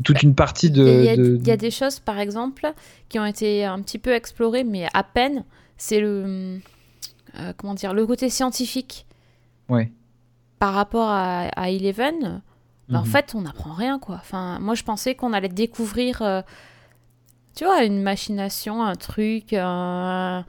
toute 0.03 0.23
une 0.23 0.35
partie 0.35 0.71
de 0.71 0.85
il, 0.85 1.47
y 1.47 1.51
a, 1.51 1.57
des 1.57 1.71
choses, 1.71 2.01
par 2.01 2.19
exemple, 2.19 2.73
qui 3.09 3.19
ont 3.19 3.25
été 3.25 3.65
un 3.65 3.81
petit 3.81 3.99
peu 3.99 4.13
explorées, 4.13 4.65
mais 4.65 4.87
à 4.95 5.03
peine. 5.03 5.45
C'est 5.77 6.01
le. 6.01 6.61
Euh, 7.39 7.53
comment 7.57 7.75
dire 7.75 7.95
Le 7.95 8.07
côté 8.07 8.29
scientifique. 8.31 9.07
Ouais. 9.69 9.91
Par 10.59 10.75
rapport 10.75 11.09
à, 11.09 11.49
à 11.57 11.71
Eleven, 11.71 12.43
bah, 12.89 12.99
en 12.99 13.03
mhm. 13.03 13.09
fait, 13.09 13.35
on 13.35 13.43
n'apprend 13.43 13.73
rien, 13.73 13.99
quoi. 13.99 14.17
Enfin, 14.17 14.59
moi, 14.61 14.75
je 14.75 14.83
pensais 14.83 15.15
qu'on 15.15 15.33
allait 15.33 15.49
découvrir. 15.49 16.23
Euh, 16.23 16.43
tu 17.57 17.65
vois, 17.65 17.85
une 17.85 18.03
machination, 18.03 18.83
un 18.83 18.95
truc. 18.95 19.53
à 19.53 20.45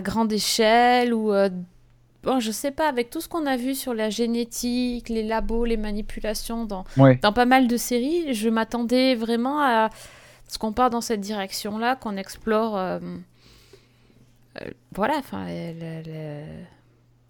grande 0.00 0.32
échelle 0.32 1.12
ou 1.12 1.32
euh, 1.32 1.50
bon, 2.22 2.40
je 2.40 2.50
sais 2.50 2.70
pas, 2.70 2.88
avec 2.88 3.10
tout 3.10 3.20
ce 3.20 3.28
qu'on 3.28 3.46
a 3.46 3.56
vu 3.56 3.74
sur 3.74 3.94
la 3.94 4.10
génétique, 4.10 5.08
les 5.08 5.22
labos, 5.22 5.64
les 5.64 5.76
manipulations 5.76 6.64
dans, 6.64 6.84
dans 6.96 7.32
pas 7.32 7.46
mal 7.46 7.66
de 7.66 7.76
séries, 7.76 8.34
je 8.34 8.48
m'attendais 8.48 9.14
vraiment 9.14 9.60
à 9.60 9.90
ce 10.48 10.58
qu'on 10.58 10.72
part 10.72 10.90
dans 10.90 11.00
cette 11.00 11.20
direction-là, 11.20 11.96
qu'on 11.96 12.16
explore. 12.16 12.76
Euh, 12.76 12.98
euh, 14.60 14.70
voilà, 14.94 15.14
enfin, 15.16 15.46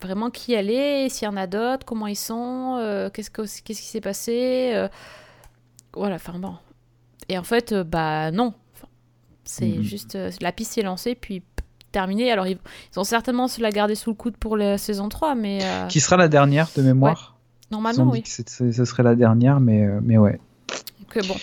vraiment 0.01 0.31
qui 0.31 0.53
elle 0.55 0.71
est, 0.71 1.09
s'il 1.09 1.27
y 1.27 1.29
en 1.29 1.37
a 1.37 1.47
d'autres, 1.47 1.87
comment 1.87 2.09
ils 2.09 2.17
sont, 2.17 2.79
euh, 2.81 3.11
qu'est-ce, 3.11 3.31
qu'est-ce 3.31 3.63
qui 3.63 3.75
s'est 3.75 4.01
passé. 4.01 4.89
voilà, 5.95 6.17
enfin 6.17 6.39
bon. 6.39 6.57
Et 7.29 7.39
en 7.39 7.45
fait, 7.45 7.73
bah 7.75 8.31
non. 8.31 8.55
C'est 9.45 9.67
mhm. 9.67 9.83
juste 9.83 10.17
la 10.41 10.53
piste 10.53 10.79
est 10.79 10.83
lancée, 10.83 11.17
puis 11.17 11.43
terminée. 11.93 12.33
Alors, 12.33 12.47
ils, 12.47 12.59
ont 12.97 13.05
certainement 13.05 13.49
se 13.49 13.61
la 13.61 13.71
garder 13.71 13.95
sous 13.95 14.11
le 14.11 14.17
coude 14.17 14.37
pour 14.37 14.57
la 14.57 14.79
saison 14.79 15.09
3, 15.09 15.35
mais. 15.35 15.61
Qui 15.89 16.01
sera 16.01 16.17
la 16.17 16.29
dernière 16.29 16.69
de 16.77 16.83
mémoire 16.83 17.37
Normalement, 17.71 18.11
oui. 18.11 18.23
ce 18.27 18.85
serait 18.85 19.03
la 19.03 19.15
dernière, 19.15 19.61
mais, 19.61 19.87
mais 20.03 20.19
ouais. 20.19 20.41
Que 21.09 21.27
bon. 21.27 21.37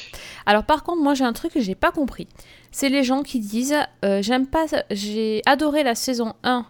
Alors, 0.46 0.64
par 0.64 0.84
contre, 0.84 1.02
moi, 1.02 1.14
j'ai 1.14 1.24
un 1.24 1.34
truc 1.34 1.54
que 1.54 1.62
j'ai 1.62 1.76
pas 1.76 1.92
compris. 1.92 2.28
C'est 2.72 2.90
les 2.90 3.04
gens 3.04 3.24
qui 3.24 3.40
disent 3.40 3.76
J'aime 4.04 4.48
pas. 4.48 4.66
J'ai 4.92 5.42
adoré 5.46 5.84
la 5.84 5.96
saison 5.96 6.34
1, 6.44 6.66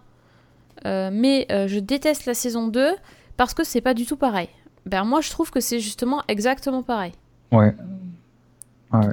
mais 1.11 1.47
je 1.49 1.79
déteste 1.79 2.25
la 2.25 2.33
saison 2.33 2.67
2 2.67 2.91
parce 3.37 3.53
que 3.53 3.63
c'est 3.63 3.81
pas 3.81 3.93
du 3.93 4.05
tout 4.05 4.17
pareil. 4.17 4.49
Ben, 4.85 5.03
moi, 5.03 5.21
je 5.21 5.29
trouve 5.29 5.51
que 5.51 5.59
c'est 5.59 5.79
justement 5.79 6.23
exactement 6.27 6.83
pareil. 6.83 7.13
Ouais. 7.51 7.73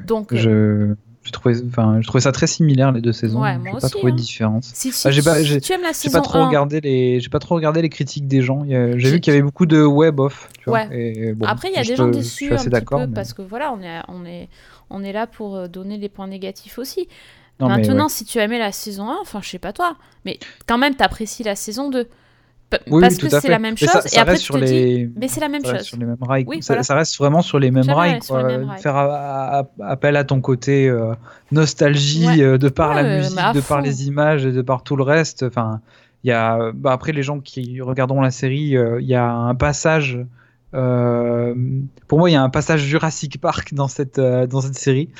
Donc, 0.06 0.34
je, 0.34 0.94
je 1.26 1.32
trouvais, 1.32 1.56
enfin, 1.66 1.98
je 2.00 2.06
trouvais 2.06 2.20
ça 2.20 2.30
très 2.30 2.46
similaire 2.46 2.92
les 2.92 3.00
deux 3.00 3.12
saisons. 3.12 3.42
Ouais, 3.42 3.58
moi 3.58 3.80
pas 3.80 3.88
trouvé 3.88 4.12
de 4.12 4.16
hein. 4.16 4.20
différence. 4.20 4.70
Si, 4.72 4.92
j'ai 5.10 5.22
pas, 5.22 5.42
j'ai, 5.42 5.60
pas 6.10 6.20
trop 6.20 6.46
regardé 6.46 6.80
les, 6.80 7.18
j'ai 7.18 7.28
pas 7.28 7.40
trop 7.40 7.56
regardé 7.56 7.82
les 7.82 7.88
critiques 7.88 8.28
des 8.28 8.42
gens. 8.42 8.64
J'ai 8.68 9.10
vu 9.10 9.20
qu'il 9.20 9.32
y 9.32 9.36
avait 9.36 9.42
beaucoup 9.42 9.66
de 9.66 9.82
web 9.82 10.20
off. 10.20 10.48
ouais. 10.68 10.88
Et, 10.92 11.32
bon, 11.32 11.46
Après, 11.46 11.68
il 11.68 11.74
y 11.74 11.78
a 11.78 11.82
des 11.82 11.96
gens 11.96 12.08
déçus 12.08 12.52
un 12.52 12.56
petit 12.56 12.84
peu 12.84 13.08
parce 13.12 13.32
que 13.32 13.42
voilà, 13.42 13.72
on 13.72 13.82
est, 13.82 14.00
on 14.06 14.24
est, 14.24 14.48
on 14.88 15.02
est 15.02 15.12
là 15.12 15.26
pour 15.26 15.56
euh, 15.56 15.66
donner 15.66 15.98
les 15.98 16.08
points 16.08 16.28
négatifs 16.28 16.78
aussi. 16.78 17.08
Maintenant, 17.58 18.08
si 18.08 18.24
tu 18.24 18.38
as 18.38 18.44
aimé 18.44 18.58
la 18.58 18.70
saison 18.70 19.08
1, 19.08 19.16
enfin, 19.20 19.40
je 19.42 19.48
sais 19.48 19.58
pas 19.58 19.72
toi, 19.72 19.96
mais 20.24 20.38
quand 20.66 20.78
même, 20.78 20.94
t'apprécies 20.94 21.42
la 21.42 21.56
saison 21.56 21.90
2 21.90 22.06
parce 22.70 23.16
que 23.16 23.28
c'est 23.28 23.48
la 23.48 23.58
même 23.58 23.76
chose. 23.76 23.88
et 24.12 24.18
après, 24.18 24.38
tu 24.38 24.52
te 24.52 24.64
dis, 24.64 25.10
mais 25.16 25.28
c'est 25.28 25.40
la 25.40 25.48
même 25.48 25.64
chose. 25.64 25.82
Sur 25.82 25.98
les 25.98 26.06
mêmes 26.06 26.16
rails. 26.20 26.46
ça, 26.60 26.94
reste 26.94 27.16
vraiment 27.18 27.42
sur 27.42 27.58
les 27.58 27.70
mêmes 27.70 27.90
rails. 27.90 28.20
Faire 28.78 28.96
appel 29.80 30.16
à 30.16 30.24
ton 30.24 30.40
côté 30.40 30.88
euh, 30.88 31.14
nostalgie 31.52 32.42
euh, 32.42 32.58
de 32.58 32.68
par 32.68 32.94
la 32.94 33.18
musique, 33.18 33.38
de 33.54 33.60
par 33.60 33.80
les 33.80 34.06
images 34.06 34.46
et 34.46 34.52
de 34.52 34.62
par 34.62 34.82
tout 34.82 34.96
le 34.96 35.02
reste. 35.02 35.44
Enfin, 35.44 35.80
il 36.24 36.30
y 36.30 36.32
a, 36.32 36.72
bah, 36.74 36.92
après 36.92 37.12
les 37.12 37.22
gens 37.22 37.40
qui 37.40 37.80
regarderont 37.80 38.20
la 38.20 38.30
série, 38.30 38.76
euh, 38.76 39.00
il 39.00 39.06
y 39.06 39.14
a 39.14 39.30
un 39.30 39.54
passage. 39.54 40.18
pour 40.72 42.18
moi, 42.18 42.30
il 42.30 42.32
y 42.32 42.36
a 42.36 42.42
un 42.42 42.50
passage 42.50 42.80
Jurassic 42.80 43.40
Park 43.40 43.74
dans 43.74 43.88
cette 43.88 44.20
dans 44.20 44.60
cette 44.60 44.78
série. 44.78 45.10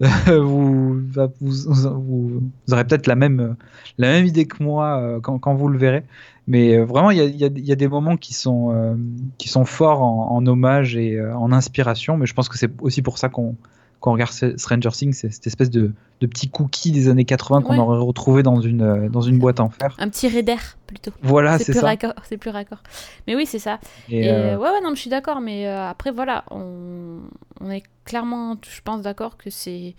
vous, 0.26 1.00
vous, 1.00 1.30
vous, 1.40 2.42
aurez 2.72 2.84
peut-être 2.84 3.06
la 3.06 3.14
même, 3.14 3.54
la 3.98 4.08
même 4.08 4.26
idée 4.26 4.46
que 4.46 4.60
moi 4.60 5.20
quand, 5.22 5.38
quand 5.38 5.54
vous 5.54 5.68
le 5.68 5.78
verrez. 5.78 6.02
Mais 6.46 6.76
euh, 6.76 6.84
vraiment, 6.84 7.10
il 7.10 7.18
y 7.18 7.44
a, 7.44 7.48
y 7.54 7.72
a, 7.72 7.76
des 7.76 7.88
moments 7.88 8.16
qui 8.16 8.34
sont, 8.34 8.72
euh, 8.72 8.94
qui 9.38 9.48
sont 9.48 9.64
forts 9.64 10.02
en, 10.02 10.44
hommage 10.46 10.96
et 10.96 11.14
euh, 11.14 11.36
en 11.36 11.52
inspiration. 11.52 12.16
Mais 12.16 12.26
je 12.26 12.34
pense 12.34 12.48
que 12.48 12.58
c'est 12.58 12.70
aussi 12.80 13.00
pour 13.00 13.18
ça 13.18 13.28
qu'on 13.28 13.56
regarde 14.00 14.32
Stranger 14.56 14.90
Things, 14.90 15.12
c'est 15.12 15.30
cette 15.30 15.46
espèce 15.46 15.70
de, 15.70 15.92
de, 16.20 16.26
petit 16.26 16.50
cookie 16.50 16.90
des 16.90 17.08
années 17.08 17.24
80 17.24 17.62
qu'on 17.62 17.78
aurait 17.78 17.98
retrouvé 17.98 18.42
dans 18.42 18.60
une, 18.60 19.08
dans 19.08 19.20
une 19.20 19.38
boîte 19.38 19.60
en 19.60 19.68
fer. 19.68 19.94
Un 19.98 20.08
petit 20.08 20.26
raider 20.26 20.56
plutôt. 20.88 21.12
Voilà, 21.22 21.58
c'est 21.58 21.72
ça. 21.72 21.94
C'est 22.28 22.38
plus 22.38 22.50
raccord. 22.50 22.82
Mais 23.28 23.36
oui, 23.36 23.46
c'est 23.46 23.60
ça. 23.60 23.78
Et, 24.08 24.28
ouais, 24.28 24.56
ouais, 24.56 24.80
non, 24.82 24.94
je 24.94 25.00
suis 25.00 25.10
d'accord. 25.10 25.40
Mais 25.40 25.68
après, 25.68 26.10
voilà, 26.10 26.44
on, 26.50 27.20
on 27.60 27.70
est 27.70 27.84
clairement, 28.04 28.56
je 28.68 28.80
pense, 28.82 29.02
d'accord 29.02 29.36
que 29.36 29.50
c'est 29.50 29.94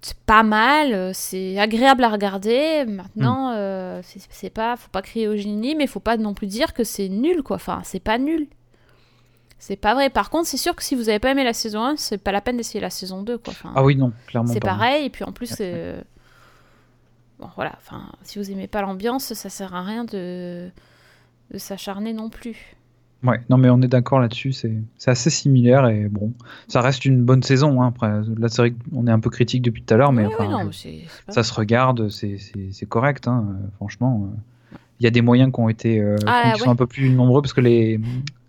c'est 0.00 0.18
pas 0.18 0.42
mal, 0.42 0.92
euh, 0.92 1.10
c'est 1.12 1.58
agréable 1.58 2.04
à 2.04 2.08
regarder. 2.08 2.84
Maintenant, 2.86 3.50
mm. 3.50 3.56
euh, 3.56 4.02
c'est 4.02 4.50
pas, 4.50 4.76
faut 4.76 4.90
pas 4.90 5.02
crier 5.02 5.28
au 5.28 5.36
génie, 5.36 5.74
mais 5.74 5.86
faut 5.86 6.00
pas 6.00 6.16
non 6.16 6.34
plus 6.34 6.46
dire 6.46 6.72
que 6.72 6.84
c'est 6.84 7.08
nul, 7.08 7.42
quoi. 7.42 7.56
Enfin, 7.56 7.80
c'est 7.84 8.00
pas 8.00 8.18
nul. 8.18 8.46
C'est 9.58 9.76
pas 9.76 9.94
vrai. 9.94 10.08
Par 10.08 10.30
contre, 10.30 10.46
c'est 10.46 10.56
sûr 10.56 10.76
que 10.76 10.84
si 10.84 10.94
vous 10.94 11.08
avez 11.08 11.18
pas 11.18 11.32
aimé 11.32 11.42
la 11.42 11.52
saison 11.52 11.82
1, 11.82 11.96
c'est 11.96 12.18
pas 12.18 12.30
la 12.30 12.40
peine 12.40 12.56
d'essayer 12.56 12.80
la 12.80 12.90
saison 12.90 13.22
2, 13.22 13.38
quoi. 13.38 13.54
ah 13.74 13.82
oui, 13.82 13.96
non, 13.96 14.12
clairement. 14.28 14.52
C'est 14.52 14.60
pareil, 14.60 15.06
et 15.06 15.10
puis 15.10 15.24
en 15.24 15.32
plus, 15.32 15.56
euh, 15.60 16.00
bon, 17.40 17.48
voilà. 17.56 17.72
Enfin, 17.78 18.12
si 18.22 18.38
vous 18.38 18.52
aimez 18.52 18.68
pas 18.68 18.82
l'ambiance, 18.82 19.34
ça 19.34 19.48
sert 19.48 19.74
à 19.74 19.82
rien 19.82 20.04
de, 20.04 20.70
de 21.50 21.58
s'acharner 21.58 22.12
non 22.12 22.30
plus. 22.30 22.77
Ouais, 23.24 23.40
non 23.50 23.56
mais 23.56 23.68
on 23.68 23.82
est 23.82 23.88
d'accord 23.88 24.20
là-dessus, 24.20 24.52
c'est 24.52 24.80
assez 25.06 25.30
similaire 25.30 25.88
et 25.88 26.08
bon, 26.08 26.32
ça 26.68 26.80
reste 26.80 27.04
une 27.04 27.24
bonne 27.24 27.42
saison. 27.42 27.82
Hein. 27.82 27.88
Après, 27.88 28.08
là 28.38 28.48
c'est 28.48 28.62
vrai 28.62 28.74
qu'on 28.92 29.08
est 29.08 29.10
un 29.10 29.18
peu 29.18 29.28
critique 29.28 29.62
depuis 29.62 29.82
tout 29.82 29.92
à 29.92 29.96
l'heure, 29.96 30.12
mais 30.12 30.24
enfin, 30.26 30.70
ça 31.28 31.42
se 31.42 31.52
regarde, 31.52 32.08
c'est 32.10 32.86
correct, 32.88 33.26
hein, 33.26 33.44
franchement. 33.76 34.30
Il 35.00 35.04
y 35.04 35.06
a 35.06 35.10
des 35.10 35.22
moyens 35.22 35.52
qui 35.52 35.60
ont 35.60 35.68
été 35.68 36.00
euh, 36.00 36.16
ah, 36.26 36.52
qui 36.54 36.60
sont 36.60 36.70
un 36.70 36.76
peu 36.76 36.86
plus 36.86 37.10
nombreux 37.10 37.40
parce 37.40 37.52
que 37.52 37.60
les, 37.60 38.00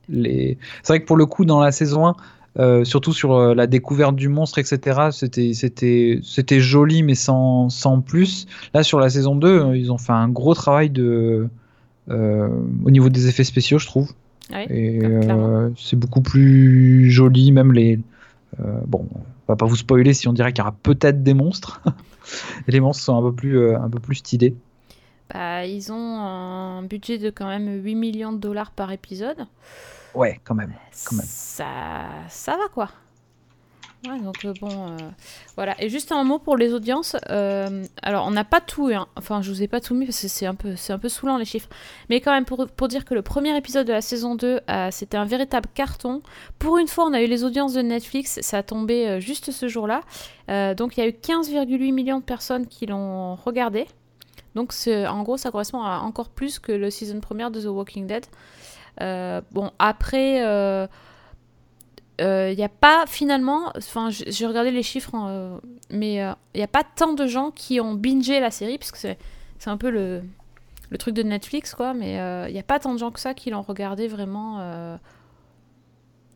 les... 0.07 0.57
c'est 0.81 0.93
vrai 0.93 0.99
que 0.99 1.05
pour 1.05 1.17
le 1.17 1.27
coup 1.27 1.45
dans 1.45 1.59
la 1.59 1.71
saison 1.71 2.07
1, 2.07 2.15
euh, 2.57 2.83
surtout 2.83 3.13
sur 3.13 3.33
euh, 3.33 3.53
la 3.53 3.67
découverte 3.67 4.15
du 4.15 4.29
monstre, 4.29 4.57
etc. 4.57 5.09
C'était, 5.11 5.53
c'était, 5.53 6.19
c'était 6.23 6.59
joli, 6.59 7.03
mais 7.03 7.13
sans, 7.13 7.69
sans 7.69 8.01
plus. 8.01 8.47
Là, 8.73 8.81
sur 8.81 8.99
la 8.99 9.09
saison 9.09 9.35
2, 9.35 9.75
ils 9.75 9.91
ont 9.91 9.99
fait 9.99 10.11
un 10.11 10.27
gros 10.27 10.55
travail 10.55 10.89
de, 10.89 11.47
au 12.09 12.91
niveau 12.91 13.09
des 13.09 13.27
effets 13.27 13.43
spéciaux, 13.43 13.77
je 13.77 13.85
trouve 13.85 14.11
et 14.51 14.99
euh, 15.03 15.69
c'est 15.77 15.95
beaucoup 15.95 16.21
plus 16.21 17.09
joli, 17.11 17.51
même 17.51 17.73
les. 17.73 17.99
Euh, 18.59 18.79
bon, 18.85 19.07
on 19.13 19.21
va 19.47 19.55
pas 19.55 19.65
vous 19.65 19.75
spoiler 19.75 20.13
si 20.13 20.27
on 20.27 20.33
dirait 20.33 20.51
qu'il 20.53 20.63
y 20.63 20.67
aura 20.67 20.75
peut-être 20.83 21.23
des 21.23 21.33
monstres. 21.33 21.81
les 22.67 22.79
monstres 22.79 23.03
sont 23.03 23.17
un 23.17 23.21
peu 23.21 23.33
plus, 23.33 23.57
euh, 23.57 23.79
un 23.79 23.89
peu 23.89 23.99
plus 23.99 24.15
stylés. 24.15 24.55
Bah, 25.33 25.65
ils 25.65 25.91
ont 25.91 26.19
un 26.19 26.83
budget 26.83 27.19
de 27.19 27.29
quand 27.29 27.47
même 27.47 27.83
8 27.83 27.95
millions 27.95 28.33
de 28.33 28.39
dollars 28.39 28.71
par 28.71 28.91
épisode. 28.91 29.45
Ouais, 30.15 30.39
quand 30.43 30.55
même. 30.55 30.73
Quand 31.05 31.15
même. 31.15 31.25
Ça, 31.27 32.07
ça 32.29 32.57
va 32.57 32.67
quoi. 32.73 32.89
Donc 34.03 34.45
euh, 34.45 34.53
bon, 34.61 34.69
euh, 34.69 34.97
voilà. 35.55 35.75
Et 35.81 35.89
juste 35.89 36.11
un 36.11 36.23
mot 36.23 36.39
pour 36.39 36.55
les 36.55 36.73
audiences. 36.73 37.17
Euh, 37.29 37.85
alors, 38.01 38.25
on 38.27 38.31
n'a 38.31 38.45
pas 38.45 38.61
tout, 38.61 38.87
hein. 38.87 39.07
enfin, 39.17 39.41
je 39.41 39.51
vous 39.51 39.61
ai 39.61 39.67
pas 39.67 39.81
tout 39.81 39.93
mis 39.93 40.05
parce 40.05 40.21
que 40.21 40.27
c'est 40.29 40.45
un 40.45 40.55
peu, 40.55 40.75
c'est 40.77 40.93
un 40.93 40.99
peu 40.99 41.09
saoulant 41.09 41.37
les 41.37 41.45
chiffres. 41.45 41.69
Mais 42.09 42.21
quand 42.21 42.31
même, 42.31 42.45
pour, 42.45 42.67
pour 42.67 42.87
dire 42.87 43.03
que 43.03 43.13
le 43.13 43.21
premier 43.21 43.55
épisode 43.57 43.85
de 43.85 43.91
la 43.91 44.01
saison 44.01 44.35
2, 44.35 44.61
c'était 44.91 45.17
un 45.17 45.25
véritable 45.25 45.67
carton. 45.73 46.21
Pour 46.59 46.77
une 46.77 46.87
fois, 46.87 47.05
on 47.05 47.13
a 47.13 47.21
eu 47.21 47.27
les 47.27 47.43
audiences 47.43 47.73
de 47.73 47.81
Netflix, 47.81 48.39
ça 48.41 48.59
a 48.59 48.63
tombé 48.63 49.19
juste 49.19 49.51
ce 49.51 49.67
jour-là. 49.67 50.01
donc, 50.75 50.97
il 50.97 51.01
y 51.01 51.03
a 51.03 51.07
eu 51.07 51.11
15,8 51.11 51.93
millions 51.93 52.19
de 52.19 52.23
personnes 52.23 52.67
qui 52.67 52.85
l'ont 52.85 53.35
regardé. 53.35 53.85
Donc, 54.55 54.73
en 54.87 55.23
gros, 55.23 55.37
ça 55.37 55.51
correspond 55.51 55.83
à 55.83 55.99
encore 55.99 56.29
plus 56.29 56.59
que 56.59 56.71
le 56.71 56.89
season 56.89 57.19
première 57.19 57.51
de 57.51 57.61
The 57.61 57.65
Walking 57.67 58.07
Dead. 58.07 58.25
bon, 59.51 59.71
après 59.77 60.87
il 62.19 62.25
euh, 62.25 62.53
n'y 62.53 62.63
a 62.63 62.69
pas 62.69 63.05
finalement, 63.07 63.71
enfin 63.77 64.09
j'ai 64.09 64.45
regardé 64.45 64.71
les 64.71 64.83
chiffres, 64.83 65.11
euh, 65.15 65.57
mais 65.89 66.15
il 66.15 66.19
euh, 66.19 66.33
n'y 66.53 66.61
a 66.61 66.67
pas 66.67 66.83
tant 66.83 67.13
de 67.13 67.25
gens 67.25 67.51
qui 67.51 67.79
ont 67.79 67.93
bingé 67.93 68.41
la 68.41 68.51
série, 68.51 68.77
puisque 68.77 68.97
c'est 68.97 69.17
un 69.67 69.77
peu 69.77 69.89
le, 69.89 70.21
le, 70.89 70.97
truc 70.97 71.15
de 71.15 71.23
Netflix, 71.23 71.73
quoi, 71.73 71.93
mais 71.93 72.15
il 72.49 72.53
n'y 72.53 72.59
a 72.59 72.63
pas 72.63 72.79
tant 72.79 72.93
de 72.93 72.99
gens 72.99 73.11
que 73.11 73.21
ça 73.21 73.33
qui 73.33 73.51
l'ont 73.51 73.61
regardé 73.61 74.09
vraiment 74.09 74.99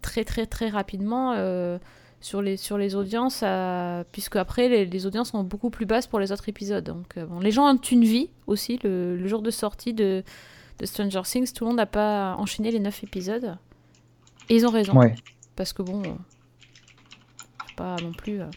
très 0.02 0.24
très 0.24 0.46
très 0.46 0.70
rapidement 0.70 1.36
sur, 2.22 2.42
les, 2.42 2.56
sur 2.56 2.78
les 2.78 2.96
audiences, 2.96 3.44
puisque 4.14 4.38
après 4.38 4.86
les, 4.86 5.06
audiences 5.06 5.32
sont 5.32 5.44
beaucoup 5.44 5.70
plus 5.70 5.86
basses 5.86 6.08
pour 6.08 6.22
les 6.22 6.32
autres 6.32 6.48
épisodes. 6.48 6.86
Donc 6.86 7.20
bon, 7.20 7.42
les 7.42 7.52
gens 7.52 7.70
ont 7.70 7.78
une 7.78 8.06
vie 8.06 8.30
aussi, 8.48 8.80
le, 8.86 9.18
le 9.18 9.28
jour 9.28 9.42
de 9.42 9.52
sortie 9.52 9.94
de, 9.94 10.24
de 10.80 10.86
Stranger 10.86 11.24
Things, 11.26 11.52
tout 11.52 11.66
le 11.66 11.72
monde 11.72 11.78
n'a 11.78 11.86
pas 11.86 12.36
enchaîné 12.38 12.72
les 12.72 12.80
9 12.80 13.04
épisodes. 13.04 13.58
Et 14.50 14.56
ils 14.56 14.66
ont 14.66 14.72
raison. 14.72 14.94
Ouais. 14.94 15.16
Parce 15.56 15.74
que 15.74 15.82
bon, 15.82 16.02
euh, 16.02 16.14
pas 17.76 17.96
non 18.02 18.12
plus. 18.12 18.42
Euh. 18.42 18.48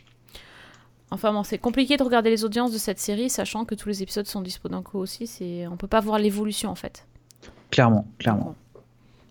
Enfin 1.11 1.33
bon, 1.33 1.43
c'est 1.43 1.59
compliqué 1.59 1.97
de 1.97 2.03
regarder 2.03 2.31
les 2.31 2.45
audiences 2.45 2.73
de 2.73 2.79
cette 2.79 2.99
série, 2.99 3.31
sachant 3.31 3.65
que 3.65 3.75
tous 3.75 3.89
les 3.89 4.03
épisodes 4.03 4.27
sont 4.27 4.41
dispo 4.41 4.69
d'un 4.69 4.83
coup 4.83 4.99
aussi. 4.99 5.27
C'est, 5.27 5.67
on 5.67 5.77
peut 5.77 5.87
pas 5.87 6.01
voir 6.01 6.19
l'évolution 6.19 6.71
en 6.71 6.75
fait. 6.75 7.07
Clairement, 7.71 8.07
clairement. 8.19 8.55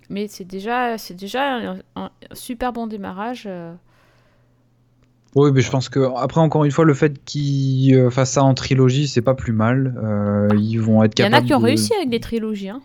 Mais 0.10 0.28
c'est 0.28 0.46
déjà, 0.46 0.98
c'est 0.98 1.16
déjà 1.16 1.76
un, 1.96 2.12
super 2.34 2.72
bon 2.72 2.88
démarrage. 2.88 3.46
Euh. 3.48 3.74
Oui, 5.34 5.52
mais 5.52 5.62
je 5.62 5.70
pense 5.70 5.90
que 5.90 6.00
après 6.16 6.40
encore 6.40 6.64
une 6.64 6.72
fois, 6.72 6.86
le 6.86 6.94
fait 6.94 7.22
qu'ils 7.26 8.10
fassent 8.10 8.32
ça 8.32 8.44
en 8.44 8.54
trilogie, 8.54 9.08
c'est 9.08 9.22
pas 9.22 9.34
plus 9.34 9.52
mal. 9.52 9.94
ils 10.58 10.78
vont 10.78 11.04
être 11.04 11.14
capables. 11.14 11.34
Il 11.34 11.38
y 11.38 11.42
en 11.42 11.44
a 11.44 11.48
qui 11.48 11.54
ont 11.54 11.66
réussi 11.66 11.94
avec 11.94 12.10
des 12.10 12.22
trilogies. 12.22 12.70
Hein. 12.70 12.82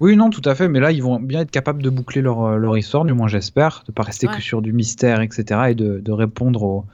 Oui, 0.00 0.16
non, 0.16 0.30
tout 0.30 0.42
à 0.44 0.54
fait. 0.54 0.68
Mais 0.68 0.80
là, 0.80 0.92
ils 0.92 1.02
vont 1.02 1.18
bien 1.20 1.40
être 1.40 1.50
capables 1.50 1.82
de 1.82 1.90
boucler 1.90 2.22
leur, 2.22 2.42
euh, 2.42 2.56
leur 2.56 2.76
histoire, 2.76 3.04
du 3.04 3.12
moins 3.12 3.28
j'espère, 3.28 3.84
de 3.86 3.92
pas 3.92 4.02
rester 4.02 4.26
que 4.26 4.40
sur 4.40 4.62
du 4.62 4.72
mystère, 4.72 5.20
etc., 5.20 5.60
et 5.70 5.74
de, 5.74 5.98
de 5.98 6.12
répondre 6.12 6.62
aux, 6.62 6.84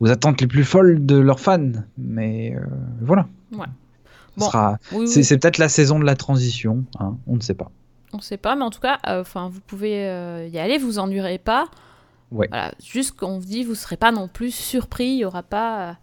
aux, 0.00 0.10
attentes 0.10 0.40
les 0.40 0.46
plus 0.46 0.64
folles 0.64 1.04
de 1.04 1.16
leurs 1.16 1.40
fans. 1.40 1.72
Mais 1.98 2.54
euh, 2.56 2.60
voilà. 3.00 3.26
Ouais. 3.52 3.66
sera... 4.38 4.78
c'est, 5.06 5.38
peut-être 5.38 5.58
la 5.58 5.68
saison 5.68 5.98
de 5.98 6.04
la 6.04 6.16
transition. 6.16 6.84
Hein, 6.98 7.16
on 7.26 7.36
ne 7.36 7.40
sait 7.40 7.54
pas. 7.54 7.70
On 8.12 8.16
ne 8.16 8.22
sait 8.22 8.38
pas, 8.38 8.56
mais 8.56 8.64
en 8.64 8.70
tout 8.70 8.80
cas, 8.80 8.98
euh, 9.06 9.20
enfin, 9.20 9.48
vous 9.48 9.60
pouvez 9.60 10.02
y 10.50 10.58
aller, 10.58 10.78
vous 10.78 10.98
ennuierez 10.98 11.38
pas. 11.38 11.68
Ouais. 12.32 12.46
Voilà, 12.48 12.72
juste 12.82 13.16
qu'on 13.16 13.38
vous 13.38 13.44
dit, 13.44 13.64
vous 13.64 13.74
serez 13.74 13.96
pas 13.96 14.12
non 14.12 14.28
plus 14.28 14.52
surpris, 14.52 15.06
il 15.06 15.18
y 15.18 15.24
aura 15.24 15.42
pas. 15.42 15.96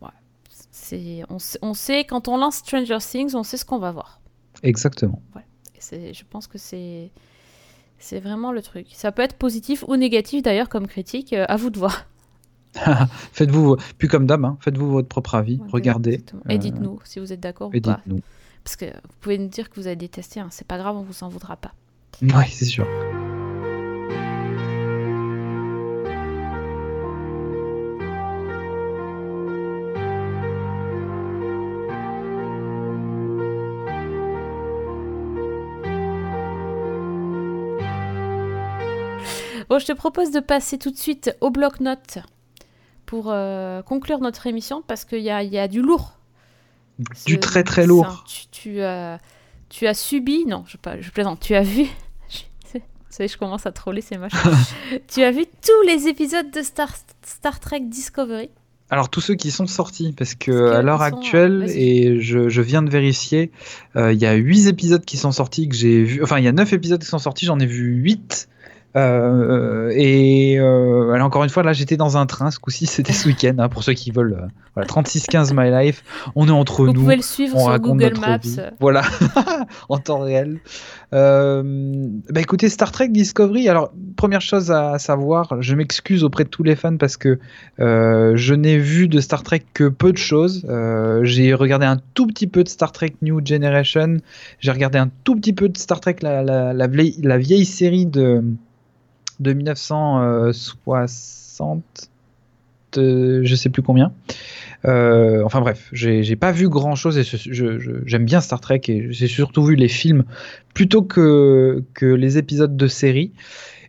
Ouais. 0.00 1.24
On, 1.28 1.38
on 1.62 1.74
sait 1.74 2.04
quand 2.04 2.28
on 2.28 2.36
lance 2.36 2.56
Stranger 2.56 2.98
Things, 2.98 3.34
on 3.34 3.44
sait 3.44 3.56
ce 3.56 3.64
qu'on 3.64 3.78
va 3.78 3.92
voir. 3.92 4.20
Exactement. 4.62 5.22
Je 5.92 6.22
pense 6.30 6.46
que 6.46 6.58
c'est 6.58 7.10
c'est 7.98 8.20
vraiment 8.20 8.52
le 8.52 8.60
truc. 8.62 8.86
Ça 8.92 9.12
peut 9.12 9.22
être 9.22 9.36
positif 9.36 9.84
ou 9.86 9.96
négatif 9.96 10.42
d'ailleurs 10.42 10.68
comme 10.68 10.86
critique, 10.86 11.32
euh, 11.32 11.46
à 11.48 11.56
vous 11.56 11.70
de 11.70 11.78
voir. 11.78 12.06
faites-vous, 13.32 13.76
puis 13.98 14.08
comme 14.08 14.26
d'hab, 14.26 14.44
hein, 14.44 14.56
faites-vous 14.60 14.90
votre 14.90 15.08
propre 15.08 15.36
avis, 15.36 15.60
regardez. 15.68 16.24
Et 16.48 16.58
dites-nous 16.58 16.98
si 17.04 17.20
vous 17.20 17.32
êtes 17.32 17.40
d'accord 17.40 17.70
ou 17.72 17.80
pas. 17.80 18.00
Parce 18.64 18.76
que 18.76 18.86
vous 18.86 19.16
pouvez 19.20 19.38
nous 19.38 19.48
dire 19.48 19.70
que 19.70 19.76
vous 19.76 19.86
avez 19.86 19.96
détesté, 19.96 20.40
hein. 20.40 20.48
c'est 20.50 20.66
pas 20.66 20.78
grave, 20.78 20.96
on 20.96 21.02
vous 21.02 21.22
en 21.22 21.28
voudra 21.28 21.56
pas. 21.56 21.72
Oui, 22.22 22.48
c'est 22.48 22.64
sûr. 22.64 22.86
Bon, 39.74 39.80
je 39.80 39.86
te 39.86 39.92
propose 39.92 40.30
de 40.30 40.38
passer 40.38 40.78
tout 40.78 40.92
de 40.92 40.96
suite 40.96 41.36
au 41.40 41.50
bloc-notes 41.50 42.18
pour 43.06 43.24
euh, 43.26 43.82
conclure 43.82 44.20
notre 44.20 44.46
émission 44.46 44.84
parce 44.86 45.04
qu'il 45.04 45.18
y 45.18 45.30
a, 45.30 45.42
y 45.42 45.58
a, 45.58 45.66
du 45.66 45.82
lourd. 45.82 46.16
Du 47.26 47.40
très 47.40 47.64
très 47.64 47.84
lourd. 47.84 48.24
Tu, 48.24 48.46
tu, 48.52 48.82
as, 48.82 49.18
tu, 49.70 49.88
as 49.88 49.94
subi, 49.94 50.46
non, 50.46 50.62
je, 50.68 50.76
pas, 50.76 51.00
je 51.00 51.10
plaisante, 51.10 51.40
tu 51.40 51.56
as 51.56 51.62
vu. 51.62 51.86
Vous 52.72 52.80
savez, 53.10 53.26
je 53.26 53.36
commence 53.36 53.66
à 53.66 53.72
troller, 53.72 54.00
c'est 54.00 54.16
moche. 54.16 54.30
tu 55.12 55.24
as 55.24 55.32
vu 55.32 55.44
tous 55.44 55.88
les 55.88 56.06
épisodes 56.06 56.52
de 56.52 56.62
Star, 56.62 56.90
Star 57.26 57.58
Trek 57.58 57.80
Discovery 57.80 58.50
alors 58.90 59.08
tous 59.08 59.22
ceux 59.22 59.34
qui 59.34 59.50
sont 59.50 59.66
sortis, 59.66 60.12
parce 60.12 60.34
que 60.34 60.70
à 60.70 60.82
l'heure 60.82 61.02
actuelle, 61.02 61.64
et 61.70 62.20
je, 62.20 62.48
je, 62.48 62.62
viens 62.62 62.82
de 62.82 62.90
vérifier, 62.90 63.50
euh, 63.96 64.12
il 64.12 64.20
y 64.20 64.26
a 64.26 64.34
8 64.34 64.68
épisodes 64.68 65.04
qui 65.04 65.16
sont 65.16 65.32
sortis 65.32 65.68
que 65.68 65.74
j'ai 65.74 66.04
vu, 66.04 66.22
enfin 66.22 66.38
il 66.38 66.44
y 66.44 66.48
a 66.48 66.52
9 66.52 66.74
épisodes 66.74 67.00
qui 67.00 67.08
sont 67.08 67.18
sortis, 67.18 67.46
j'en 67.46 67.58
ai 67.58 67.66
vu 67.66 67.94
8 67.94 68.48
euh, 68.96 69.90
et 69.92 70.58
euh, 70.58 71.18
encore 71.20 71.42
une 71.42 71.50
fois, 71.50 71.62
là, 71.62 71.72
j'étais 71.72 71.96
dans 71.96 72.16
un 72.16 72.26
train. 72.26 72.50
Ce 72.50 72.58
coup-ci, 72.58 72.86
c'était 72.86 73.12
ce 73.12 73.26
week-end. 73.26 73.54
Hein, 73.58 73.68
pour 73.68 73.82
ceux 73.82 73.94
qui 73.94 74.10
veulent, 74.10 74.34
euh, 74.34 74.46
voilà, 74.74 74.86
3615 74.86 75.52
My 75.54 75.70
Life. 75.70 76.04
On 76.36 76.46
est 76.46 76.52
entre 76.52 76.86
nous. 76.86 76.92
Vous 76.92 77.00
pouvez 77.00 77.16
le 77.16 77.22
suivre 77.22 77.58
sur 77.58 77.78
Google 77.80 78.14
Maps. 78.20 78.38
Voilà, 78.80 79.02
en 79.88 79.98
temps 79.98 80.20
réel. 80.20 80.60
bah 81.12 82.40
écoutez, 82.40 82.68
Star 82.68 82.92
Trek 82.92 83.08
Discovery. 83.08 83.68
Alors, 83.68 83.92
première 84.16 84.40
chose 84.40 84.70
à 84.70 84.98
savoir, 84.98 85.60
je 85.60 85.74
m'excuse 85.74 86.22
auprès 86.22 86.44
de 86.44 86.48
tous 86.48 86.62
les 86.62 86.76
fans 86.76 86.96
parce 86.96 87.16
que 87.16 87.38
je 87.78 88.54
n'ai 88.54 88.78
vu 88.78 89.08
de 89.08 89.20
Star 89.20 89.42
Trek 89.42 89.64
que 89.74 89.88
peu 89.88 90.12
de 90.12 90.18
choses. 90.18 90.66
J'ai 91.22 91.54
regardé 91.54 91.86
un 91.86 91.98
tout 92.14 92.26
petit 92.26 92.46
peu 92.46 92.62
de 92.62 92.68
Star 92.68 92.92
Trek 92.92 93.14
New 93.22 93.44
Generation. 93.44 94.18
J'ai 94.60 94.70
regardé 94.70 94.98
un 94.98 95.10
tout 95.24 95.34
petit 95.36 95.52
peu 95.52 95.68
de 95.68 95.76
Star 95.76 96.00
Trek, 96.00 96.16
la, 96.22 96.42
la, 96.42 96.72
la, 96.72 96.86
vieille, 96.86 97.16
la 97.22 97.38
vieille 97.38 97.64
série 97.64 98.06
de 98.06 98.42
de 99.40 99.52
1960, 99.52 102.10
euh, 102.96 103.40
je 103.44 103.54
sais 103.54 103.70
plus 103.70 103.82
combien. 103.82 104.12
Euh, 104.84 105.42
enfin 105.44 105.60
bref, 105.60 105.88
j'ai 105.92 106.36
pas 106.36 106.52
vu 106.52 106.68
grand 106.68 106.94
chose 106.94 107.18
et 107.18 107.22
j'aime 107.22 108.24
bien 108.24 108.40
Star 108.40 108.60
Trek 108.60 108.82
et 108.88 109.08
j'ai 109.10 109.26
surtout 109.26 109.64
vu 109.64 109.74
les 109.76 109.88
films 109.88 110.24
plutôt 110.74 111.02
que, 111.02 111.82
que 111.94 112.06
les 112.06 112.38
épisodes 112.38 112.76
de 112.76 112.86
série. 112.86 113.32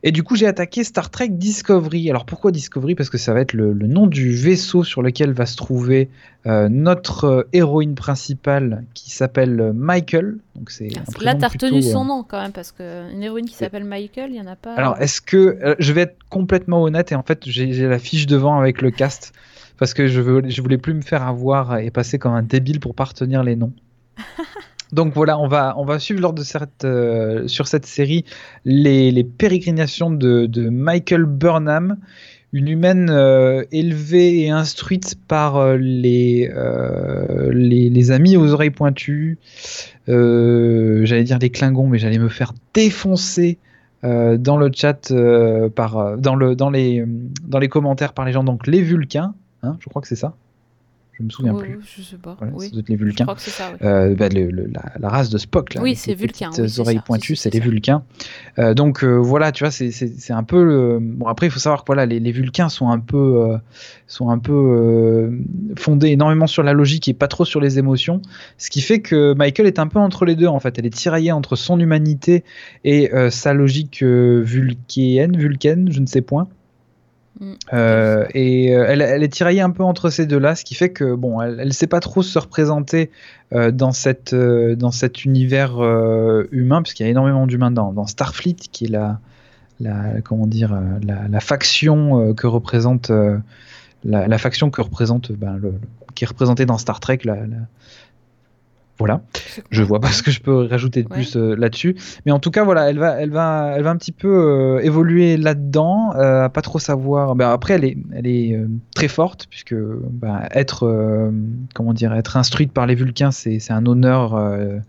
Et 0.08 0.12
du 0.12 0.22
coup, 0.22 0.36
j'ai 0.36 0.46
attaqué 0.46 0.84
Star 0.84 1.10
Trek 1.10 1.30
Discovery. 1.30 2.12
Alors 2.12 2.28
pourquoi 2.28 2.52
Discovery? 2.52 2.94
Parce 2.94 3.10
que 3.10 3.18
ça 3.18 3.34
va 3.34 3.40
être 3.42 3.54
le, 3.54 3.74
nom 3.74 4.06
du 4.06 4.34
vaisseau 4.34 4.84
sur 4.84 5.02
lequel 5.02 5.34
va 5.34 5.48
se 5.48 5.56
trouver 5.56 6.12
euh, 6.46 6.70
notre 6.70 7.24
euh, 7.24 7.50
héroïne 7.54 7.96
principale 7.96 8.86
qui 8.94 9.10
s'appelle 9.10 9.74
Michael. 9.74 10.38
Donc 10.56 10.70
c'est 10.70 10.90
Là, 11.22 11.34
tu 11.34 11.44
as 11.44 11.48
retenu 11.48 11.82
son 11.82 12.04
euh, 12.04 12.08
nom 12.08 12.24
quand 12.24 12.40
même, 12.40 12.52
parce 12.52 12.72
qu'une 12.72 13.24
héroïne 13.24 13.48
qui 13.48 13.56
s'appelle 13.56 13.84
Michael, 13.84 14.30
il 14.30 14.34
n'y 14.34 14.42
en 14.42 14.46
a 14.46 14.56
pas. 14.56 14.76
Alors, 14.76 14.96
est-ce 15.02 15.22
que. 15.22 15.76
je 15.80 15.92
vais 15.92 16.02
être 16.02 16.18
complètement 16.30 16.84
honnête 16.84 17.12
et 17.12 17.16
en 17.16 17.24
fait, 17.24 17.42
j'ai 17.48 17.88
la 17.88 17.98
fiche 17.98 18.28
devant 18.28 18.60
avec 18.60 18.84
le 18.84 18.92
cast 18.92 19.34
parce 19.80 19.96
que 19.96 20.08
je, 20.08 20.22
veux, 20.22 20.44
je 20.48 20.62
voulais 20.62 20.78
plus 20.78 20.94
me 20.94 21.02
faire 21.02 21.24
avoir 21.24 21.80
et 21.80 21.90
passer 21.90 22.20
comme 22.20 22.34
un 22.34 22.44
débile 22.44 22.80
pour 22.80 22.94
pas 22.94 23.06
retenir 23.06 23.44
les 23.44 23.56
noms. 23.56 23.74
Donc 24.96 25.14
voilà, 25.14 25.38
on 25.38 25.48
va, 25.50 26.00
suivre 26.00 26.22
lors 26.22 26.32
de 26.32 26.42
euh, 26.86 27.48
sur 27.50 27.68
cette 27.68 27.86
série 27.86 28.24
les, 28.64 29.26
pérégrinations 29.26 30.10
de, 30.10 30.70
Michael 30.70 31.26
Burnham, 31.26 31.98
une 32.54 32.70
humaine 32.70 33.10
euh, 33.10 33.66
élevée 33.74 34.44
et 34.44 34.52
instruite 34.52 35.16
par 35.28 35.58
euh, 35.58 35.76
les, 35.76 36.50
amis 38.12 38.38
aux 38.38 38.54
oreilles 38.54 38.70
pointues. 38.70 39.38
j'allais 40.08 41.24
dire 41.24 41.40
les 41.40 41.50
Klingons, 41.50 41.88
mais 41.88 42.00
j'allais 42.00 42.18
me 42.18 42.30
faire 42.30 42.54
défoncer 42.74 43.58
dans 44.02 44.56
le 44.56 44.72
chat, 44.74 45.12
dans 45.12 46.70
les 46.70 47.70
commentaires 47.70 48.14
par 48.14 48.24
les 48.24 48.32
gens, 48.32 48.46
donc 48.46 48.66
les 48.66 48.82
Vulcains, 48.82 49.36
hein, 49.62 49.76
je 49.82 49.90
crois 49.90 50.02
que 50.02 50.08
c'est 50.08 50.16
ça 50.16 50.36
je 51.18 51.24
me 51.24 51.30
souviens 51.30 51.56
plus. 51.56 51.80
Je 51.98 52.02
sais 52.02 52.18
pas. 52.18 52.38
oui. 52.54 52.72
C'est 52.74 52.90
les 52.90 52.96
Vulcains. 52.96 53.24
Je 53.24 53.24
crois 53.24 53.36
que 53.36 53.42
c'est 53.42 53.52
ça. 53.52 53.72
Euh, 53.82 54.16
bah, 54.16 54.28
le, 54.28 54.50
la, 55.00 55.10
race 55.10 55.30
de 55.30 55.38
Spock 55.38 55.74
là. 55.74 55.82
Oui, 55.82 55.96
c'est 55.96 56.14
Vulcain. 56.14 56.50
Les 56.58 56.80
oreilles 56.82 57.02
pointues, 57.06 57.38
c'est 57.38 57.54
les 57.54 57.62
Vulcains. 57.62 58.04
Euh, 58.60 58.74
donc 58.74 59.04
euh, 59.04 59.16
voilà, 59.16 59.54
tu 59.54 59.64
vois, 59.64 59.72
c'est 59.72 60.34
un 60.34 60.44
peu. 60.44 60.64
Le... 60.64 61.00
Bon 61.02 61.28
après, 61.28 61.48
il 61.48 61.52
faut 61.52 61.60
savoir 61.60 61.82
que 61.82 61.86
voilà, 61.88 62.06
les, 62.06 62.20
les 62.20 62.32
Vulcains 62.32 62.68
sont 62.68 62.90
un 62.90 63.00
peu 63.00 63.48
euh, 63.48 63.58
sont 64.08 64.30
un 64.30 64.40
peu 64.40 64.52
euh, 64.52 65.40
fondés 65.78 66.10
énormément 66.10 66.48
sur 66.48 66.64
la 66.64 66.74
logique 66.74 67.08
et 67.08 67.14
pas 67.14 67.30
trop 67.30 67.46
sur 67.46 67.62
les 67.62 67.80
émotions, 67.80 68.22
ce 68.58 68.70
qui 68.70 68.82
fait 68.82 69.00
que 69.00 69.34
Michael 69.34 69.68
est 69.68 69.80
un 69.80 69.88
peu 69.88 70.00
entre 70.00 70.26
les 70.26 70.36
deux 70.36 70.48
en 70.48 70.60
fait. 70.60 70.78
Elle 70.78 70.86
est 70.86 70.94
tiraillée 70.96 71.32
entre 71.32 71.56
son 71.56 71.80
humanité 71.80 72.44
et 72.84 73.10
sa 73.30 73.54
logique 73.54 74.04
vulcaine, 74.04 75.38
vulcaine, 75.38 75.92
je 75.92 76.00
ne 76.02 76.06
sais 76.06 76.22
point. 76.22 76.48
Euh, 77.74 78.26
et 78.34 78.76
euh, 78.76 78.86
elle, 78.88 79.24
est 79.24 79.34
tiraillée 79.34 79.62
un 79.62 79.70
peu 79.70 79.84
entre 79.84 80.10
ces 80.10 80.26
deux-là, 80.26 80.56
ce 80.56 80.64
qui 80.64 80.76
fait 80.76 80.90
que 80.90 81.16
bon, 81.16 81.42
elle, 81.42 81.68
ne 81.68 81.74
sait 81.74 81.88
pas 81.88 82.00
trop 82.00 82.24
se 82.24 82.40
représenter 82.40 83.12
euh, 83.54 83.72
dans 83.72 83.92
cette 83.92 84.34
dans 84.34 84.92
cet 84.92 85.26
univers 85.26 85.82
humain, 86.52 86.82
puisqu'il 86.82 87.04
y 87.04 87.06
a 87.08 87.10
énormément 87.10 87.48
d'humains 87.48 87.72
dans, 87.72 87.92
dans, 87.92 88.08
Starfleet, 88.08 88.56
qui 88.72 88.86
est 88.86 88.90
la, 88.90 89.20
comment 90.24 90.48
dire 90.48 90.80
la, 91.04 91.40
faction 91.40 92.34
que 92.34 92.48
représente 92.48 93.12
la, 94.04 94.38
faction 94.38 94.70
que 94.70 94.82
représente 94.82 95.32
ben, 95.34 95.60
qui 96.16 96.24
est 96.24 96.28
représentée 96.28 96.66
dans 96.66 96.78
Star 96.78 97.00
Trek, 97.00 97.20
la, 97.26 97.38
voilà, 98.98 99.22
je 99.72 99.84
vois 99.84 100.00
pas 100.00 100.10
ce 100.10 100.24
que 100.24 100.32
je 100.32 100.42
peux 100.42 100.68
rajouter 100.68 101.04
de 101.04 101.10
plus 101.10 101.36
euh, 101.36 101.56
là-dessus, 101.56 101.96
mais 102.26 102.32
en 102.32 102.40
tout 102.40 102.52
cas 102.52 102.64
voilà, 102.64 102.90
elle 102.90 102.98
va, 102.98 103.20
elle 103.20 103.30
va, 103.30 103.74
elle 103.76 103.84
va 103.84 103.90
un 103.90 103.98
petit 103.98 104.14
peu 104.14 104.28
euh, 104.28 104.80
évoluer 104.80 105.36
là-dedans, 105.36 106.14
euh, 106.16 106.48
pas 106.48 106.62
trop 106.62 106.80
savoir. 106.80 107.36
Ben, 107.36 107.50
après, 107.50 107.74
elle 107.74 107.84
est, 107.86 107.98
elle 108.14 108.28
est 108.28 108.58
très 108.96 109.10
forte 109.10 109.48
puisque 109.50 109.76
ben, 109.76 110.48
être, 110.52 111.32
comment 111.74 111.94
dire, 111.94 112.14
être 112.14 112.38
instruite 112.38 112.72
par 112.72 112.86
les 112.88 112.96
Vulcains, 112.96 113.32
c'est 113.32 113.60
un 113.72 113.86
honneur 113.86 114.36
euh, 114.36 114.80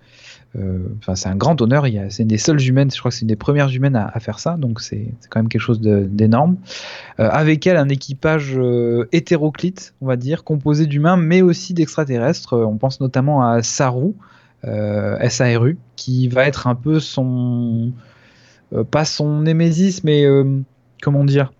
enfin, 0.55 1.15
c'est 1.15 1.29
un 1.29 1.37
grand 1.37 1.61
honneur. 1.61 1.87
C'est 2.11 2.23
une 2.23 2.29
des 2.29 2.39
seules 2.39 2.61
humaines, 2.63 2.91
je 2.91 2.99
crois 2.99 3.11
que 3.11 3.15
c'est 3.17 3.23
une 3.23 3.29
des 3.29 3.37
premières 3.37 3.71
humaines 3.71 3.97
à, 3.97 4.19
faire 4.21 4.39
ça, 4.39 4.57
donc 4.57 4.81
c'est 4.81 5.09
quand 5.31 5.41
même 5.41 5.49
quelque 5.49 5.61
chose 5.61 5.81
d'énorme. 5.81 6.57
Euh, 7.21 7.29
avec 7.31 7.67
elle, 7.67 7.77
un 7.77 7.89
équipage 7.89 8.55
euh, 8.57 9.09
hétéroclite, 9.13 9.95
on 10.01 10.07
va 10.07 10.17
dire, 10.17 10.45
composé 10.45 10.87
d'humains, 10.87 11.17
mais 11.17 11.43
aussi 11.43 11.75
d'extraterrestres. 11.75 12.57
On 12.57 12.77
pense 12.77 13.01
notamment 13.01 13.43
à 13.49 13.63
Saru, 13.63 14.13
SARU, 14.63 15.79
qui 15.97 16.29
va 16.29 16.47
être 16.47 16.67
un 16.67 16.75
peu 16.75 17.01
son, 17.01 17.93
pas 18.91 19.05
son 19.05 19.43
némésis, 19.43 20.03
mais 20.05 20.27
comment 21.03 21.25
dire, 21.25 21.53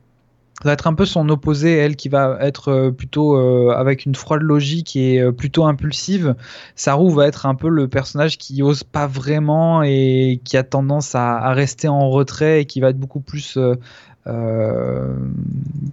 ça 0.63 0.71
va 0.71 0.73
être 0.73 0.87
un 0.87 0.95
peu 0.95 1.05
son 1.05 1.29
opposé, 1.29 1.77
elle 1.77 1.97
qui 1.97 2.09
va 2.09 2.39
être 2.41 2.69
euh, 2.69 2.91
plutôt 2.91 3.37
euh, 3.37 3.75
avec 3.77 4.07
une 4.07 4.15
froide 4.15 4.41
logique 4.41 4.97
et 4.97 5.21
euh, 5.21 5.31
plutôt 5.31 5.67
impulsive. 5.67 6.35
Saru 6.77 7.13
va 7.13 7.27
être 7.27 7.45
un 7.45 7.55
peu 7.55 7.69
le 7.69 7.89
personnage 7.89 8.39
qui 8.39 8.63
ose 8.63 8.83
pas 8.83 9.07
vraiment 9.07 9.83
et 9.83 10.41
qui 10.45 10.57
a 10.57 10.63
tendance 10.63 11.15
à, 11.15 11.53
rester 11.53 11.89
en 11.89 12.09
retrait 12.09 12.63
et 12.63 12.65
qui 12.65 12.81
va 12.81 12.89
être 12.89 12.99
beaucoup 12.99 13.21
plus 13.21 13.59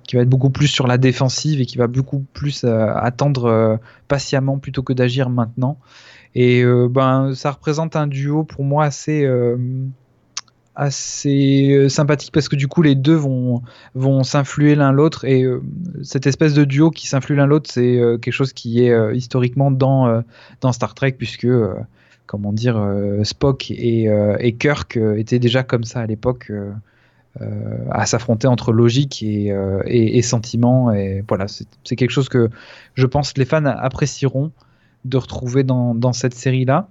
qui 0.07 0.15
va 0.15 0.21
être 0.23 0.29
beaucoup 0.29 0.49
plus 0.49 0.67
sur 0.67 0.87
la 0.87 0.97
défensive 0.97 1.61
et 1.61 1.67
qui 1.67 1.77
va 1.77 1.85
beaucoup 1.85 2.25
plus 2.33 2.63
attendre 2.63 3.79
patiemment 4.07 4.57
plutôt 4.57 4.81
que 4.81 4.93
d'agir 4.93 5.29
maintenant. 5.29 5.77
Et 6.33 6.65
ben 6.89 7.35
ça 7.35 7.51
représente 7.51 7.95
un 7.95 8.07
duo 8.07 8.43
pour 8.43 8.63
moi 8.63 8.85
assez 8.85 9.29
assez 10.75 11.71
euh, 11.71 11.89
sympathique 11.89 12.31
parce 12.31 12.49
que 12.49 12.55
du 12.55 12.67
coup 12.67 12.81
les 12.81 12.95
deux 12.95 13.15
vont 13.15 13.61
vont 13.93 14.23
s'influer 14.23 14.75
l'un 14.75 14.91
l'autre 14.91 15.25
et 15.25 15.43
euh, 15.43 15.61
cette 16.01 16.25
espèce 16.25 16.53
de 16.53 16.63
duo 16.63 16.89
qui 16.89 17.07
s'influe 17.07 17.35
l'un 17.35 17.45
l'autre 17.45 17.69
c'est 17.71 17.99
euh, 17.99 18.17
quelque 18.17 18.33
chose 18.33 18.53
qui 18.53 18.83
est 18.83 19.15
historiquement 19.15 19.69
dans 19.69 20.23
dans 20.61 20.71
Star 20.71 20.95
Trek 20.95 21.13
puisque 21.13 21.47
comment 22.25 22.53
dire 22.53 22.81
Spock 23.23 23.69
et, 23.69 24.05
et 24.39 24.55
Kirk 24.55 24.97
étaient 25.17 25.39
déjà 25.39 25.63
comme 25.63 25.83
ça 25.83 25.99
à 25.99 26.05
l'époque 26.05 26.51
à 27.91 28.05
s'affronter 28.05 28.47
entre 28.47 28.71
logique 28.71 29.21
et, 29.23 29.53
et, 29.85 30.17
et 30.17 30.21
sentiment 30.21 30.91
et 30.91 31.23
voilà 31.27 31.47
c'est 31.47 31.95
quelque 31.95 32.11
chose 32.11 32.29
que 32.29 32.49
je 32.95 33.05
pense 33.05 33.37
les 33.37 33.45
fans 33.45 33.65
apprécieront 33.65 34.51
de 35.05 35.17
retrouver 35.17 35.63
dans, 35.63 35.93
dans 35.93 36.13
cette 36.13 36.33
série 36.33 36.65
là 36.65 36.89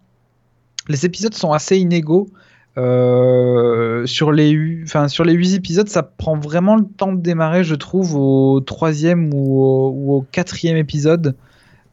les 0.88 1.06
épisodes 1.06 1.34
sont 1.34 1.52
assez 1.52 1.78
inégaux 1.78 2.28
sur 2.76 4.32
les, 4.32 4.82
enfin 4.84 5.08
sur 5.08 5.24
les 5.24 5.32
8 5.32 5.54
épisodes, 5.54 5.88
ça 5.88 6.02
prend 6.02 6.38
vraiment 6.38 6.76
le 6.76 6.84
temps 6.84 7.12
de 7.12 7.20
démarrer, 7.20 7.64
je 7.64 7.74
trouve, 7.74 8.16
au 8.16 8.60
troisième 8.60 9.32
ou 9.34 9.60
au, 9.60 9.90
ou 9.90 10.26
quatrième 10.32 10.76
épisode. 10.76 11.36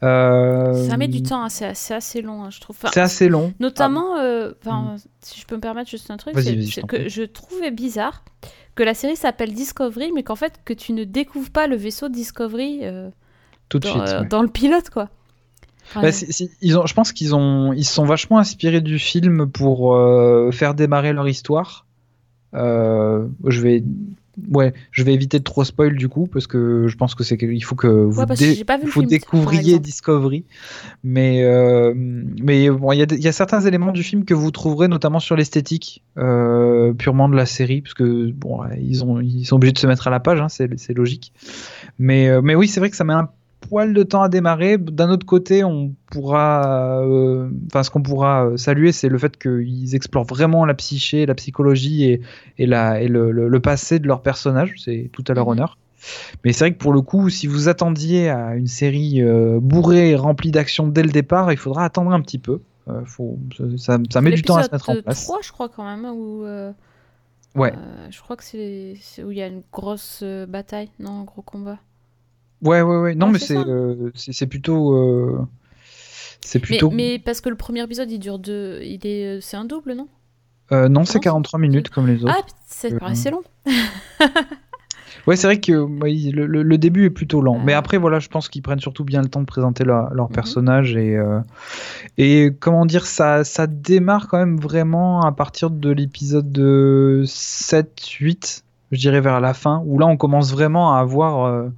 Ça 0.01 0.97
met 0.97 1.07
du 1.07 1.23
temps, 1.23 1.43
hein, 1.43 1.49
c'est 1.49 1.65
assez, 1.65 1.93
assez, 1.93 2.21
long, 2.21 2.43
hein, 2.43 2.49
je 2.49 2.61
trouve. 2.61 2.77
c'est 2.93 3.01
assez 3.01 3.27
long. 3.27 3.53
Notamment, 3.59 4.15
mm. 4.15 4.95
si 5.21 5.41
je 5.41 5.45
peux 5.45 5.55
me 5.55 5.61
permettre 5.61 5.89
juste 5.89 6.09
un 6.11 6.17
truc, 6.17 6.35
c'est 6.39 6.85
que 6.85 7.09
je 7.09 7.23
trouvais 7.23 7.71
bizarre 7.71 8.23
que 8.75 8.83
la 8.83 8.93
série 8.93 9.17
s'appelle 9.17 9.53
Discovery, 9.53 10.11
mais 10.13 10.23
qu'en 10.23 10.37
fait, 10.37 10.61
que 10.63 10.73
tu 10.73 10.93
ne 10.93 11.03
découvres 11.03 11.49
pas 11.51 11.67
le 11.67 11.75
vaisseau 11.75 12.07
Discovery 12.07 12.83
tout 13.67 13.79
de 13.79 13.87
dans, 13.87 14.07
suite, 14.07 14.29
dans 14.29 14.41
le 14.41 14.47
pilote, 14.47 14.89
quoi. 14.89 15.09
Bah, 15.95 16.09
ils 16.61 16.77
ont, 16.77 16.85
je 16.85 16.93
pense 16.93 17.11
qu'ils 17.11 17.35
ont, 17.35 17.73
ils 17.73 17.85
se 17.85 17.93
sont 17.93 18.05
vachement 18.05 18.37
inspirés 18.37 18.81
du 18.81 18.99
film 18.99 19.49
pour 19.49 19.95
euh, 19.95 20.51
faire 20.51 20.73
démarrer 20.73 21.13
leur 21.13 21.27
histoire. 21.27 21.85
Euh, 22.53 23.27
je 23.45 23.61
vais, 23.61 23.83
ouais, 24.51 24.73
je 24.91 25.03
vais 25.03 25.13
éviter 25.13 25.39
de 25.39 25.43
trop 25.43 25.63
spoil 25.63 25.95
du 25.95 26.09
coup 26.09 26.27
parce 26.27 26.47
que 26.47 26.87
je 26.87 26.95
pense 26.95 27.13
que 27.13 27.23
c'est 27.23 27.37
il 27.39 27.63
faut 27.63 27.75
que 27.75 27.87
vous, 27.87 29.03
découvriez 29.03 29.79
Discovery. 29.79 30.45
Mais, 31.03 31.43
euh, 31.43 31.93
mais 31.95 32.69
bon, 32.69 32.91
il 32.91 32.99
y, 32.99 33.21
y, 33.21 33.27
a 33.27 33.31
certains 33.31 33.61
éléments 33.61 33.91
du 33.91 34.03
film 34.03 34.25
que 34.25 34.35
vous 34.35 34.51
trouverez 34.51 34.87
notamment 34.87 35.19
sur 35.19 35.35
l'esthétique 35.35 36.03
purement 36.15 37.29
de 37.29 37.35
la 37.35 37.45
série 37.47 37.81
parce 37.81 37.95
que 37.95 38.31
bon, 38.31 38.61
ils 38.79 39.03
ont, 39.03 39.21
ils 39.21 39.45
sont 39.45 39.55
obligés 39.55 39.73
de 39.73 39.79
se 39.79 39.87
mettre 39.87 40.07
à 40.07 40.11
la 40.11 40.19
page, 40.19 40.39
hein, 40.39 40.49
c'est 40.49 40.93
logique. 40.93 41.33
Mais, 41.97 42.41
mais 42.43 42.53
oui, 42.53 42.67
c'est 42.67 42.79
vrai 42.79 42.91
que 42.91 42.95
ça 42.95 43.03
met 43.03 43.13
un 43.13 43.29
poil 43.59 43.93
de 43.93 44.03
temps 44.03 44.21
à 44.21 44.29
démarrer. 44.29 44.77
D'un 44.77 45.09
autre 45.09 45.25
côté, 45.25 45.63
on 45.63 45.93
pourra, 46.11 47.01
euh, 47.03 47.49
enfin, 47.67 47.83
ce 47.83 47.89
qu'on 47.89 48.01
pourra 48.01 48.45
euh, 48.45 48.57
saluer, 48.57 48.91
c'est 48.91 49.09
le 49.09 49.17
fait 49.17 49.37
qu'ils 49.37 49.95
explorent 49.95 50.25
vraiment 50.25 50.65
la 50.65 50.73
psyché, 50.73 51.25
la 51.25 51.35
psychologie 51.35 52.05
et, 52.05 52.21
et, 52.57 52.65
la, 52.65 53.01
et 53.01 53.07
le, 53.07 53.59
passé 53.59 53.99
de 53.99 54.07
leur 54.07 54.21
personnage. 54.21 54.75
C'est 54.77 55.09
tout 55.11 55.23
à 55.27 55.33
leur 55.33 55.45
mhm. 55.45 55.51
honneur. 55.51 55.77
Mais 56.45 56.53
c'est 56.53 56.65
vrai 56.65 56.73
que 56.73 56.77
pour 56.77 56.93
le 56.93 57.01
coup, 57.01 57.29
si 57.29 57.45
vous 57.45 57.67
attendiez 57.67 58.29
à 58.29 58.55
une 58.55 58.67
série 58.67 59.21
euh, 59.21 59.59
bourrée 59.61 60.11
et 60.11 60.15
remplie 60.15 60.51
d'action 60.51 60.87
dès 60.87 61.03
le 61.03 61.09
départ, 61.09 61.51
il 61.51 61.57
faudra 61.57 61.83
attendre 61.83 62.11
un 62.11 62.21
petit 62.21 62.39
peu. 62.39 62.61
faut, 63.05 63.37
ça, 63.77 63.97
ça 64.09 64.21
met 64.21 64.31
du 64.31 64.41
temps 64.41 64.55
à 64.55 64.63
se 64.63 64.71
mettre 64.71 64.89
en 64.89 65.01
place. 65.01 65.25
3, 65.25 65.39
je 65.43 65.51
crois 65.51 65.67
quand 65.67 65.83
même, 65.83 66.05
où, 66.05 66.45
ouais. 67.55 67.73
je 68.09 68.21
crois 68.21 68.37
que 68.37 68.43
c'est 68.43 68.95
où 69.23 69.31
il 69.31 69.37
y 69.37 69.41
a 69.41 69.47
une 69.47 69.63
grosse 69.73 70.23
bataille, 70.47 70.89
non, 70.99 71.21
un 71.21 71.23
gros 71.25 71.41
combat. 71.41 71.79
Ouais, 72.61 72.81
ouais, 72.81 72.97
ouais. 72.97 73.15
Non, 73.15 73.27
mais 73.27 73.39
euh, 73.51 74.11
c'est 74.15 74.33
c'est 74.33 74.47
plutôt. 74.47 74.93
Euh, 74.93 75.47
c'est 76.41 76.59
plutôt. 76.59 76.89
Mais, 76.89 77.19
parce 77.19 77.41
que 77.41 77.49
le 77.49 77.55
premier 77.55 77.83
épisode, 77.83 78.11
il 78.11 78.19
dure 78.19 78.39
deux. 78.39 78.79
Il 78.83 79.05
est, 79.05 79.25
euh, 79.25 79.39
c'est 79.41 79.57
un 79.57 79.65
double, 79.65 79.93
non? 79.93 80.07
Non, 80.71 81.03
c'est 81.03 81.19
43 81.19 81.59
minutes 81.59 81.89
comme 81.89 82.05
les 82.05 82.23
autres. 82.23 82.35
Ah, 82.37 82.45
ça 82.67 82.89
assez 83.01 83.31
long. 83.31 83.41
ouais, 85.25 85.35
c'est 85.35 85.47
vrai 85.47 85.59
que 85.59 85.71
le, 85.71 86.77
début 86.77 87.05
est 87.05 87.09
plutôt 87.09 87.41
lent. 87.41 87.57
Mais 87.57 87.73
après, 87.73 87.97
voilà, 87.97 88.19
je 88.19 88.29
pense 88.29 88.49
qu'ils 88.49 88.61
prennent 88.61 88.79
surtout 88.79 89.03
bien 89.03 89.23
le 89.23 89.29
temps 89.29 89.39
de 89.39 89.47
présenter 89.47 89.83
leur, 89.83 90.13
leur 90.13 90.29
mhm. 90.29 90.35
personnage. 90.35 90.95
Et, 90.95 91.17
et 92.19 92.51
comment 92.59 92.85
dire, 92.85 93.07
ça, 93.07 93.43
ça 93.43 93.65
démarre 93.65 94.27
quand 94.27 94.37
même 94.37 94.59
vraiment 94.59 95.23
à 95.23 95.31
partir 95.31 95.71
de 95.71 95.89
l'épisode 95.89 96.55
7-8, 96.55 98.61
je 98.91 98.99
dirais 98.99 99.21
vers 99.21 99.39
la 99.39 99.53
fin, 99.53 99.83
où 99.85 99.99
là, 99.99 100.07
on 100.07 100.17
commence 100.17 100.51
vraiment 100.51 100.95
à 100.95 100.99
avoir 100.99 101.45
euh, 101.45 101.69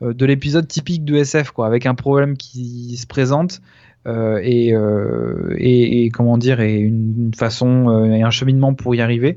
de 0.00 0.26
l'épisode 0.26 0.66
typique 0.66 1.04
de 1.04 1.16
SF, 1.16 1.50
quoi, 1.50 1.66
avec 1.66 1.86
un 1.86 1.94
problème 1.94 2.36
qui 2.36 2.96
se 2.96 3.06
présente. 3.06 3.60
Euh, 4.06 4.40
euh, 4.42 5.54
et, 5.58 6.04
et, 6.04 6.08
comment 6.08 6.38
dire 6.38 6.60
et 6.60 6.76
une, 6.76 7.32
façon 7.36 8.06
et 8.06 8.22
un 8.22 8.30
cheminement 8.30 8.72
pour 8.72 8.94
y 8.94 9.02
arriver 9.02 9.36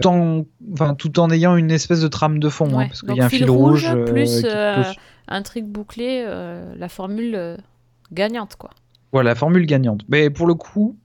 tout 0.00 0.08
en, 0.08 0.44
enfin, 0.72 0.94
tout 0.94 1.18
en 1.18 1.30
ayant 1.30 1.56
une 1.56 1.72
espèce 1.72 2.00
de 2.00 2.06
trame 2.06 2.38
de 2.38 2.48
fond 2.48 2.78
hein, 2.78 2.86
parce 2.86 3.02
qu'il 3.02 3.16
y 3.16 3.20
a 3.20 3.24
un 3.24 3.28
fil 3.28 3.50
rouge, 3.50 3.92
plus 4.06 4.46
un 5.26 5.42
truc 5.42 5.64
bouclé 5.64 6.24
la 6.24 6.88
formule 6.88 7.56
gagnante 8.12 8.54
quoi 8.54 8.70
voilà 9.10 9.30
la 9.30 9.34
formule 9.34 9.66
gagnante 9.66 10.02
mais 10.08 10.30
pour 10.30 10.46
le 10.46 10.54
coup 10.54 10.96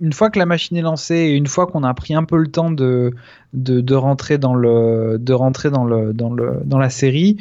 une 0.00 0.12
fois 0.12 0.28
que 0.28 0.40
la 0.40 0.46
machine 0.46 0.76
est 0.76 0.82
lancée 0.82 1.14
et 1.14 1.36
une 1.36 1.46
fois 1.46 1.68
qu'on 1.68 1.84
a 1.84 1.94
pris 1.94 2.14
un 2.14 2.24
peu 2.24 2.38
le 2.38 2.48
temps 2.48 2.72
de, 2.72 3.14
de, 3.54 3.94
rentrer 3.94 4.36
dans 4.38 4.54
le 4.54 5.16
de 5.20 5.32
rentrer 5.32 5.70
dans 5.70 5.84
le 5.84 6.12
dans 6.12 6.32
le 6.32 6.60
dans 6.64 6.78
la 6.78 6.90
série 6.90 7.36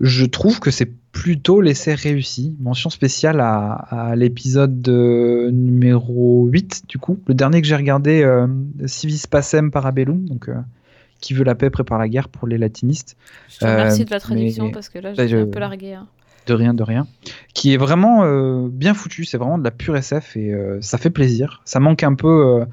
je 0.00 0.26
trouve 0.26 0.60
que 0.60 0.70
c'est 0.70 0.90
plutôt 1.12 1.60
l'essai 1.60 1.94
réussi. 1.94 2.54
Mention 2.60 2.90
spéciale 2.90 3.40
à, 3.40 4.14
l'épisode 4.16 4.86
numéro 4.88 6.46
8, 6.46 6.82
du 6.88 6.98
coup. 6.98 7.18
Le 7.26 7.34
dernier 7.34 7.62
que 7.62 7.68
j'ai 7.68 7.76
regardé, 7.76 8.22
euh, 8.22 8.46
Civis 8.86 9.24
Pacem 9.28 9.70
Parabellum, 9.70 10.26
donc 10.26 10.48
euh, 10.48 10.54
qui 11.20 11.32
veut 11.34 11.44
la 11.44 11.54
paix 11.54 11.70
prépare 11.70 11.98
la 11.98 12.08
guerre 12.08 12.28
pour 12.28 12.46
les 12.46 12.58
latinistes. 12.58 13.16
Je 13.48 13.58
te 13.58 13.64
remercie 13.64 14.04
de 14.04 14.10
la 14.10 14.16
euh, 14.16 14.20
traduction 14.20 14.70
parce 14.70 14.88
que 14.88 14.98
là, 14.98 15.14
j'ai 15.14 15.40
un 15.40 15.46
peu 15.46 15.60
largué. 15.60 15.94
Hein. 15.94 16.06
De 16.46 16.54
rien, 16.54 16.74
de 16.74 16.82
rien. 16.82 17.08
Qui 17.54 17.74
est 17.74 17.76
vraiment 17.76 18.68
bien 18.68 18.94
foutu, 18.94 19.24
c'est 19.24 19.36
vraiment 19.36 19.58
de 19.58 19.64
la 19.64 19.72
pure 19.72 19.96
SF 19.96 20.36
et 20.36 20.54
ça 20.80 20.96
fait 20.96 21.10
plaisir. 21.10 21.60
Ça 21.64 21.80
manque 21.80 22.04
un 22.04 22.14
peu, 22.14 22.64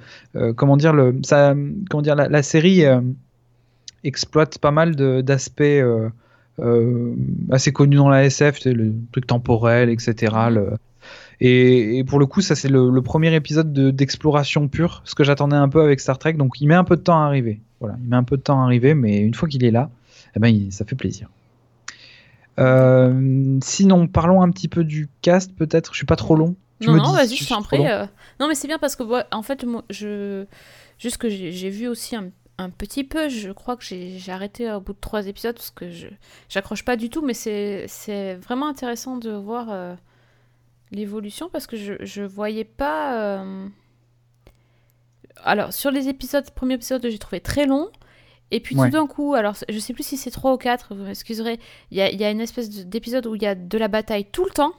comment 0.56 0.78
dire, 0.78 0.94
le, 0.94 1.20
ça, 1.24 1.56
comment 1.90 2.04
dire, 2.04 2.14
la 2.14 2.44
série 2.44 2.86
exploite 4.04 4.58
pas 4.58 4.72
mal 4.72 4.96
d'aspects 5.24 5.62
euh, 5.62 6.10
assez 7.52 7.72
connu 7.72 7.96
dans 7.96 8.10
la 8.10 8.26
SF, 8.26 8.66
le 8.66 8.94
truc 9.12 9.28
temporel, 9.28 9.90
etc. 9.90 10.34
Et, 11.40 12.04
pour 12.08 12.20
le 12.20 12.26
coup, 12.26 12.42
ça 12.42 12.56
c'est 12.56 12.70
le, 12.70 13.02
premier 13.02 13.34
épisode 13.36 13.74
d'exploration 13.74 14.68
pure, 14.68 15.02
ce 15.06 15.16
que 15.16 15.24
j'attendais 15.24 15.56
un 15.56 15.70
peu 15.70 15.82
avec 15.82 16.00
Star 16.00 16.18
Trek. 16.18 16.34
Donc 16.34 16.62
il 16.62 16.68
met 16.68 16.76
un 16.76 16.84
peu 16.84 16.96
de 16.96 17.02
temps 17.02 17.22
à 17.22 17.26
arriver. 17.26 17.60
Voilà, 17.80 17.96
il 18.02 18.10
met 18.10 18.16
un 18.16 18.24
peu 18.24 18.38
de 18.38 18.42
temps 18.42 18.62
à 18.62 18.66
arriver, 18.66 18.94
mais 18.94 19.20
une 19.20 19.34
fois 19.34 19.50
qu'il 19.50 19.66
est 19.66 19.72
là, 19.72 19.90
eh 20.36 20.40
ben, 20.40 20.72
ça 20.72 20.86
fait 20.86 20.96
plaisir. 20.96 21.28
Euh, 22.60 23.60
sinon, 23.64 24.08
parlons 24.08 24.42
un 24.42 24.50
petit 24.52 24.68
peu 24.68 24.84
du 24.84 25.10
cast, 25.22 25.54
peut-être. 25.56 25.92
Je 25.94 25.98
suis 25.98 26.06
pas 26.06 26.16
trop 26.16 26.36
long. 26.36 26.56
non, 26.82 26.96
non, 26.96 27.12
vas-y, 27.12 27.36
je 27.36 27.44
suis 27.44 27.54
euh, 27.54 28.06
Non, 28.40 28.48
mais 28.48 28.56
c'est 28.56 28.68
bien 28.68 28.80
parce 28.80 28.96
que, 28.96 29.04
en 29.32 29.42
fait, 29.42 29.64
moi, 29.64 29.84
je... 29.90 30.46
juste 30.98 31.18
que 31.18 31.30
j'ai 31.30 31.70
vu 31.70 31.88
aussi 31.88 32.16
un 32.16 32.30
un 32.64 32.70
petit 32.70 33.04
peu. 33.04 33.30
Je 33.30 33.52
crois 33.52 33.76
que 33.78 33.84
j'ai 33.84 34.32
arrêté 34.32 34.72
au 34.72 34.80
bout 34.82 34.94
de 34.94 35.00
trois 35.00 35.28
épisodes 35.28 35.56
parce 35.56 35.72
que 35.72 35.92
je 35.92 36.08
j'accroche 36.50 36.84
pas 36.84 36.96
du 36.96 37.10
tout, 37.10 37.22
mais 37.22 37.34
c'est 37.34 38.36
vraiment 38.36 38.68
intéressant 38.68 39.18
de 39.18 39.32
voir 39.32 39.68
euh, 39.70 39.96
l'évolution 40.92 41.50
parce 41.50 41.68
que 41.68 41.78
je, 41.78 41.94
je 42.02 42.24
voyais 42.24 42.64
pas. 42.64 43.38
Euh, 43.38 43.68
alors, 45.44 45.74
sur 45.74 45.92
les 45.92 46.08
épisodes, 46.08 46.50
premier 46.52 46.76
épisode, 46.76 47.08
j'ai 47.08 47.20
trouvé 47.20 47.40
très 47.40 47.66
long. 47.66 47.90
Et 48.52 48.60
puis 48.60 48.76
tout 48.76 48.90
d'un 48.90 49.08
coup, 49.08 49.34
alors 49.34 49.56
je 49.68 49.80
sais 49.80 49.94
plus 49.94 50.04
si 50.04 50.16
c'est 50.16 50.30
trois 50.30 50.54
ou 50.54 50.58
quatre, 50.58 50.94
vous 50.94 51.06
m'excuserez, 51.06 51.60
il 51.90 51.98
y 51.98 52.02
a, 52.02 52.12
y 52.12 52.24
a, 52.24 52.30
une 52.30 52.40
espèce 52.40 52.70
d'épisode 52.86 53.26
où 53.26 53.34
il 53.34 53.42
y 53.42 53.48
a 53.48 53.56
de 53.56 53.78
la 53.80 53.88
bataille 53.88 54.26
tout 54.26 54.46
le 54.46 54.52
temps. 54.52 54.74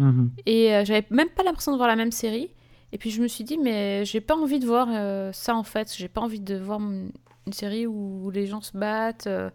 Mm-hmm. 0.00 0.28
Et 0.46 0.74
euh, 0.74 0.84
j'avais 0.84 1.06
même 1.10 1.28
pas 1.28 1.44
l'impression 1.44 1.70
de 1.70 1.76
voir 1.76 1.88
la 1.88 1.94
même 1.94 2.10
série. 2.10 2.50
Et 2.92 2.98
puis 2.98 3.10
je 3.10 3.20
me 3.20 3.28
suis 3.28 3.44
dit, 3.44 3.58
mais 3.58 4.04
j'ai 4.04 4.20
pas 4.20 4.34
envie 4.34 4.58
de 4.58 4.66
voir 4.66 4.88
euh, 4.90 5.32
ça 5.32 5.54
en 5.54 5.62
fait. 5.62 5.94
J'ai 5.94 6.08
pas 6.08 6.20
envie 6.20 6.40
de 6.40 6.56
voir 6.56 6.80
une 6.80 7.12
série 7.52 7.86
où 7.86 8.30
les 8.30 8.46
gens 8.46 8.60
se 8.60 8.76
battent. 8.76 9.26
Euh, 9.26 9.50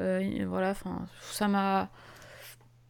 euh, 0.00 0.44
voilà, 0.48 0.70
enfin, 0.70 1.06
ça 1.30 1.48
m'a. 1.48 1.88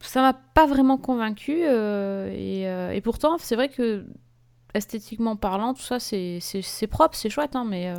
Ça 0.01 0.21
m'a 0.21 0.33
pas 0.33 0.65
vraiment 0.65 0.97
convaincu. 0.97 1.61
Et, 1.61 3.01
pourtant, 3.03 3.37
c'est 3.37 3.55
vrai 3.55 3.67
que 3.67 4.05
esthétiquement 4.73 5.35
parlant, 5.35 5.73
tout 5.73 5.81
ça, 5.81 5.99
c'est 5.99 6.87
propre, 6.89 7.15
c'est 7.17 7.29
chouette, 7.29 7.55
hein, 7.57 7.65
mais 7.67 7.93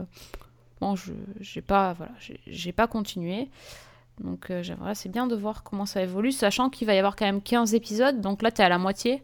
bon, 0.81 0.97
je 0.97 1.12
j'ai 1.41 1.61
pas, 1.61 1.93
voilà, 1.93 2.12
pas 2.75 2.87
continué. 2.87 3.51
Donc 4.18 4.51
j'aimerais, 4.62 4.95
c'est 4.95 5.11
bien 5.11 5.27
de 5.27 5.37
voir 5.37 5.62
comment 5.62 5.85
ça 5.85 6.03
évolue, 6.03 6.33
sachant 6.33 6.71
qu'il 6.71 6.87
va 6.87 6.95
y 6.95 6.99
avoir 6.99 7.16
quand 7.16 7.27
même 7.27 7.43
15 7.43 7.75
épisodes, 7.75 8.23
donc 8.23 8.41
là, 8.41 8.51
t'es 8.51 8.62
à 8.62 8.71
la 8.71 8.79
moitié. 8.79 9.23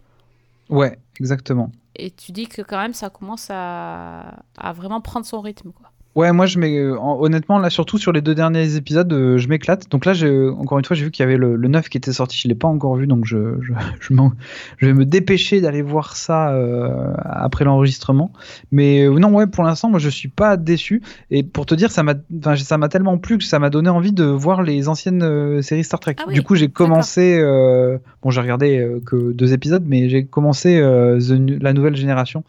Ouais, 0.69 0.99
exactement 1.21 1.71
et 1.99 2.11
tu 2.11 2.33
dis 2.33 2.47
que 2.47 2.63
quand 2.63 2.79
même 2.79 2.95
ça 2.95 3.11
commence 3.11 3.49
à, 3.51 4.45
à 4.57 4.73
vraiment 4.73 5.01
prendre 5.01 5.27
son 5.27 5.41
rythme. 5.41 5.73
Quoi. 5.73 5.91
Ouais, 6.17 6.33
moi, 6.33 6.47
je 6.47 6.59
euh, 6.59 6.97
honnêtement, 6.99 7.59
là, 7.59 7.69
surtout 7.69 7.99
sur 7.99 8.11
les 8.11 8.23
deux 8.23 8.35
derniers 8.35 8.77
épisodes, 8.77 9.13
euh, 9.13 9.37
je 9.37 9.49
m'éclate. 9.49 9.91
Donc 9.91 10.07
là, 10.07 10.15
encore 10.59 10.79
une 10.79 10.85
fois, 10.87 10.97
j'ai 10.97 11.05
vu 11.05 11.11
qu'il 11.11 11.23
y 11.23 11.27
avait 11.29 11.37
le, 11.37 11.57
le, 11.57 11.69
9 11.69 11.91
qui 11.91 11.99
était 11.99 12.15
sorti, 12.15 12.39
je 12.39 12.49
l'ai 12.49 12.55
pas 12.55 12.69
encore 12.69 12.97
vu, 12.97 13.07
donc 13.07 13.27
je, 13.27 13.61
je, 13.61 13.75
je, 14.01 14.87
vais 14.87 14.95
me 14.95 15.05
dépêcher 15.05 15.61
d'aller 15.61 15.83
voir 15.83 16.17
ça 16.17 16.55
euh, 16.55 17.13
après 17.19 17.67
l'enregistrement. 17.67 18.33
Mais 18.73 19.07
non, 19.07 19.31
ouais, 19.35 19.47
pour 19.47 19.63
l'instant, 19.63 19.91
moi, 19.91 19.99
je 19.99 20.09
suis 20.09 20.29
pas 20.29 20.57
déçu. 20.57 21.03
Et 21.31 21.43
pour 21.43 21.67
te 21.67 21.75
dire, 21.75 21.91
ça 21.91 22.03
m'a, 22.03 22.15
ça 22.57 22.79
m'a 22.79 22.89
tellement 22.89 23.19
plu 23.19 23.37
que 23.37 23.45
ça 23.45 23.59
m'a 23.59 23.69
donné 23.69 23.91
envie 23.91 24.13
de 24.13 24.25
voir 24.25 24.63
les 24.63 24.89
anciennes 24.89 25.61
séries 25.61 25.85
Star 25.85 26.01
Trek. 26.01 26.17
Ah 26.27 26.33
du 26.33 26.43
coup, 26.43 26.55
j'ai 26.55 26.69
commencé, 26.69 27.39
bon, 28.23 28.31
j'ai 28.31 28.41
regardé 28.41 29.01
que 29.05 29.33
deux 29.33 29.53
épisodes, 29.53 29.85
mais 29.87 30.09
j'ai 30.09 30.25
commencé 30.25 30.81
la 30.81 31.73
nouvelle 31.75 31.97
génération. 31.97 32.43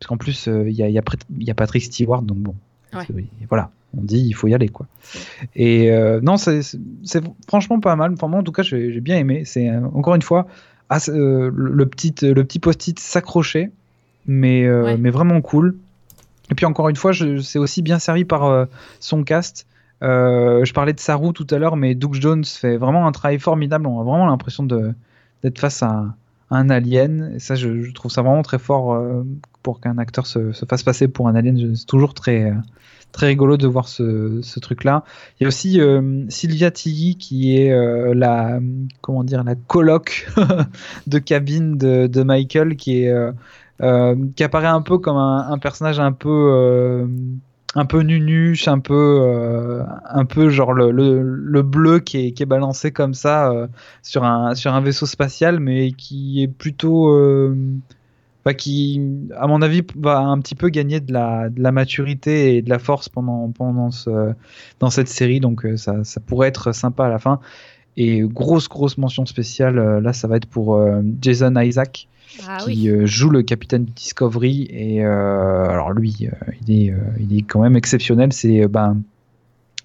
Parce 0.00 0.08
qu'en 0.08 0.16
plus, 0.16 0.48
il 0.48 0.72
y 0.72 0.82
a, 0.82 0.88
y, 0.88 0.98
a, 0.98 1.02
y 1.38 1.50
a 1.50 1.54
Patrick 1.54 1.84
Stewart, 1.84 2.22
donc 2.22 2.38
bon, 2.38 2.56
voilà, 3.48 3.70
on 3.96 4.02
dit 4.02 4.20
il 4.20 4.32
faut 4.32 4.48
y 4.48 4.54
aller 4.54 4.68
quoi. 4.68 4.86
Et 5.54 5.90
euh, 5.90 6.20
non, 6.20 6.36
c'est 6.36 6.62
franchement 7.46 7.80
pas 7.80 7.96
mal. 7.96 8.12
Enfin, 8.12 8.28
moi 8.28 8.40
en 8.40 8.42
tout 8.42 8.52
cas, 8.52 8.62
j'ai 8.62 9.00
bien 9.00 9.18
aimé. 9.18 9.44
C'est 9.44 9.68
euh, 9.68 9.80
encore 9.94 10.14
une 10.14 10.22
fois 10.22 10.46
euh, 11.08 11.50
le 11.54 11.86
petit 11.86 12.14
le 12.22 12.44
petit 12.44 12.58
post-it 12.58 12.98
s'accrocher, 12.98 13.70
mais 14.26 14.66
mais 14.98 15.10
vraiment 15.10 15.40
cool. 15.40 15.76
Et 16.50 16.54
puis 16.54 16.66
encore 16.66 16.88
une 16.88 16.96
fois, 16.96 17.12
c'est 17.42 17.58
aussi 17.58 17.82
bien 17.82 17.98
servi 17.98 18.24
par 18.24 18.66
son 19.00 19.24
cast. 19.24 19.66
je 20.00 20.72
parlais 20.72 20.92
de 20.92 21.00
Saru 21.00 21.32
tout 21.32 21.46
à 21.50 21.58
l'heure, 21.58 21.76
mais 21.76 21.94
Doug 21.94 22.14
Jones 22.14 22.44
fait 22.44 22.76
vraiment 22.76 23.06
un 23.06 23.12
travail 23.12 23.38
formidable. 23.38 23.86
On 23.86 24.00
a 24.00 24.04
vraiment 24.04 24.26
l'impression 24.26 24.64
d'être 24.64 25.58
face 25.58 25.82
à, 25.82 26.14
un 26.50 26.68
alien. 26.68 27.32
Et 27.34 27.38
ça, 27.38 27.54
je, 27.54 27.90
trouve 27.92 28.10
ça 28.10 28.20
vraiment 28.20 28.42
très 28.42 28.58
fort 28.58 29.00
pour 29.62 29.80
qu'un 29.80 29.98
acteur 29.98 30.26
se, 30.26 30.52
fasse 30.68 30.82
passer 30.82 31.08
pour 31.08 31.28
un 31.28 31.34
alien. 31.34 31.74
C'est 31.76 31.86
toujours 31.86 32.14
très, 32.14 32.52
très 33.12 33.26
rigolo 33.28 33.56
de 33.56 33.66
voir 33.66 33.86
ce, 33.86 34.58
truc-là. 34.60 35.04
Il 35.38 35.44
y 35.44 35.46
a 35.46 35.48
aussi 35.48 35.80
euh, 35.80 36.24
Sylvia 36.28 36.70
Tiggy 36.70 37.16
qui 37.16 37.56
est 37.56 37.70
euh, 37.70 38.14
la 38.14 38.58
comment 39.00 39.22
dire 39.22 39.44
la 39.44 39.54
coloc 39.54 40.28
de 41.06 41.18
cabine 41.18 41.76
de, 41.76 42.22
Michael 42.22 42.76
qui 42.76 43.04
est 43.04 43.14
euh, 43.82 44.16
qui 44.36 44.44
apparaît 44.44 44.66
un 44.66 44.82
peu 44.82 44.98
comme 44.98 45.16
un, 45.16 45.58
personnage 45.58 46.00
un 46.00 46.12
peu 46.12 47.06
un 47.74 47.86
peu 47.86 48.00
nunuche, 48.00 48.68
un 48.68 48.78
peu 48.78 49.82
un 50.08 50.24
peu 50.24 50.50
genre 50.50 50.72
le, 50.72 50.90
le, 50.90 51.62
bleu 51.62 51.98
qui 51.98 52.26
est, 52.26 52.32
qui 52.32 52.42
est, 52.42 52.46
balancé 52.46 52.92
comme 52.92 53.14
ça 53.14 53.52
sur 54.02 54.24
un 54.24 54.54
sur 54.54 54.72
un 54.72 54.80
vaisseau 54.80 55.06
spatial 55.06 55.58
mais 55.58 55.92
qui 55.92 56.42
est 56.42 56.48
plutôt 56.48 57.08
qui, 58.50 59.00
à 59.36 59.46
mon 59.46 59.62
avis, 59.62 59.82
va 59.96 60.18
un 60.18 60.38
petit 60.40 60.54
peu 60.54 60.68
gagner 60.68 61.00
de 61.00 61.12
la, 61.12 61.48
de 61.48 61.62
la 61.62 61.70
maturité 61.70 62.56
et 62.56 62.62
de 62.62 62.70
la 62.70 62.78
force 62.78 63.08
pendant, 63.08 63.50
pendant 63.50 63.90
ce, 63.90 64.32
dans 64.80 64.90
cette 64.90 65.08
série. 65.08 65.40
Donc 65.40 65.64
euh, 65.64 65.76
ça, 65.76 66.02
ça, 66.04 66.20
pourrait 66.20 66.48
être 66.48 66.72
sympa 66.72 67.06
à 67.06 67.08
la 67.08 67.18
fin. 67.18 67.40
Et 67.96 68.20
grosse, 68.22 68.68
grosse 68.68 68.98
mention 68.98 69.26
spéciale, 69.26 69.78
euh, 69.78 70.00
là, 70.00 70.12
ça 70.12 70.26
va 70.26 70.36
être 70.36 70.46
pour 70.46 70.74
euh, 70.74 71.02
Jason 71.20 71.54
Isaac. 71.56 72.08
Ah 72.48 72.56
qui 72.64 72.88
joue 73.04 73.28
le 73.28 73.42
capitaine 73.42 73.84
Discovery 73.84 74.66
et 74.70 75.04
alors 75.04 75.92
lui 75.92 76.30
il 76.66 76.86
est 76.86 76.94
il 77.20 77.36
est 77.36 77.42
quand 77.42 77.60
même 77.60 77.76
exceptionnel 77.76 78.32
c'est 78.32 78.66
ben 78.68 79.02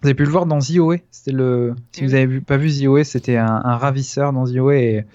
vous 0.02 0.08
avez 0.08 0.16
pu 0.16 0.24
le 0.24 0.30
voir 0.30 0.46
dans 0.46 0.60
The 0.60 1.02
C'était 1.10 1.32
le. 1.32 1.74
Si 1.92 2.04
vous 2.04 2.14
avez 2.14 2.40
pas 2.40 2.58
vu 2.58 2.70
The 2.70 3.04
c'était 3.04 3.38
un, 3.38 3.78
ravisseur 3.78 4.32
dans 4.32 4.46
The 4.46 4.58
Et 4.74 5.06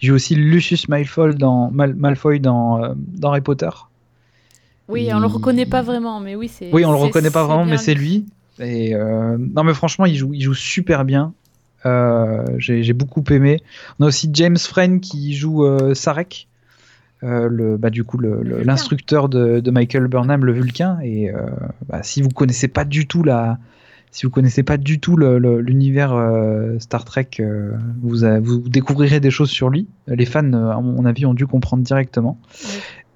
il 0.00 0.08
joue 0.08 0.14
aussi 0.14 0.34
Lucius 0.34 0.88
Malfoy 0.88 1.34
dans 1.34 1.70
Malfoy 1.70 2.40
dans, 2.40 2.82
euh, 2.82 2.94
dans 2.96 3.30
Harry 3.30 3.40
Potter. 3.40 3.70
Oui, 4.88 5.08
on 5.12 5.20
le 5.20 5.26
reconnaît 5.26 5.66
pas 5.66 5.82
vraiment, 5.82 6.18
mais 6.18 6.34
oui 6.34 6.48
c'est. 6.48 6.70
Oui, 6.72 6.84
on 6.84 6.90
le 6.90 6.98
reconnaît 6.98 7.30
pas 7.30 7.44
vraiment, 7.44 7.64
mais 7.64 7.78
c'est 7.78 7.94
lui. 7.94 8.26
Et 8.58 8.94
euh, 8.94 9.36
non, 9.38 9.64
mais 9.64 9.74
franchement, 9.74 10.06
il 10.06 10.16
joue, 10.16 10.34
il 10.34 10.42
joue 10.42 10.54
super 10.54 11.04
bien. 11.04 11.32
Euh, 11.86 12.44
j'ai 12.58 12.92
beaucoup 12.92 13.24
aimé. 13.30 13.62
On 13.98 14.04
a 14.04 14.08
aussi 14.08 14.28
James 14.32 14.58
Frayne 14.58 15.00
qui 15.00 15.34
joue 15.34 15.64
Sarek. 15.94 16.48
le, 17.22 17.76
bah, 17.76 17.90
du 17.90 18.02
coup 18.02 18.18
l'instructeur 18.18 19.28
de, 19.28 19.60
de, 19.60 19.70
Michael 19.70 20.08
Burnham, 20.08 20.44
le 20.44 20.52
Vulcain. 20.52 20.98
Et 21.04 21.30
bah, 21.88 22.02
si 22.02 22.22
vous 22.22 22.28
connaissez 22.28 22.68
pas 22.68 22.84
du 22.84 23.06
tout 23.06 23.22
la, 23.22 23.58
si 24.12 24.26
vous 24.26 24.30
connaissez 24.30 24.62
pas 24.62 24.76
du 24.76 25.00
tout 25.00 25.16
l'univers 25.16 26.12
euh, 26.12 26.78
Star 26.78 27.06
Trek, 27.06 27.28
euh, 27.40 27.72
vous, 28.02 28.18
vous, 28.42 28.58
découvrirez 28.68 29.20
des 29.20 29.30
choses 29.30 29.50
sur 29.50 29.70
lui. 29.70 29.88
Les 30.06 30.26
fans, 30.26 30.52
euh, 30.52 30.70
à 30.70 30.80
mon 30.82 31.06
avis, 31.06 31.24
ont 31.24 31.32
dû 31.32 31.46
comprendre 31.46 31.82
directement. 31.82 32.38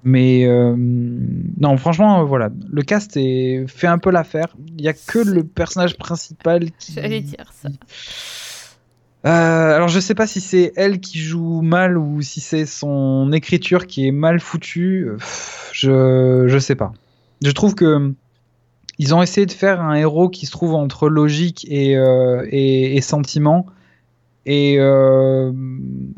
Mais 0.03 0.47
non, 0.47 1.77
franchement, 1.77 2.25
voilà, 2.25 2.49
le 2.69 2.81
cast 2.81 3.15
est, 3.17 3.65
fait 3.67 3.87
un 3.87 3.99
peu 3.99 4.09
l'affaire. 4.09 4.55
Il 4.77 4.81
y 4.81 4.87
a 4.87 4.93
que 4.93 5.19
le 5.19 5.43
personnage 5.43 5.97
principal 5.97 6.71
qui. 6.79 6.93
J'allais 6.93 7.21
dire 7.21 7.51
ça. 7.53 7.69
alors 9.23 9.89
je 9.89 9.99
sais 9.99 10.15
pas 10.15 10.25
si 10.25 10.39
c'est 10.39 10.71
elle 10.77 11.01
qui 11.01 11.19
joue 11.19 11.61
mal 11.61 11.97
ou 11.97 12.21
si 12.21 12.39
c'est 12.39 12.65
son 12.65 13.31
écriture 13.33 13.85
qui 13.85 14.07
est 14.07 14.11
mal 14.11 14.39
foutue. 14.39 15.09
Je 15.73 16.45
je 16.47 16.57
sais 16.57 16.75
pas. 16.75 16.93
Je 17.43 17.51
trouve 17.51 17.75
que 17.75 18.13
ils 18.99 19.13
ont 19.13 19.21
essayé 19.21 19.45
de 19.45 19.51
faire 19.51 19.81
un 19.81 19.93
héros 19.93 20.29
qui 20.29 20.45
se 20.45 20.51
trouve 20.51 20.73
entre 20.73 21.09
logique 21.09 21.65
et, 21.69 21.97
euh, 21.97 23.01
sentiment. 23.01 23.67
Et 24.45 24.77
euh, 24.79 25.51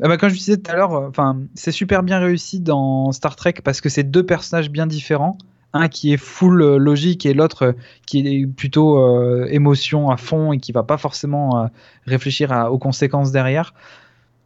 ah 0.02 0.08
bah, 0.08 0.16
comme 0.16 0.30
je 0.30 0.36
disais 0.36 0.56
tout 0.56 0.70
à 0.70 0.76
l'heure, 0.76 0.92
enfin, 0.92 1.38
c'est 1.54 1.72
super 1.72 2.02
bien 2.02 2.18
réussi 2.18 2.60
dans 2.60 3.12
Star 3.12 3.36
Trek 3.36 3.54
parce 3.64 3.80
que 3.80 3.88
c'est 3.88 4.04
deux 4.04 4.24
personnages 4.24 4.70
bien 4.70 4.86
différents. 4.86 5.36
Un 5.72 5.88
qui 5.88 6.12
est 6.12 6.16
full 6.16 6.62
euh, 6.62 6.78
logique 6.78 7.26
et 7.26 7.34
l'autre 7.34 7.74
qui 8.06 8.26
est 8.26 8.46
plutôt 8.46 9.46
émotion 9.46 10.10
à 10.10 10.16
fond 10.16 10.52
et 10.52 10.58
qui 10.58 10.72
va 10.72 10.82
pas 10.82 10.96
forcément 10.96 11.68
réfléchir 12.06 12.68
aux 12.70 12.78
conséquences 12.78 13.30
derrière. 13.30 13.74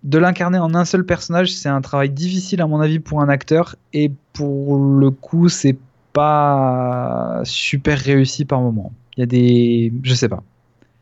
De 0.02 0.18
l'incarner 0.18 0.58
en 0.58 0.74
un 0.74 0.84
seul 0.84 1.06
personnage, 1.06 1.54
c'est 1.54 1.68
un 1.68 1.80
travail 1.80 2.10
difficile 2.10 2.60
à 2.60 2.66
mon 2.66 2.80
avis 2.80 2.98
pour 2.98 3.22
un 3.22 3.28
acteur 3.28 3.76
et 3.94 4.12
pour 4.34 4.76
le 4.76 5.10
coup, 5.10 5.48
c'est 5.48 5.78
pas 6.14 7.42
super 7.44 7.98
réussi 7.98 8.46
par 8.46 8.60
moment. 8.60 8.92
Il 9.16 9.20
y 9.20 9.22
a 9.24 9.26
des. 9.26 9.92
Je 10.02 10.14
sais 10.14 10.30
pas. 10.30 10.42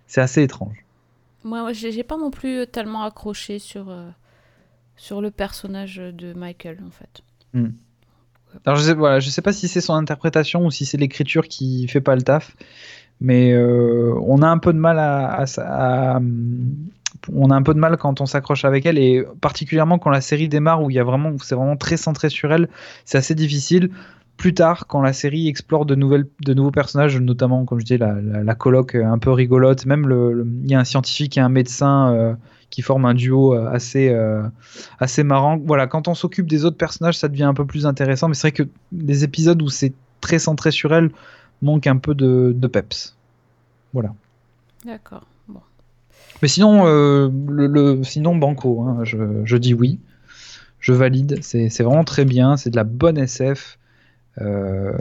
C'est 0.08 0.20
assez 0.20 0.42
étrange. 0.42 0.84
Moi, 1.44 1.72
j'ai 1.72 2.02
pas 2.02 2.16
non 2.16 2.30
plus 2.30 2.66
tellement 2.66 3.04
accroché 3.04 3.58
sur, 3.58 3.90
euh, 3.90 4.08
sur 4.96 5.20
le 5.20 5.30
personnage 5.30 5.96
de 5.96 6.32
Michael, 6.32 6.78
en 6.86 6.90
fait. 6.90 7.22
Hmm. 7.52 7.72
Alors, 8.64 8.76
je 8.76 8.84
sais, 8.84 8.94
voilà, 8.94 9.20
je 9.20 9.28
sais 9.30 9.42
pas 9.42 9.52
si 9.52 9.68
c'est 9.68 9.80
son 9.80 9.94
interprétation 9.94 10.66
ou 10.66 10.70
si 10.70 10.86
c'est 10.86 10.98
l'écriture 10.98 11.48
qui 11.48 11.88
fait 11.88 12.00
pas 12.00 12.14
le 12.14 12.22
taf, 12.22 12.56
mais 13.20 13.52
euh, 13.52 14.14
on 14.22 14.42
a 14.42 14.48
un 14.48 14.58
peu 14.58 14.72
de 14.72 14.78
mal 14.78 14.98
à, 14.98 16.20
on 17.32 17.50
a 17.50 17.54
un 17.54 17.62
peu 17.62 17.74
de 17.74 17.78
mal 17.78 17.96
quand 17.96 18.20
on 18.20 18.26
s'accroche 18.26 18.64
avec 18.64 18.86
elle 18.86 18.98
et 18.98 19.24
particulièrement 19.40 19.98
quand 19.98 20.10
la 20.10 20.20
série 20.20 20.48
démarre 20.48 20.82
où 20.82 20.90
il 20.90 20.94
y 20.94 20.98
a 20.98 21.04
vraiment 21.04 21.32
c'est 21.38 21.54
vraiment 21.54 21.76
très 21.76 21.96
centré 21.96 22.30
sur 22.30 22.52
elle 22.52 22.68
c'est 23.04 23.18
assez 23.18 23.34
difficile 23.34 23.90
plus 24.36 24.54
tard, 24.54 24.86
quand 24.86 25.02
la 25.02 25.12
série 25.12 25.48
explore 25.48 25.86
de, 25.86 25.94
nouvelles, 25.94 26.26
de 26.44 26.54
nouveaux 26.54 26.70
personnages, 26.70 27.18
notamment, 27.20 27.64
comme 27.64 27.78
je 27.78 27.84
disais, 27.84 27.98
la, 27.98 28.14
la, 28.20 28.54
coloc 28.54 28.94
un 28.94 29.18
peu 29.18 29.30
rigolote, 29.30 29.86
même 29.86 30.04
il 30.64 30.70
y 30.70 30.74
a 30.74 30.80
un 30.80 30.84
scientifique 30.84 31.38
et 31.38 31.40
un 31.40 31.48
médecin 31.48 32.12
euh, 32.12 32.34
qui 32.70 32.82
forment 32.82 33.06
un 33.06 33.14
duo 33.14 33.54
euh, 33.54 33.70
assez, 33.70 34.08
euh, 34.08 34.42
assez 34.98 35.22
marrant. 35.22 35.58
Voilà, 35.64 35.86
quand 35.86 36.08
on 36.08 36.14
s'occupe 36.14 36.48
des 36.48 36.64
autres 36.64 36.76
personnages, 36.76 37.18
ça 37.18 37.28
devient 37.28 37.44
un 37.44 37.54
peu 37.54 37.66
plus 37.66 37.86
intéressant, 37.86 38.28
mais 38.28 38.34
c'est 38.34 38.48
vrai 38.48 38.52
que 38.52 38.68
les 38.90 39.24
épisodes 39.24 39.60
où 39.62 39.68
c'est 39.68 39.92
très 40.20 40.38
centré 40.38 40.70
sur 40.70 40.92
elle 40.92 41.10
manquent 41.60 41.86
un 41.86 41.98
peu 41.98 42.14
de, 42.14 42.52
de 42.56 42.66
peps. 42.66 43.16
Voilà. 43.92 44.14
D'accord. 44.84 45.26
Bon. 45.48 45.60
Mais 46.40 46.48
sinon, 46.48 46.84
le, 46.84 48.02
sinon 48.02 48.34
Banco, 48.34 48.80
hein, 48.82 49.04
je, 49.04 49.42
je, 49.44 49.56
dis 49.56 49.74
oui. 49.74 50.00
Je 50.80 50.92
valide. 50.92 51.38
C'est 51.42 51.82
vraiment 51.82 52.02
très 52.02 52.24
bien. 52.24 52.56
C'est 52.56 52.70
de 52.70 52.76
la 52.76 52.82
bonne 52.82 53.18
SF. 53.18 53.78
Euh, 54.40 54.92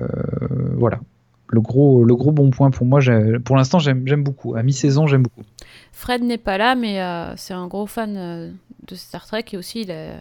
voilà. 0.75 0.99
Le 1.47 1.59
gros, 1.59 2.05
le 2.05 2.15
gros 2.15 2.31
bon 2.31 2.49
point 2.49 2.71
pour 2.71 2.85
moi, 2.85 3.01
pour 3.43 3.57
l'instant, 3.57 3.79
j'aime 3.79 4.23
beaucoup. 4.23 4.55
À 4.55 4.63
mi-saison, 4.63 5.05
j'aime 5.07 5.23
beaucoup. 5.23 5.43
Fred 5.91 6.23
n'est 6.23 6.37
pas 6.37 6.57
là, 6.57 6.75
mais 6.75 7.01
euh, 7.01 7.35
c'est 7.35 7.53
un 7.53 7.67
gros 7.67 7.87
fan 7.87 8.15
euh, 8.15 8.51
de 8.87 8.95
Star 8.95 9.25
Trek 9.25 9.45
et 9.51 9.57
aussi 9.57 9.81
il 9.81 9.91
a, 9.91 10.13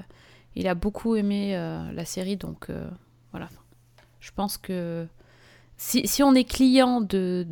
il 0.57 0.67
a 0.67 0.75
beaucoup 0.75 1.15
aimé 1.15 1.55
la 1.93 2.05
série, 2.05 2.37
donc 2.37 2.69
voilà. 3.31 3.49
Je 4.19 4.33
pense 4.35 4.59
que 4.59 5.07
si, 5.77 6.07
si, 6.07 6.23
on 6.23 6.35
est 6.35 6.45
client 6.45 7.01
de, 7.01 7.47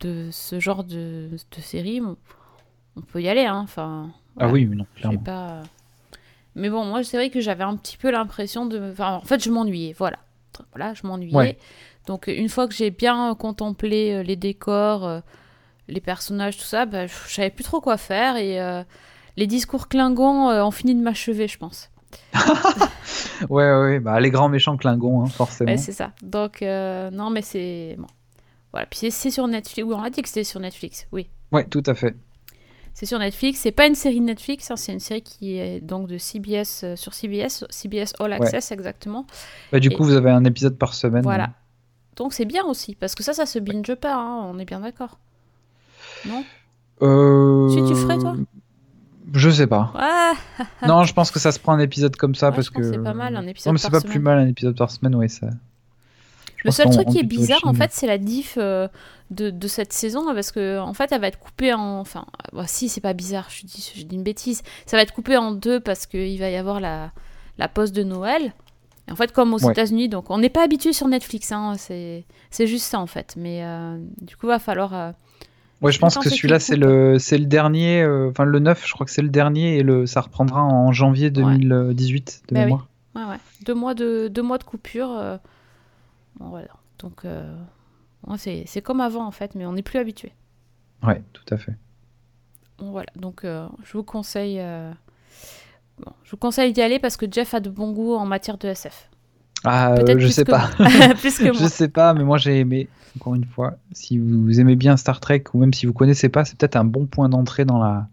de 0.00 0.28
ce 0.30 0.60
genre 0.60 0.84
de, 0.84 1.30
de 1.30 1.60
série, 1.60 2.02
on, 2.02 3.00
peut 3.00 3.22
y 3.22 3.28
aller. 3.28 3.46
Hein. 3.46 3.60
Enfin, 3.62 4.10
Ah 4.38 4.48
oui, 4.48 4.66
mais 4.66 4.76
non, 4.76 4.86
clairement. 4.96 5.20
Pas... 5.20 5.62
Mais 6.54 6.68
bon, 6.68 6.84
moi, 6.84 7.02
c'est 7.02 7.16
vrai 7.16 7.30
que 7.30 7.40
j'avais 7.40 7.64
un 7.64 7.76
petit 7.76 7.96
peu 7.96 8.10
l'impression 8.10 8.66
de. 8.66 8.90
Enfin, 8.90 9.14
en 9.14 9.24
fait, 9.24 9.42
je 9.42 9.50
m'ennuyais, 9.50 9.94
voilà 9.96 10.18
voilà, 10.74 10.94
je 10.94 11.06
m'ennuyais. 11.06 11.58
Donc 12.06 12.26
une 12.26 12.48
fois 12.48 12.66
que 12.66 12.74
j'ai 12.74 12.90
bien 12.90 13.34
contemplé 13.34 14.12
euh, 14.12 14.22
les 14.22 14.36
décors, 14.36 15.06
euh, 15.06 15.20
les 15.88 16.00
personnages, 16.00 16.56
tout 16.56 16.64
ça, 16.64 16.86
bah, 16.86 17.06
je 17.06 17.12
savais 17.28 17.50
plus 17.50 17.64
trop 17.64 17.80
quoi 17.80 17.96
faire 17.96 18.36
et 18.36 18.60
euh, 18.60 18.82
les 19.36 19.46
discours 19.46 19.88
Klingons 19.88 20.48
ont 20.48 20.70
fini 20.70 20.94
de 20.94 21.00
m'achever, 21.00 21.48
je 21.48 21.58
pense. 21.58 21.90
ouais, 23.48 23.72
ouais, 23.72 24.00
bah, 24.00 24.20
les 24.20 24.30
grands 24.30 24.48
méchants 24.48 24.76
Klingons, 24.76 25.24
hein, 25.24 25.28
forcément. 25.28 25.76
c'est 25.76 25.92
ça. 25.92 26.12
Donc 26.22 26.62
non, 26.62 27.30
mais 27.30 27.42
c'est 27.42 27.96
bon. 27.98 28.08
Voilà, 28.72 28.86
puis 28.86 29.10
c'est 29.10 29.30
sur 29.30 29.46
Netflix. 29.46 29.86
Oui, 29.86 29.94
on 29.96 30.02
a 30.02 30.10
dit 30.10 30.22
que 30.22 30.28
c'était 30.28 30.44
sur 30.44 30.58
Netflix. 30.58 31.06
Oui. 31.12 31.28
Ouais, 31.52 31.66
tout 31.66 31.82
à 31.84 31.94
fait. 31.94 32.16
C'est 32.94 33.06
sur 33.06 33.18
Netflix. 33.18 33.60
C'est 33.60 33.72
pas 33.72 33.86
une 33.86 33.94
série 33.94 34.20
Netflix, 34.20 34.70
hein, 34.70 34.76
c'est 34.76 34.92
une 34.92 35.00
série 35.00 35.22
qui 35.22 35.58
est 35.58 35.80
donc 35.80 36.08
de 36.08 36.18
CBS 36.18 36.84
euh, 36.84 36.96
sur 36.96 37.14
CBS, 37.14 37.64
CBS 37.70 38.12
All 38.20 38.32
Access 38.32 38.70
exactement. 38.72 39.26
Bah, 39.72 39.80
du 39.80 39.90
coup, 39.90 40.04
vous 40.04 40.14
avez 40.14 40.30
un 40.30 40.44
épisode 40.44 40.76
par 40.76 40.94
semaine. 40.94 41.22
Voilà. 41.22 41.50
Donc 42.16 42.34
c'est 42.34 42.44
bien 42.44 42.64
aussi, 42.64 42.94
parce 42.94 43.14
que 43.14 43.22
ça, 43.22 43.32
ça 43.32 43.46
se 43.46 43.58
binge 43.58 43.94
pas, 43.94 44.14
hein, 44.14 44.42
on 44.44 44.58
est 44.58 44.66
bien 44.66 44.80
d'accord. 44.80 45.18
Non? 46.26 46.44
Euh... 47.00 47.68
Si 47.70 47.76
tu 47.92 47.98
ferais, 47.98 48.18
toi? 48.18 48.36
Je 49.32 49.50
sais 49.50 49.66
pas. 49.66 49.92
non, 50.86 51.04
je 51.04 51.14
pense 51.14 51.30
que 51.30 51.38
ça 51.38 51.52
se 51.52 51.58
prend 51.58 51.72
un 51.72 51.78
épisode 51.78 52.16
comme 52.16 52.34
ça, 52.34 52.52
parce 52.52 52.68
que. 52.68 52.82
C'est 52.82 52.98
pas 52.98 53.14
mal, 53.14 53.34
un 53.36 53.46
épisode 53.46 53.68
non, 53.68 53.72
mais 53.72 53.78
c'est 53.78 53.90
pas 53.90 54.00
plus 54.00 54.20
mal 54.20 54.38
un 54.38 54.46
épisode 54.46 54.76
par 54.76 54.90
semaine, 54.90 55.14
oui, 55.14 55.28
ça. 55.30 55.48
Le 56.64 56.70
seul 56.70 56.90
truc 56.90 57.08
qui 57.08 57.18
est 57.18 57.24
bizarre, 57.24 57.60
en 57.64 57.74
fait, 57.74 57.90
c'est 57.92 58.06
la 58.06 58.18
diff 58.18 58.54
euh, 58.58 58.88
de, 59.30 59.50
de, 59.50 59.68
cette 59.68 59.92
saison, 59.92 60.34
parce 60.34 60.52
que 60.52 60.78
en 60.78 60.94
fait, 60.94 61.10
elle 61.12 61.20
va 61.20 61.28
être 61.28 61.38
coupée 61.38 61.72
en. 61.72 62.00
Enfin, 62.00 62.26
bah, 62.52 62.64
si, 62.66 62.88
c'est 62.88 63.00
pas 63.00 63.14
bizarre, 63.14 63.48
je 63.50 63.66
dis, 63.66 63.92
je 63.96 64.02
dis 64.02 64.14
une 64.14 64.22
bêtise. 64.22 64.62
Ça 64.86 64.96
va 64.96 65.02
être 65.02 65.12
coupé 65.12 65.36
en 65.36 65.52
deux 65.52 65.80
parce 65.80 66.06
qu'il 66.06 66.38
va 66.38 66.50
y 66.50 66.56
avoir 66.56 66.80
la, 66.80 67.12
la 67.58 67.68
pause 67.68 67.92
de 67.92 68.02
Noël. 68.02 68.52
en 69.10 69.16
fait, 69.16 69.32
comme 69.32 69.54
aux 69.54 69.58
États-Unis, 69.58 70.08
donc 70.08 70.30
on 70.30 70.38
n'est 70.38 70.50
pas 70.50 70.64
habitué 70.64 70.92
sur 70.92 71.08
Netflix, 71.08 71.52
hein, 71.52 71.74
c'est 71.76 72.66
juste 72.66 72.84
ça 72.84 72.98
en 72.98 73.06
fait. 73.06 73.34
Mais 73.36 73.64
du 74.20 74.36
coup, 74.36 74.46
va 74.46 74.58
falloir. 74.58 75.14
Ouais, 75.80 75.90
je 75.90 75.98
pense 75.98 76.16
que 76.16 76.30
celui-là, 76.30 76.60
c'est 76.60 76.76
le, 76.76 77.18
c'est 77.18 77.38
le 77.38 77.46
dernier, 77.46 78.06
enfin 78.30 78.44
le 78.44 78.58
9, 78.60 78.86
je 78.86 78.92
crois 78.92 79.04
que 79.04 79.12
c'est 79.12 79.22
le 79.22 79.30
dernier 79.30 79.78
et 79.78 79.82
le, 79.82 80.06
ça 80.06 80.20
reprendra 80.20 80.62
en 80.62 80.92
janvier 80.92 81.30
2018 81.30 82.42
de 82.48 82.54
bah 82.54 82.60
mémoire. 82.64 82.86
Ouais, 83.16 83.24
ouais. 83.24 83.36
Deux 83.66 83.74
mois 83.74 83.94
de, 83.94 84.28
deux 84.28 84.42
mois 84.42 84.58
de 84.58 84.64
coupure. 84.64 85.38
Bon, 86.36 86.48
voilà. 86.48 86.68
Donc, 86.98 87.24
c'est 88.36 88.82
comme 88.82 89.00
avant 89.00 89.26
en 89.26 89.32
fait, 89.32 89.54
mais 89.54 89.66
on 89.66 89.72
n'est 89.72 89.82
plus 89.82 89.98
habitué. 89.98 90.32
Ouais, 91.02 91.22
tout 91.32 91.44
à 91.50 91.56
fait. 91.56 91.74
voilà, 92.78 93.10
donc 93.16 93.42
je 93.44 93.92
vous 93.92 94.04
conseille 94.04 94.62
je 96.24 96.30
vous 96.30 96.36
conseille 96.36 96.72
d'y 96.72 96.82
aller 96.82 96.98
parce 96.98 97.16
que 97.16 97.26
Jeff 97.30 97.54
a 97.54 97.60
de 97.60 97.70
bon 97.70 97.92
goût 97.92 98.14
en 98.14 98.26
matière 98.26 98.58
de 98.58 98.68
SF. 98.68 99.08
Ah, 99.64 99.94
je 100.18 100.26
sais 100.28 100.44
pas. 100.44 100.70
plus 101.20 101.38
que 101.38 101.44
moi. 101.52 101.52
Je 101.60 101.66
sais 101.68 101.88
pas, 101.88 102.14
mais 102.14 102.24
moi 102.24 102.38
j'ai 102.38 102.60
aimé. 102.60 102.88
Encore 103.16 103.34
une 103.34 103.44
fois, 103.44 103.74
si 103.92 104.18
vous 104.18 104.58
aimez 104.58 104.74
bien 104.74 104.96
Star 104.96 105.20
Trek 105.20 105.44
ou 105.52 105.58
même 105.58 105.74
si 105.74 105.86
vous 105.86 105.92
connaissez 105.92 106.28
pas, 106.28 106.44
c'est 106.44 106.56
peut-être 106.56 106.76
un 106.76 106.84
bon 106.84 107.06
point 107.06 107.28
d'entrée 107.28 107.64
dans 107.64 107.78
la 107.78 108.08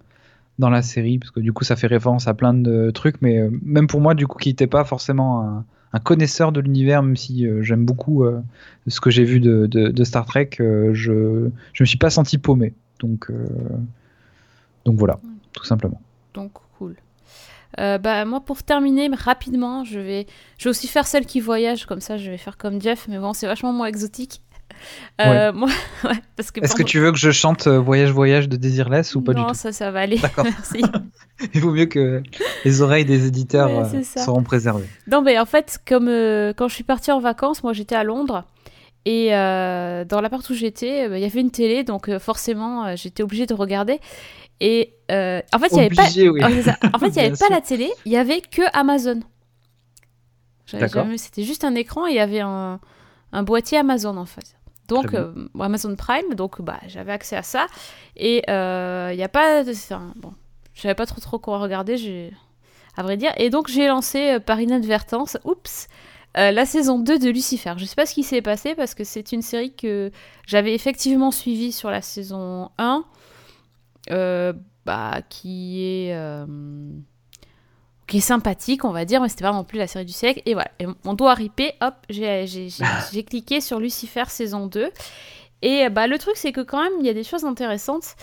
dans 0.60 0.70
la 0.70 0.82
série 0.82 1.20
parce 1.20 1.32
que 1.32 1.40
du 1.40 1.54
coup 1.54 1.64
ça 1.64 1.78
fait 1.78 1.88
référence 1.88 2.28
à 2.28 2.34
plein 2.34 2.54
de 2.54 2.92
trucs. 2.92 3.22
Mais 3.22 3.40
euh, 3.40 3.50
même 3.64 3.88
pour 3.88 4.02
moi, 4.02 4.14
du 4.14 4.28
coup, 4.28 4.38
qui 4.38 4.50
n'était 4.50 4.68
pas 4.68 4.84
forcément 4.84 5.42
un, 5.42 5.66
connaisseur 5.98 6.52
de 6.52 6.60
l'univers, 6.60 7.02
même 7.02 7.18
si 7.18 7.48
euh, 7.48 7.64
j'aime 7.64 7.84
beaucoup 7.84 8.24
euh, 8.24 8.42
ce 8.88 9.02
que 9.02 9.10
j'ai 9.10 9.24
vu 9.24 9.40
de, 9.40 9.66
de, 9.66 10.04
Star 10.04 10.28
Trek, 10.28 10.52
je 10.60 10.94
je 10.94 11.84
me 11.84 11.86
suis 11.86 11.98
pas 11.98 12.12
senti 12.12 12.38
paumé. 12.38 12.76
Donc 13.00 13.32
donc 14.86 14.96
voilà, 14.98 15.20
tout 15.54 15.64
simplement. 15.66 16.00
Donc 16.36 16.52
cool. 16.78 16.96
Euh, 17.80 17.98
bah, 17.98 18.26
moi, 18.26 18.42
pour 18.42 18.64
terminer 18.64 19.10
rapidement, 19.14 19.84
je 19.84 20.00
vais, 20.00 20.28
je 20.58 20.66
vais 20.66 20.70
aussi 20.72 20.88
faire 20.88 21.06
celle 21.06 21.26
qui 21.26 21.40
voyage, 21.40 21.86
comme 21.86 22.02
ça 22.02 22.18
je 22.18 22.30
vais 22.32 22.38
faire 22.38 22.58
comme 22.58 22.82
Jeff, 22.82 23.08
mais 23.08 23.20
bon, 23.20 23.34
c'est 23.34 23.48
vachement 23.48 23.74
moins 23.74 23.88
exotique. 23.88 24.42
Euh, 25.22 25.52
moi, 25.54 25.70
parce 26.36 26.52
que 26.52 26.62
Est-ce 26.62 26.76
que 26.76 26.84
tu 26.84 27.00
veux 27.00 27.12
que 27.12 27.18
je 27.18 27.32
chante 27.32 27.68
euh, 27.68 27.80
Voyage, 27.80 28.12
Voyage 28.12 28.50
de 28.50 28.58
Désirless 28.58 29.16
ou 29.16 29.22
pas 29.22 29.34
du 29.34 29.42
tout 29.42 29.48
Non, 29.48 29.54
ça, 29.54 29.72
ça 29.72 29.92
va 29.92 30.02
aller. 30.02 30.18
D'accord. 30.18 30.46
Il 31.54 31.62
vaut 31.62 31.72
mieux 31.72 31.86
que 31.86 32.22
les 32.66 32.82
oreilles 32.82 33.06
des 33.06 33.28
éditeurs 33.28 33.90
seront 34.04 34.44
préservées. 34.44 34.88
Non, 35.08 35.22
mais 35.22 35.40
en 35.40 35.46
fait, 35.46 35.80
comme 35.88 36.08
quand 36.58 36.68
je 36.68 36.74
suis 36.74 36.84
partie 36.84 37.12
en 37.12 37.20
vacances, 37.20 37.64
moi 37.64 37.74
j'étais 37.74 37.96
à 37.96 38.04
Londres. 38.04 38.44
Et 39.06 39.30
dans 39.30 40.20
l'appart 40.22 40.48
où 40.50 40.54
j'étais, 40.54 41.06
il 41.06 41.20
y 41.20 41.26
avait 41.26 41.40
une 41.40 41.52
télé, 41.52 41.84
donc 41.84 42.10
forcément, 42.20 42.96
j'étais 42.96 43.24
obligée 43.24 43.46
de 43.46 43.54
regarder. 43.54 44.00
Et 44.60 44.94
euh, 45.12 45.42
en 45.54 45.60
fait, 45.60 45.68
il 45.72 45.76
n'y 45.76 45.86
avait, 45.86 45.96
pas... 45.96 46.04
en 46.94 47.00
fait, 47.00 47.16
y 47.16 47.20
avait 47.20 47.38
pas 47.38 47.50
la 47.50 47.62
télé, 47.62 47.92
il 48.06 48.12
y 48.12 48.18
avait 48.18 48.42
que 48.42 48.62
Amazon. 48.74 49.22
C'était 51.18 51.44
juste 51.44 51.64
un 51.64 51.76
écran 51.76 52.06
et 52.08 52.12
il 52.12 52.16
y 52.16 52.20
avait 52.20 52.42
un, 52.42 52.80
un, 53.32 53.44
boîtier 53.44 53.80
Amazon 53.80 54.18
en 54.18 54.26
fait. 54.26 54.56
Donc 54.90 55.14
euh, 55.14 55.32
Amazon 55.60 55.96
Prime, 55.96 56.36
donc 56.36 56.62
bah, 56.62 56.80
j'avais 56.88 57.14
accès 57.14 57.38
à 57.38 57.44
ça. 57.44 57.68
Et 58.18 58.44
il 58.48 58.52
euh, 58.52 59.16
n'y 59.16 59.24
a 59.24 59.30
pas. 59.30 59.64
bon, 60.16 60.34
je 60.74 60.82
savais 60.82 60.96
pas 60.96 61.06
trop 61.06 61.22
trop 61.22 61.40
quoi 61.40 61.60
regarder, 61.60 62.32
à 62.98 63.04
vrai 63.04 63.16
dire. 63.16 63.32
Et 63.38 63.50
donc 63.50 63.70
j'ai 63.70 63.88
lancé 63.88 64.40
par 64.40 64.60
inadvertance, 64.60 65.38
oups, 65.46 65.88
la 66.36 66.66
saison 66.66 67.00
2 67.00 67.20
de 67.20 67.30
Lucifer. 67.30 67.74
Je 67.78 67.86
sais 67.86 67.96
pas 67.96 68.06
ce 68.06 68.14
qui 68.14 68.24
s'est 68.24 68.42
passé 68.42 68.76
parce 68.76 68.94
que 68.94 69.06
c'est 69.06 69.32
une 69.32 69.42
série 69.42 69.74
que 69.74 70.12
j'avais 70.46 70.76
effectivement 70.76 71.32
suivie 71.32 71.72
sur 71.72 71.90
la 71.90 72.02
saison 72.02 72.70
1. 72.78 73.06
Euh, 74.12 74.54
bah, 74.86 75.22
qui 75.30 75.84
est 75.84 76.16
euh, 76.16 76.46
qui 78.10 78.18
est 78.18 78.22
sympathique, 78.22 78.84
on 78.84 78.92
va 78.92 79.06
dire, 79.06 79.22
mais 79.22 79.30
c'était 79.30 79.44
pas 79.44 79.52
non 79.52 79.64
plus 79.64 79.78
la 79.78 79.88
série 79.88 80.06
du 80.06 80.14
siècle. 80.14 80.42
Et 80.46 80.54
voilà, 80.54 80.72
et 80.80 80.86
mon 81.04 81.14
doigt 81.14 81.34
ripé, 81.34 81.74
hop, 81.82 81.94
j'ai 82.10 83.24
cliqué 83.26 83.62
sur 83.62 83.80
Lucifer 83.80 84.26
saison 84.28 84.68
2. 84.68 84.90
Et 85.62 85.90
bah, 85.90 86.08
le 86.08 86.18
truc, 86.18 86.36
c'est 86.36 86.52
que 86.52 86.62
quand 86.62 86.82
même, 86.82 86.94
il 87.00 87.06
y 87.06 87.10
a 87.10 87.14
des 87.14 87.24
choses 87.24 87.46
intéressantes. 87.46 88.16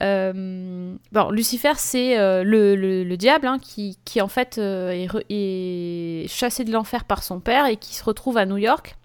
Euh, 0.00 0.94
bon, 1.12 1.30
Lucifer, 1.30 1.74
c'est 1.76 2.16
le, 2.44 2.74
le, 2.76 3.16
diable 3.16 3.46
hein, 3.46 3.58
qui, 3.60 3.98
qui, 4.04 4.20
en 4.20 4.28
fait, 4.28 4.58
est, 4.58 5.08
est, 5.28 6.28
chassé 6.28 6.64
de 6.64 6.72
l'enfer 6.72 7.04
par 7.04 7.22
son 7.22 7.40
père 7.40 7.66
et 7.66 7.76
qui 7.76 7.94
se 7.94 8.04
retrouve 8.04 8.36
à 8.36 8.46
New 8.46 8.58
York. 8.58 8.96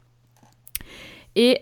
Et, 1.37 1.59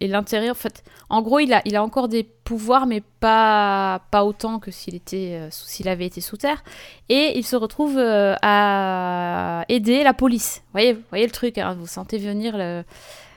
et 0.00 0.08
l'intérêt, 0.08 0.50
en 0.50 0.54
fait, 0.54 0.82
en 1.10 1.20
gros, 1.20 1.40
il 1.40 1.52
a, 1.52 1.82
encore 1.82 2.08
des 2.08 2.22
pouvoirs, 2.22 2.86
mais 2.86 3.02
pas, 3.20 4.00
pas 4.10 4.24
autant 4.24 4.58
que 4.58 4.70
s'il 4.70 4.94
était, 4.94 5.38
euh, 5.50 5.90
avait 5.90 6.06
été 6.06 6.22
sous 6.22 6.38
terre. 6.38 6.64
Et 7.10 7.32
il 7.36 7.44
se 7.44 7.54
retrouve 7.54 7.98
euh, 7.98 8.34
à 8.40 9.64
aider 9.68 10.02
la 10.02 10.14
police. 10.14 10.62
Vous 10.66 10.72
voyez, 10.72 10.98
voyez 11.10 11.26
le 11.26 11.32
truc, 11.32 11.58
hein, 11.58 11.76
vous 11.78 11.86
sentez 11.86 12.16
venir 12.16 12.56
le, 12.56 12.82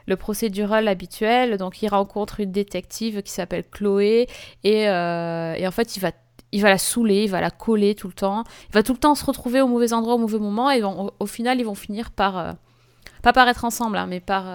le 0.06 0.16
procédural 0.16 0.88
habituel. 0.88 1.58
Donc, 1.58 1.82
il 1.82 1.90
rencontre 1.90 2.40
une 2.40 2.52
détective 2.52 3.24
qui 3.24 3.32
s'appelle 3.32 3.66
Chloé. 3.70 4.30
Et, 4.64 4.88
euh, 4.88 5.56
et, 5.56 5.68
en 5.68 5.72
fait, 5.72 5.98
il 5.98 6.00
va, 6.00 6.12
il 6.54 6.62
va 6.62 6.70
la 6.70 6.78
saouler, 6.78 7.24
il 7.24 7.30
va 7.30 7.42
la 7.42 7.52
coller 7.52 7.94
tout 7.94 8.08
le 8.08 8.14
temps. 8.14 8.46
Il 8.70 8.74
va 8.74 8.84
tout 8.84 8.94
le 8.94 9.00
temps 9.00 9.16
se 9.16 9.26
retrouver 9.26 9.60
au 9.60 9.68
mauvais 9.68 9.92
endroit, 9.92 10.14
au 10.14 10.20
mauvais 10.20 10.40
moment. 10.40 10.72
Et 10.72 10.82
au, 10.84 11.26
final, 11.26 11.60
ils 11.60 11.66
vont 11.66 11.76
finir 11.76 12.12
par. 12.12 12.56
Pas 13.24 13.34
par 13.34 13.48
être 13.48 13.66
ensemble, 13.66 13.98
hein, 13.98 14.06
mais 14.08 14.20
par 14.20 14.46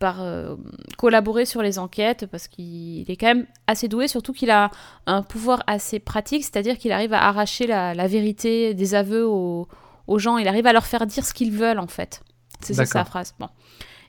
par 0.00 0.22
euh, 0.22 0.56
collaborer 0.96 1.44
sur 1.44 1.62
les 1.62 1.78
enquêtes 1.78 2.26
parce 2.26 2.48
qu'il 2.48 3.08
est 3.08 3.16
quand 3.16 3.26
même 3.26 3.46
assez 3.68 3.86
doué, 3.86 4.08
surtout 4.08 4.32
qu'il 4.32 4.50
a 4.50 4.70
un 5.06 5.22
pouvoir 5.22 5.62
assez 5.66 6.00
pratique, 6.00 6.42
c'est-à-dire 6.42 6.78
qu'il 6.78 6.90
arrive 6.90 7.12
à 7.12 7.28
arracher 7.28 7.66
la, 7.66 8.06
vérité 8.08 8.74
des 8.74 8.94
aveux 8.94 9.26
aux, 9.26 9.68
gens, 10.16 10.38
il 10.38 10.48
arrive 10.48 10.66
à 10.66 10.72
leur 10.72 10.86
faire 10.86 11.06
dire 11.06 11.24
ce 11.24 11.32
qu'ils 11.32 11.52
veulent 11.52 11.78
en 11.78 11.86
fait. 11.86 12.22
C'est 12.60 12.74
ça 12.74 12.86
sa 12.86 13.04
phrase. 13.04 13.34
Bon. 13.38 13.48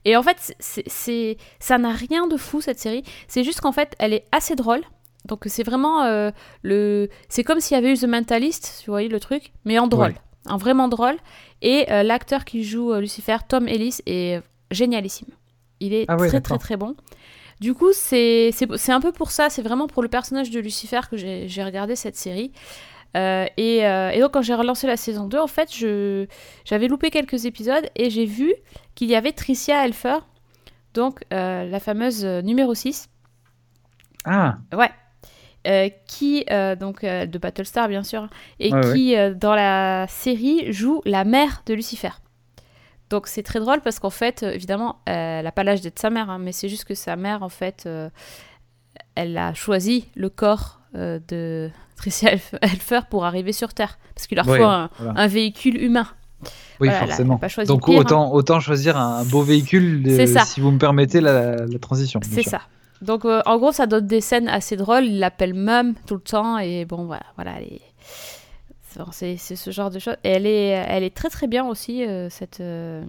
Et 0.04 0.16
en 0.16 0.24
fait, 0.24 0.56
c'est 0.60 1.38
ça 1.60 1.78
n'a 1.78 1.92
rien 1.92 2.26
de 2.26 2.38
fou 2.38 2.62
cette 2.62 2.80
série, 2.80 3.04
c'est 3.28 3.44
juste 3.44 3.62
qu'en 3.62 3.74
fait, 3.74 3.94
elle 4.00 4.14
est 4.14 4.26
assez 4.32 4.56
drôle. 4.56 4.82
Donc 5.26 5.44
c'est 5.46 5.64
vraiment 5.64 6.04
euh, 6.04 6.32
le 6.64 7.10
c'est 7.28 7.44
comme 7.44 7.60
s'il 7.60 7.76
y 7.76 7.78
avait 7.78 7.94
eu 7.94 7.98
The 7.98 8.06
Mentalist, 8.06 8.84
vous 8.88 8.94
voyez 8.94 9.10
le 9.10 9.20
truc, 9.20 9.52
mais 9.66 9.78
en 9.78 9.88
drôle, 9.88 10.16
en 10.48 10.58
vraiment 10.58 10.88
drôle 10.88 11.16
et 11.62 11.92
euh, 11.92 12.04
l'acteur 12.04 12.46
qui 12.46 12.64
joue 12.64 12.94
Lucifer, 12.96 13.38
Tom 13.48 13.68
Ellis 13.68 14.00
est 14.06 14.42
génialissime. 14.72 15.30
Il 15.80 15.94
est 15.94 16.06
ah 16.08 16.16
très 16.16 16.42
très 16.42 16.58
très 16.58 16.78
bon. 16.78 16.96
Du 17.60 17.76
coup, 17.76 17.94
c'est 17.94 18.52
un 18.88 19.02
peu 19.02 19.12
pour 19.12 19.30
ça, 19.30 19.50
c'est 19.50 19.62
vraiment 19.62 19.88
pour 19.88 20.02
le 20.02 20.10
personnage 20.10 20.50
de 20.50 20.60
Lucifer 20.60 21.02
que 21.10 21.16
j'ai 21.18 21.64
regardé 21.64 21.96
cette 21.96 22.16
série. 22.16 22.52
Euh, 23.18 23.46
et, 23.58 23.86
euh, 23.86 24.10
et, 24.12 24.20
donc 24.20 24.32
quand 24.32 24.42
j'ai 24.42 24.56
relancé 24.56 24.88
la 24.88 24.98
saison 24.98 25.28
2, 25.28 25.38
en 25.38 25.48
fait, 25.48 25.70
j'avais 26.66 26.88
loupé 26.88 27.10
quelques 27.10 27.46
épisodes 27.46 27.90
et 27.96 28.10
j'ai 28.10 28.26
vu 28.26 28.54
qu'il 28.96 29.10
y 29.10 29.16
avait 29.16 29.32
Tricia 29.32 29.86
Elfer, 29.86 30.20
donc 30.94 31.24
euh, 31.34 31.70
la 31.70 31.80
fameuse 31.80 32.26
numéro 32.26 32.74
6. 32.74 33.10
Ah 34.26 34.58
Ouais. 34.74 34.90
Qui, 36.08 36.46
donc 36.80 37.04
de 37.04 37.38
Battlestar 37.38 37.88
bien 37.88 38.04
sûr, 38.04 38.28
et 38.60 38.72
qui 38.92 39.16
dans 39.36 39.56
la 39.56 40.06
série 40.08 40.72
joue 40.72 41.02
la 41.06 41.24
mère 41.24 41.64
de 41.66 41.74
Lucifer. 41.74 42.12
Donc 43.12 43.28
c'est 43.28 43.44
très 43.44 43.60
drôle 43.60 43.82
parce 43.82 44.00
qu'en 44.00 44.10
fait, 44.10 44.42
euh, 44.42 44.54
évidemment, 44.54 45.00
elle 45.06 45.44
n'a 45.44 45.52
pas 45.52 45.66
l'âge 45.66 45.82
d'être 45.82 46.00
sa 46.00 46.10
mère, 46.10 46.30
hein, 46.30 46.40
mais 46.40 46.54
c'est 46.54 46.70
juste 46.70 46.86
que 46.86 46.96
sa 46.96 47.18
mère, 47.18 47.44
en 47.44 47.50
fait, 47.50 47.84
euh, 47.86 48.10
elle 49.16 49.38
a 49.38 49.54
choisi 49.54 50.06
le 50.16 50.30
corps 50.30 50.80
euh, 50.96 51.20
de 51.28 51.70
Tricia 51.98 52.32
Elfer 52.62 53.02
pour 53.10 53.26
arriver 53.26 53.52
sur 53.52 53.74
Terre. 53.74 54.00
Parce 54.16 54.28
qu'il 54.28 54.38
leur 54.38 54.46
faut 54.46 54.64
un, 54.64 55.28
véhicule 55.28 55.84
humain. 55.84 56.08
Oui, 56.80 56.90
forcément. 56.90 57.40
Donc 57.68 57.90
hein. 57.90 57.94
autant, 57.98 58.34
autant 58.34 58.60
choisir 58.62 58.98
un 58.98 59.26
beau 59.26 59.42
véhicule, 59.42 60.04
si 60.46 60.62
vous 60.62 60.72
me 60.72 60.80
permettez 60.80 61.20
la, 61.20 61.68
transition. 61.80 62.22
C'est 62.24 62.44
ça. 62.44 62.62
Donc 63.02 63.26
en 63.26 63.58
gros, 63.58 63.72
ça 63.72 63.88
donne 63.88 64.08
des 64.08 64.22
scènes 64.22 64.48
assez 64.48 64.76
drôles. 64.76 65.06
Il 65.06 65.20
l'appelle 65.20 65.54
Mum 65.54 65.96
tout 66.06 66.16
le 66.16 66.22
temps 66.22 66.58
et 66.60 66.86
bon, 66.86 67.06
voilà, 67.06 67.24
voilà 67.36 67.60
c'est 69.12 69.38
ce 69.38 69.72
genre 69.72 69.90
de 69.90 70.00
choses. 70.00 70.18
Et 70.24 70.30
elle 70.30 70.46
est, 70.46 70.68
elle 70.68 71.04
est 71.04 71.16
très 71.16 71.30
très 71.30 71.48
bien 71.48 71.66
aussi, 71.66 72.06
euh, 72.06 72.30
cette, 72.30 72.60
euh, 72.60 73.04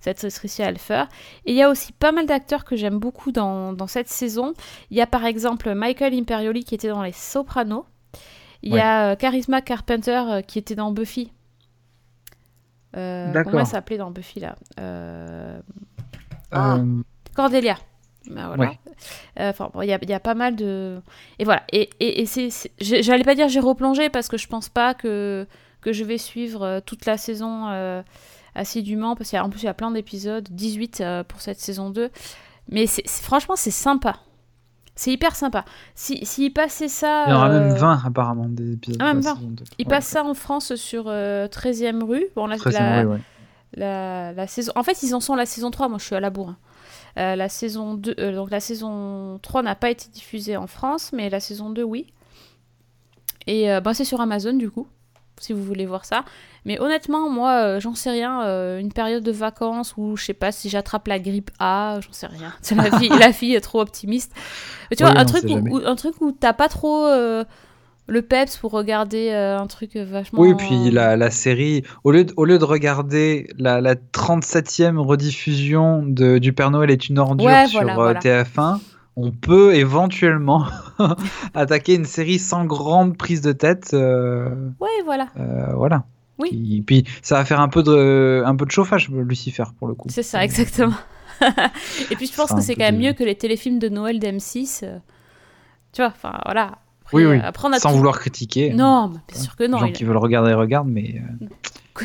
cette 0.00 0.28
Tricia 0.28 0.66
Alfer. 0.66 1.04
Et 1.44 1.52
il 1.52 1.56
y 1.56 1.62
a 1.62 1.70
aussi 1.70 1.92
pas 1.92 2.12
mal 2.12 2.26
d'acteurs 2.26 2.64
que 2.64 2.76
j'aime 2.76 2.98
beaucoup 2.98 3.32
dans, 3.32 3.72
dans, 3.72 3.86
cette 3.86 4.08
saison. 4.08 4.54
Il 4.90 4.96
y 4.96 5.00
a 5.00 5.06
par 5.06 5.24
exemple 5.24 5.72
Michael 5.74 6.14
Imperioli 6.14 6.64
qui 6.64 6.74
était 6.74 6.88
dans 6.88 7.02
Les 7.02 7.12
Sopranos. 7.12 7.86
Il 8.62 8.74
y 8.74 8.80
a 8.80 9.12
euh, 9.12 9.16
Charisma 9.16 9.60
Carpenter 9.60 10.40
qui 10.46 10.58
était 10.58 10.74
dans 10.74 10.90
Buffy. 10.90 11.30
comment 12.92 13.60
elle 13.60 13.66
s'appelait 13.66 13.98
dans 13.98 14.10
Buffy 14.10 14.40
là? 14.40 14.56
Ah, 16.52 16.78
Cordelia. 17.34 17.76
Ben 18.30 18.48
voilà. 18.48 18.72
Euh, 19.40 19.50
enfin, 19.50 19.70
il 19.82 19.88
y, 19.88 19.92
a, 19.92 19.98
y, 20.02 20.12
a 20.12 20.20
pas 20.20 20.34
mal 20.34 20.56
de. 20.56 21.00
Et 21.38 21.44
voilà. 21.44 21.62
Et, 21.72 21.90
et, 22.00 22.22
et 22.22 22.26
c'est. 22.26 22.48
J'allais 22.80 23.24
pas 23.24 23.34
dire 23.34 23.48
j'ai 23.48 23.60
replongé 23.60 24.08
parce 24.10 24.28
que 24.28 24.36
je 24.36 24.46
pense 24.46 24.68
pas 24.68 24.94
que, 24.94 25.46
que 25.80 25.92
je 25.92 26.04
vais 26.04 26.18
suivre 26.18 26.62
euh, 26.62 26.80
toute 26.84 27.06
la 27.06 27.16
saison 27.16 27.68
euh, 27.68 28.02
assidûment. 28.54 29.16
Parce 29.16 29.30
qu'en 29.30 29.50
plus, 29.50 29.62
il 29.62 29.66
y 29.66 29.68
a 29.68 29.74
plein 29.74 29.90
d'épisodes, 29.90 30.48
18 30.50 31.02
pour 31.28 31.40
cette 31.40 31.60
saison 31.60 31.90
2. 31.90 32.10
Mais 32.68 32.86
c'est 32.86 33.06
franchement, 33.08 33.54
c'est 33.56 33.70
sympa. 33.70 34.16
C'est 34.98 35.12
hyper 35.12 35.36
sympa. 35.36 35.66
S'il 35.94 36.26
si, 36.26 36.48
passait 36.48 36.88
ça. 36.88 37.24
Il 37.26 37.30
y 37.30 37.32
en 37.34 37.36
aura 37.36 37.48
même 37.50 37.74
20 37.74 38.02
apparemment 38.06 38.48
des 38.48 38.72
épisodes. 38.72 39.00
Ah, 39.00 39.12
même 39.12 39.22
20. 39.22 39.38
Il 39.78 39.86
passe 39.86 40.06
ça 40.06 40.24
en 40.24 40.32
France 40.32 40.74
sur 40.74 41.06
13e 41.06 42.02
rue. 42.02 42.24
Bon, 42.34 42.46
là, 42.46 42.56
13e 42.56 43.02
rue, 43.02 43.06
ouais. 43.12 43.20
la, 43.74 44.46
saison. 44.46 44.72
En 44.74 44.82
fait, 44.82 45.02
ils 45.02 45.14
en 45.14 45.20
sont 45.20 45.34
à 45.34 45.36
la 45.36 45.46
saison 45.46 45.70
3. 45.70 45.88
Moi, 45.88 45.98
je 45.98 46.04
suis 46.04 46.14
à 46.14 46.20
la 46.20 46.30
bourre. 46.30 46.48
Hein. 46.48 46.56
La 47.16 47.48
saison 47.48 47.94
2, 47.94 48.14
donc 48.32 48.50
la 48.50 48.60
saison 48.60 49.38
3 49.42 49.62
n'a 49.62 49.74
pas 49.74 49.90
été 49.90 50.08
diffusée 50.10 50.56
en 50.56 50.66
France, 50.66 51.12
mais 51.12 51.30
la 51.30 51.40
saison 51.40 51.70
2, 51.70 51.82
oui. 51.82 52.06
Et 53.46 53.68
bah, 53.82 53.94
c'est 53.94 54.04
sur 54.04 54.20
Amazon, 54.20 54.52
du 54.52 54.70
coup 54.70 54.86
si 55.40 55.52
vous 55.52 55.62
voulez 55.62 55.86
voir 55.86 56.04
ça. 56.04 56.24
Mais 56.64 56.80
honnêtement, 56.80 57.28
moi, 57.28 57.62
euh, 57.62 57.80
j'en 57.80 57.94
sais 57.94 58.10
rien. 58.10 58.42
Euh, 58.44 58.78
une 58.78 58.92
période 58.92 59.22
de 59.22 59.32
vacances 59.32 59.94
où 59.96 60.16
je 60.16 60.24
sais 60.24 60.34
pas 60.34 60.52
si 60.52 60.68
j'attrape 60.68 61.06
la 61.08 61.18
grippe 61.18 61.50
A, 61.58 61.98
j'en 62.00 62.12
sais 62.12 62.26
rien. 62.26 62.52
La 62.76 62.98
fille, 62.98 63.08
la 63.08 63.32
fille 63.32 63.54
est 63.54 63.60
trop 63.60 63.80
optimiste. 63.80 64.32
tu 64.96 65.02
vois, 65.02 65.16
un, 65.16 65.24
truc 65.24 65.44
où, 65.44 65.80
un 65.84 65.96
truc 65.96 66.20
où 66.20 66.32
t'as 66.32 66.52
pas 66.52 66.68
trop 66.68 67.06
euh, 67.06 67.44
le 68.08 68.22
peps 68.22 68.56
pour 68.58 68.72
regarder 68.72 69.32
un 69.32 69.66
truc 69.66 69.96
vachement. 69.96 70.40
Oui, 70.40 70.54
puis 70.54 70.90
la, 70.90 71.16
la, 71.16 71.30
série, 71.30 71.82
au 72.04 72.12
lieu 72.12 72.24
de, 72.24 72.32
au 72.36 72.44
lieu 72.44 72.58
de 72.58 72.64
regarder 72.64 73.48
la, 73.58 73.80
la 73.80 73.94
37e 73.94 74.96
rediffusion 74.98 76.02
de, 76.04 76.38
du 76.38 76.52
Père 76.52 76.70
Noël 76.70 76.90
est 76.90 77.08
une 77.08 77.18
ordure 77.18 77.50
sur 77.68 77.80
TF1 77.82 78.78
on 79.16 79.30
peut 79.32 79.74
éventuellement 79.74 80.66
attaquer 81.54 81.94
une 81.94 82.04
série 82.04 82.38
sans 82.38 82.66
grande 82.66 83.16
prise 83.16 83.40
de 83.40 83.52
tête. 83.52 83.92
Euh, 83.94 84.54
oui, 84.78 84.90
voilà. 85.04 85.28
Euh, 85.38 85.74
voilà. 85.74 86.04
Oui. 86.38 86.82
puis 86.86 87.04
ça 87.22 87.36
va 87.36 87.46
faire 87.46 87.60
un 87.60 87.68
peu 87.68 87.82
de, 87.82 88.42
un 88.44 88.54
peu 88.56 88.66
de 88.66 88.70
chauffage, 88.70 89.08
Lucifer, 89.08 89.64
pour 89.78 89.88
le 89.88 89.94
coup. 89.94 90.08
C'est 90.10 90.22
ça, 90.22 90.44
exactement. 90.44 90.92
Et 92.10 92.16
puis 92.16 92.26
je 92.26 92.34
pense 92.34 92.52
que 92.52 92.60
c'est 92.60 92.74
quand 92.74 92.84
même 92.84 92.98
mieux 92.98 93.14
que 93.14 93.24
les 93.24 93.34
téléfilms 93.34 93.78
de 93.78 93.88
Noël 93.88 94.18
d'M6. 94.18 94.80
Euh, 94.82 94.98
tu 95.92 96.02
vois, 96.02 96.08
enfin 96.08 96.38
voilà. 96.44 96.72
Oui, 97.12 97.24
oui. 97.24 97.40
Sans 97.78 97.92
vouloir 97.92 98.18
critiquer. 98.18 98.72
Non, 98.72 99.12
bien 99.28 99.40
sûr 99.40 99.56
que 99.56 99.64
non. 99.64 99.80
Les 99.80 99.86
gens 99.88 99.92
qui 99.92 100.04
veulent 100.04 100.16
regarder, 100.16 100.52
regardent, 100.54 100.88
mais. 100.88 101.22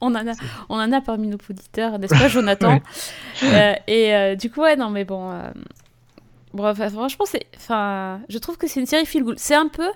on 0.00 0.14
en 0.14 0.26
a, 0.26 0.32
on 0.68 0.76
en 0.76 0.92
a 0.92 1.00
parmi 1.00 1.28
nos 1.28 1.38
auditeurs, 1.48 1.98
n'est-ce 1.98 2.14
pas, 2.14 2.28
Jonathan 2.28 2.80
Et 3.86 4.36
du 4.38 4.50
coup, 4.50 4.60
ouais, 4.60 4.76
non, 4.76 4.90
mais 4.90 5.04
bon, 5.04 5.30
Bref, 6.56 6.78
franchement, 6.90 7.26
c'est, 7.26 7.46
enfin, 7.56 8.20
je 8.28 8.38
trouve 8.38 8.56
que 8.56 8.66
c'est 8.66 8.80
une 8.80 8.86
série 8.86 9.04
feel 9.04 9.22
good. 9.22 9.38
C'est 9.38 9.54
un 9.54 9.68
peu, 9.68 9.88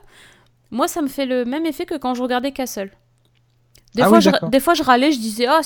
moi, 0.71 0.89
ça 0.89 1.01
me 1.01 1.09
fait 1.09 1.25
le 1.25 1.45
même 1.47 1.65
effet 1.65 1.87
que 1.87 1.97
quand 1.97 2.15
je 2.15 2.23
regardais 2.23 2.53
Castle. 2.53 2.91
Des, 3.95 4.03
ah 4.03 4.09
fois, 4.09 4.21
je, 4.21 4.31
des 4.49 4.61
fois, 4.61 4.75
je 4.75 4.83
râlais, 4.83 5.11
je 5.11 5.19
disais, 5.19 5.47
oh, 5.51 5.63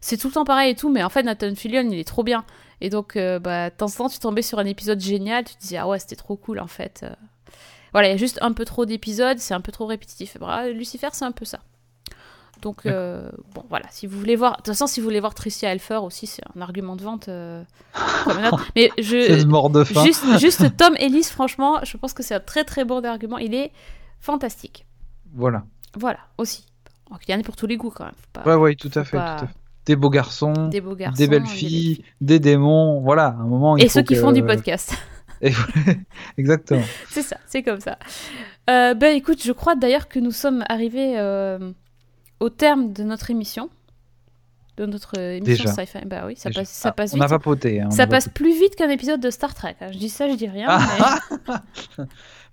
c'est 0.00 0.16
tout 0.16 0.28
le 0.28 0.32
temps 0.32 0.44
pareil 0.44 0.70
et 0.72 0.74
tout, 0.74 0.88
mais 0.88 1.04
en 1.04 1.10
fait, 1.10 1.22
Nathan 1.22 1.54
Fillion, 1.54 1.86
il 1.90 1.98
est 1.98 2.08
trop 2.08 2.24
bien. 2.24 2.44
Et 2.80 2.88
donc, 2.88 3.16
euh, 3.16 3.38
bah, 3.38 3.70
de 3.70 3.74
temps 3.74 3.86
en 3.86 3.90
temps, 3.90 4.08
tu 4.08 4.18
tombais 4.18 4.42
sur 4.42 4.58
un 4.58 4.64
épisode 4.64 4.98
génial, 4.98 5.44
tu 5.44 5.54
te 5.54 5.60
disais, 5.60 5.76
ah 5.76 5.86
ouais, 5.86 5.98
c'était 5.98 6.16
trop 6.16 6.36
cool, 6.36 6.58
en 6.58 6.66
fait. 6.66 7.04
Voilà, 7.92 8.08
il 8.08 8.10
y 8.12 8.14
a 8.14 8.18
juste 8.18 8.38
un 8.42 8.52
peu 8.52 8.64
trop 8.64 8.86
d'épisodes, 8.86 9.38
c'est 9.38 9.54
un 9.54 9.60
peu 9.60 9.72
trop 9.72 9.86
répétitif. 9.86 10.36
Lucifer, 10.74 11.08
c'est 11.12 11.24
un 11.24 11.32
peu 11.32 11.44
ça. 11.44 11.60
Donc, 12.62 12.84
euh, 12.84 13.30
bon, 13.54 13.64
voilà, 13.68 13.86
si 13.90 14.06
vous 14.06 14.18
voulez 14.18 14.36
voir, 14.36 14.52
de 14.52 14.56
toute 14.58 14.66
façon, 14.66 14.86
si 14.86 15.00
vous 15.00 15.04
voulez 15.04 15.20
voir 15.20 15.34
Tricia 15.34 15.72
Helfer 15.72 15.96
aussi, 16.02 16.26
c'est 16.26 16.42
un 16.54 16.60
argument 16.60 16.96
de 16.96 17.02
vente. 17.02 17.28
Euh, 17.28 17.62
mais 18.76 18.90
je. 18.98 19.44
mort 19.46 19.70
de 19.70 19.84
faim. 19.84 20.04
Juste, 20.04 20.24
juste 20.38 20.76
Tom 20.76 20.94
Ellis, 20.98 21.24
franchement, 21.24 21.80
je 21.84 21.96
pense 21.96 22.12
que 22.12 22.22
c'est 22.22 22.34
un 22.34 22.40
très 22.40 22.64
très 22.64 22.84
bon 22.84 23.04
argument. 23.04 23.38
Il 23.38 23.54
est 23.54 23.72
fantastique. 24.20 24.86
Voilà. 25.34 25.64
Voilà, 25.98 26.18
aussi. 26.38 26.66
il 27.26 27.32
y 27.32 27.34
en 27.34 27.40
a 27.40 27.42
pour 27.42 27.56
tous 27.56 27.66
les 27.66 27.76
goûts 27.76 27.92
quand 27.94 28.04
même. 28.04 28.14
Pas, 28.32 28.44
ouais, 28.44 28.54
ouais, 28.54 28.74
tout 28.74 28.90
à, 28.94 29.04
fait, 29.04 29.16
tout 29.16 29.22
à 29.22 29.38
fait. 29.38 29.54
Des 29.86 29.96
beaux 29.96 30.10
garçons, 30.10 30.68
des, 30.68 30.80
beaux 30.80 30.94
garçons, 30.94 31.16
des 31.16 31.26
belles 31.26 31.46
filles, 31.46 32.04
des, 32.20 32.38
démons, 32.38 33.00
voilà, 33.00 33.28
un 33.28 33.44
moment. 33.44 33.76
Et 33.76 33.88
ceux 33.88 34.02
qui 34.02 34.14
font 34.14 34.32
du 34.32 34.44
podcast. 34.44 34.94
Exactement. 36.38 36.82
c'est 37.08 37.22
ça, 37.22 37.36
c'est 37.46 37.62
comme 37.62 37.80
ça. 37.80 37.98
Euh, 38.68 38.94
ben 38.94 39.16
écoute, 39.16 39.42
je 39.42 39.52
crois 39.52 39.74
d'ailleurs 39.74 40.08
que 40.08 40.18
nous 40.18 40.32
sommes 40.32 40.64
arrivés 40.68 41.18
au 42.40 42.48
terme 42.48 42.92
de 42.92 43.04
notre 43.04 43.30
émission, 43.30 43.70
de 44.76 44.86
notre 44.86 45.18
émission 45.18 45.70
sci-fi, 45.70 45.98
bah 46.06 46.22
oui, 46.26 46.34
ça 46.36 46.50
passe, 46.50 46.70
ça 46.70 46.92
passe 46.92 47.10
vite. 47.10 47.20
On 47.20 47.24
n'a 47.24 47.28
pas 47.28 47.38
poté. 47.38 47.82
ça 47.90 48.06
passe 48.06 48.28
plus 48.28 48.58
vite 48.58 48.76
qu'un 48.76 48.88
épisode 48.88 49.20
de 49.20 49.30
Star 49.30 49.54
Trek. 49.54 49.76
Je 49.92 49.98
dis 49.98 50.08
ça, 50.08 50.28
je 50.28 50.34
dis 50.34 50.48
rien. 50.48 50.78
Mais... 51.48 52.04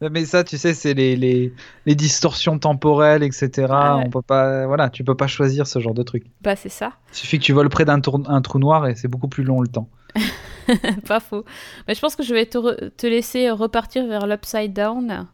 mais 0.12 0.26
ça, 0.26 0.44
tu 0.44 0.58
sais, 0.58 0.74
c'est 0.74 0.94
les, 0.94 1.16
les, 1.16 1.54
les, 1.86 1.96
distorsions 1.96 2.60
temporelles, 2.60 3.24
etc. 3.24 3.68
Ah 3.70 4.02
on 4.06 4.10
peut 4.10 4.22
pas, 4.22 4.68
voilà, 4.68 4.90
tu 4.90 5.04
peux 5.04 5.16
pas 5.16 5.28
choisir 5.28 5.68
ce 5.68 5.80
genre 5.80 5.94
de 5.94 6.04
truc. 6.04 6.26
Bah 6.42 6.56
c'est 6.56 6.70
ça. 6.70 6.94
Il 7.12 7.16
suffit 7.16 7.40
que 7.40 7.44
tu 7.44 7.54
voles 7.54 7.70
près 7.70 7.86
d'un 7.86 8.02
un 8.28 8.42
trou 8.42 8.60
noir 8.60 8.88
et 8.88 8.96
c'est 8.96 9.08
beaucoup 9.08 9.30
plus 9.30 9.44
long 9.44 9.62
le 9.62 9.68
temps. 9.68 9.90
pas 11.08 11.20
faux. 11.20 11.46
Mais 11.88 11.96
je 11.96 12.02
pense 12.02 12.16
que 12.16 12.24
je 12.24 12.34
vais 12.34 12.46
te, 12.46 12.90
te 12.90 13.08
laisser 13.08 13.50
repartir 13.50 14.08
vers 14.08 14.28
l'upside 14.28 14.74
down. 14.74 15.28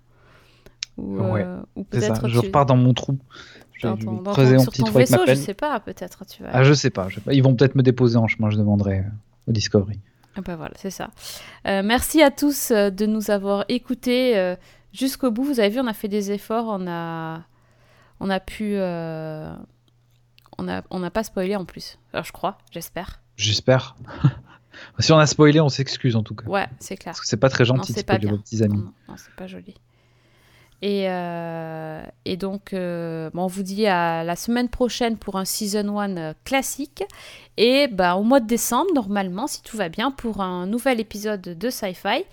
Ou, 0.98 1.18
euh, 1.20 1.62
ou 1.76 1.84
peut-être. 1.84 2.28
Je 2.28 2.40
repars 2.40 2.66
dans 2.66 2.78
mon 2.78 2.94
trou 2.94 3.18
creuser 4.26 4.56
mon 4.56 4.66
petit 4.66 4.82
trou 4.82 4.98
vaisseau, 4.98 5.26
Je 5.28 5.34
sais 5.34 5.54
pas, 5.54 5.78
peut-être. 5.82 6.26
Tu 6.26 6.42
Ah, 6.48 6.64
je 6.64 6.72
sais 6.74 6.90
pas, 6.90 7.10
Ils 7.32 7.44
vont 7.44 7.54
peut-être 7.54 7.76
me 7.76 7.84
déposer 7.84 8.16
en 8.16 8.28
chemin, 8.28 8.50
je 8.50 8.58
demanderai 8.58 9.00
euh, 9.00 9.50
au 9.50 9.52
Discovery. 9.52 10.00
Ah 10.38 10.42
bah 10.42 10.56
voilà, 10.56 10.74
c'est 10.78 10.90
ça. 10.90 11.10
Euh, 11.68 11.82
merci 11.84 12.24
à 12.24 12.32
tous 12.32 12.72
de 12.72 13.06
nous 13.06 13.30
avoir 13.30 13.66
écoutés 13.68 14.56
jusqu'au 14.94 15.32
bout. 15.32 15.44
Vous 15.44 15.60
avez 15.60 15.70
vu, 15.70 15.80
on 15.82 15.88
a 15.88 15.94
fait 15.94 16.08
des 16.08 16.32
efforts, 16.32 16.66
on 16.70 16.88
a, 16.88 17.42
on 18.22 18.30
a 18.30 18.40
pu, 18.40 18.78
on 18.78 20.68
a, 20.70 20.82
on 20.90 21.00
n'a 21.00 21.12
pas 21.12 21.24
spoilé 21.24 21.58
en 21.58 21.66
plus. 21.66 22.00
Alors, 22.14 22.24
je 22.24 22.32
crois, 22.32 22.58
j'espère. 22.72 23.22
J'espère. 23.36 23.96
si 25.00 25.12
on 25.12 25.18
a 25.18 25.26
spoilé, 25.26 25.60
on 25.60 25.70
s'excuse 25.70 26.16
en 26.16 26.24
tout 26.24 26.36
cas. 26.36 26.46
Ouais, 26.48 26.68
c'est 26.80 26.98
clair. 26.98 27.14
Parce 27.14 27.22
que 27.22 27.28
c'est 27.28 27.38
pas 27.38 27.50
très 27.50 27.66
gentil 27.66 27.94
de 27.94 28.00
spoiler 28.00 28.28
vos 28.28 28.38
petits 28.38 28.64
amis. 28.64 28.84
non 29.08 29.16
c'est 29.18 29.34
pas 29.36 29.48
joli. 29.48 29.76
Et, 30.84 31.06
euh, 31.08 32.04
et 32.26 32.36
donc, 32.36 32.74
euh, 32.74 33.30
on 33.34 33.48
vous 33.48 33.64
dit 33.64 33.88
à 33.88 34.26
la 34.26 34.36
semaine 34.36 34.68
prochaine 34.68 35.16
pour 35.16 35.38
un 35.38 35.46
Season 35.46 35.98
1 35.98 36.18
euh, 36.18 36.34
classique. 36.44 37.06
Et 37.56 37.88
bah, 37.88 38.18
au 38.18 38.24
mois 38.24 38.42
de 38.42 38.48
décembre, 38.48 38.94
normalement, 38.94 39.48
si 39.48 39.62
tout 39.62 39.78
va 39.78 39.88
bien, 39.88 40.12
pour 40.12 40.42
un 40.42 40.66
nouvel 40.66 41.00
épisode 41.00 41.40
de 41.40 41.70
Sci-Fi. 41.70 42.26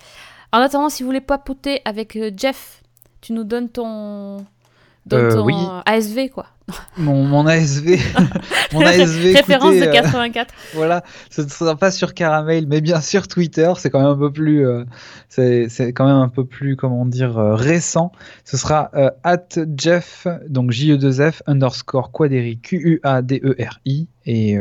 En 0.51 0.59
attendant, 0.59 0.89
si 0.89 1.05
vous 1.05 1.09
voulez 1.09 1.21
papoter 1.21 1.81
avec 1.85 2.19
Jeff, 2.37 2.83
tu 3.21 3.35
nous 3.35 3.45
donnes 3.45 3.69
ton, 3.69 4.45
ton 5.11 5.45
oui. 5.45 5.55
ASV, 5.87 6.31
quoi. 6.33 6.47
Mon, 6.97 7.25
mon 7.25 7.47
ASV. 7.47 7.99
mon 8.73 8.81
ASV. 8.81 9.35
Référence 9.35 9.75
de 9.75 9.85
84. 9.85 10.51
Euh, 10.51 10.57
voilà, 10.75 11.03
ce 11.31 11.43
ne 11.43 11.49
sera 11.49 11.77
pas 11.77 11.91
sur 11.91 12.15
Caramel, 12.15 12.67
mais 12.67 12.81
bien 12.81 13.01
sûr 13.01 13.29
Twitter. 13.29 13.73
C'est 13.77 13.91
quand 13.91 14.01
même 14.01 14.09
un 14.09 14.17
peu 14.17 14.33
plus, 14.33 14.67
euh, 14.67 14.85
c'est 15.29 15.93
quand 15.93 16.07
même 16.07 16.17
un 16.17 16.29
peu 16.29 16.45
plus, 16.45 16.77
comment 16.77 17.07
dire, 17.07 17.39
euh, 17.39 17.55
récent. 17.55 18.13
Ce 18.45 18.57
sera 18.57 18.91
at 19.25 19.49
Jeff, 19.77 20.27
donc 20.49 20.71
J-E-2-F 20.71 21.43
underscore 21.47 22.13
Quaderi, 22.13 22.59
Q-U-A-D-E-R-I. 22.59 24.09
Et 24.27 24.59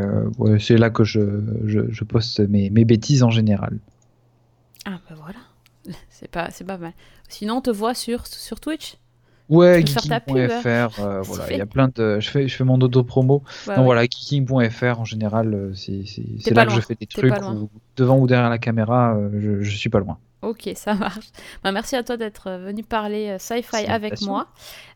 c'est 0.60 0.78
là 0.78 0.90
que 0.90 1.04
je, 1.04 1.20
je, 1.66 1.82
je 1.90 2.04
poste 2.04 2.40
mes, 2.40 2.70
mes, 2.70 2.86
bêtises 2.86 3.24
en 3.24 3.30
général. 3.30 3.78
Ah, 4.86 5.00
bah 5.10 5.16
voilà. 5.22 5.98
C'est 6.10 6.30
pas, 6.30 6.50
pas 6.66 6.78
mal. 6.78 6.94
Sinon, 7.28 7.58
on 7.58 7.62
te 7.62 7.70
voit 7.70 7.94
sur, 7.94 8.26
sur 8.28 8.60
Twitch? 8.60 8.98
Ouais, 9.50 9.84
geeking.fr, 9.84 11.00
euh, 11.00 11.22
voilà, 11.24 11.52
il 11.52 11.58
y 11.58 11.62
a 11.62 11.66
plein 11.66 11.90
de. 11.94 12.20
Je 12.20 12.30
fais, 12.30 12.48
je 12.48 12.56
fais 12.56 12.64
mon 12.64 12.78
dodo 12.78 13.04
promo. 13.04 13.44
Donc 13.66 13.84
voilà, 13.84 14.04
geeking.fr 14.04 15.00
en 15.00 15.06
général, 15.06 15.54
euh, 15.54 15.74
c'est 15.74 16.54
là 16.54 16.66
que 16.66 16.72
je 16.72 16.82
fais 16.82 16.96
des 16.96 17.08
trucs 17.08 17.34
devant 17.98 18.20
ou 18.20 18.28
derrière 18.28 18.50
la 18.50 18.60
caméra, 18.60 19.16
euh, 19.16 19.30
je, 19.34 19.62
je 19.64 19.76
suis 19.76 19.90
pas 19.90 20.00
loin. 20.00 20.20
Ok, 20.42 20.70
ça 20.76 20.94
marche. 20.94 21.32
Bah, 21.64 21.74
merci 21.74 21.98
à 21.98 22.04
toi 22.04 22.16
d'être 22.16 22.50
venu 22.50 22.82
parler 22.82 23.36
sci-fi 23.40 23.86
avec 23.88 24.22
moi. 24.22 24.48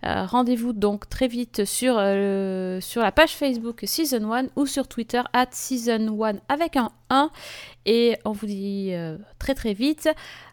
Rendez-vous 0.01 0.71
donc 0.71 1.09
très 1.09 1.27
vite 1.27 1.65
sur, 1.65 1.95
sur 1.95 3.01
la 3.01 3.11
page 3.11 3.31
Facebook 3.31 3.81
Season 3.83 4.31
1 4.31 4.45
ou 4.55 4.65
sur 4.65 4.87
Twitter 4.87 5.21
at 5.33 5.47
Season 5.51 6.17
1 6.23 6.35
avec 6.47 6.77
un 6.77 6.91
1. 7.09 7.29
Et 7.85 8.15
on 8.23 8.31
vous 8.31 8.45
dit 8.45 8.93
très 9.37 9.53
très 9.53 9.73
vite. 9.73 10.07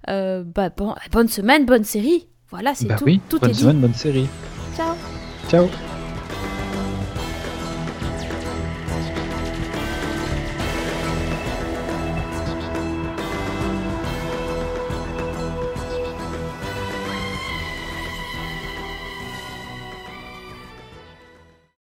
bah, 0.09 0.71
bon, 0.77 0.97
bonne 1.13 1.29
semaine, 1.29 1.67
bonne 1.67 1.85
série. 1.85 2.27
Voilà, 2.51 2.75
c'est 2.75 2.87
bah 2.87 2.97
tout. 2.97 3.05
Oui, 3.05 3.21
tout 3.29 3.39
bonne 3.39 3.51
est 3.51 3.55
semaine, 3.55 3.81
bonne 3.81 3.95
série. 3.95 4.29
Ciao. 4.77 4.95
Ciao. 5.49 5.69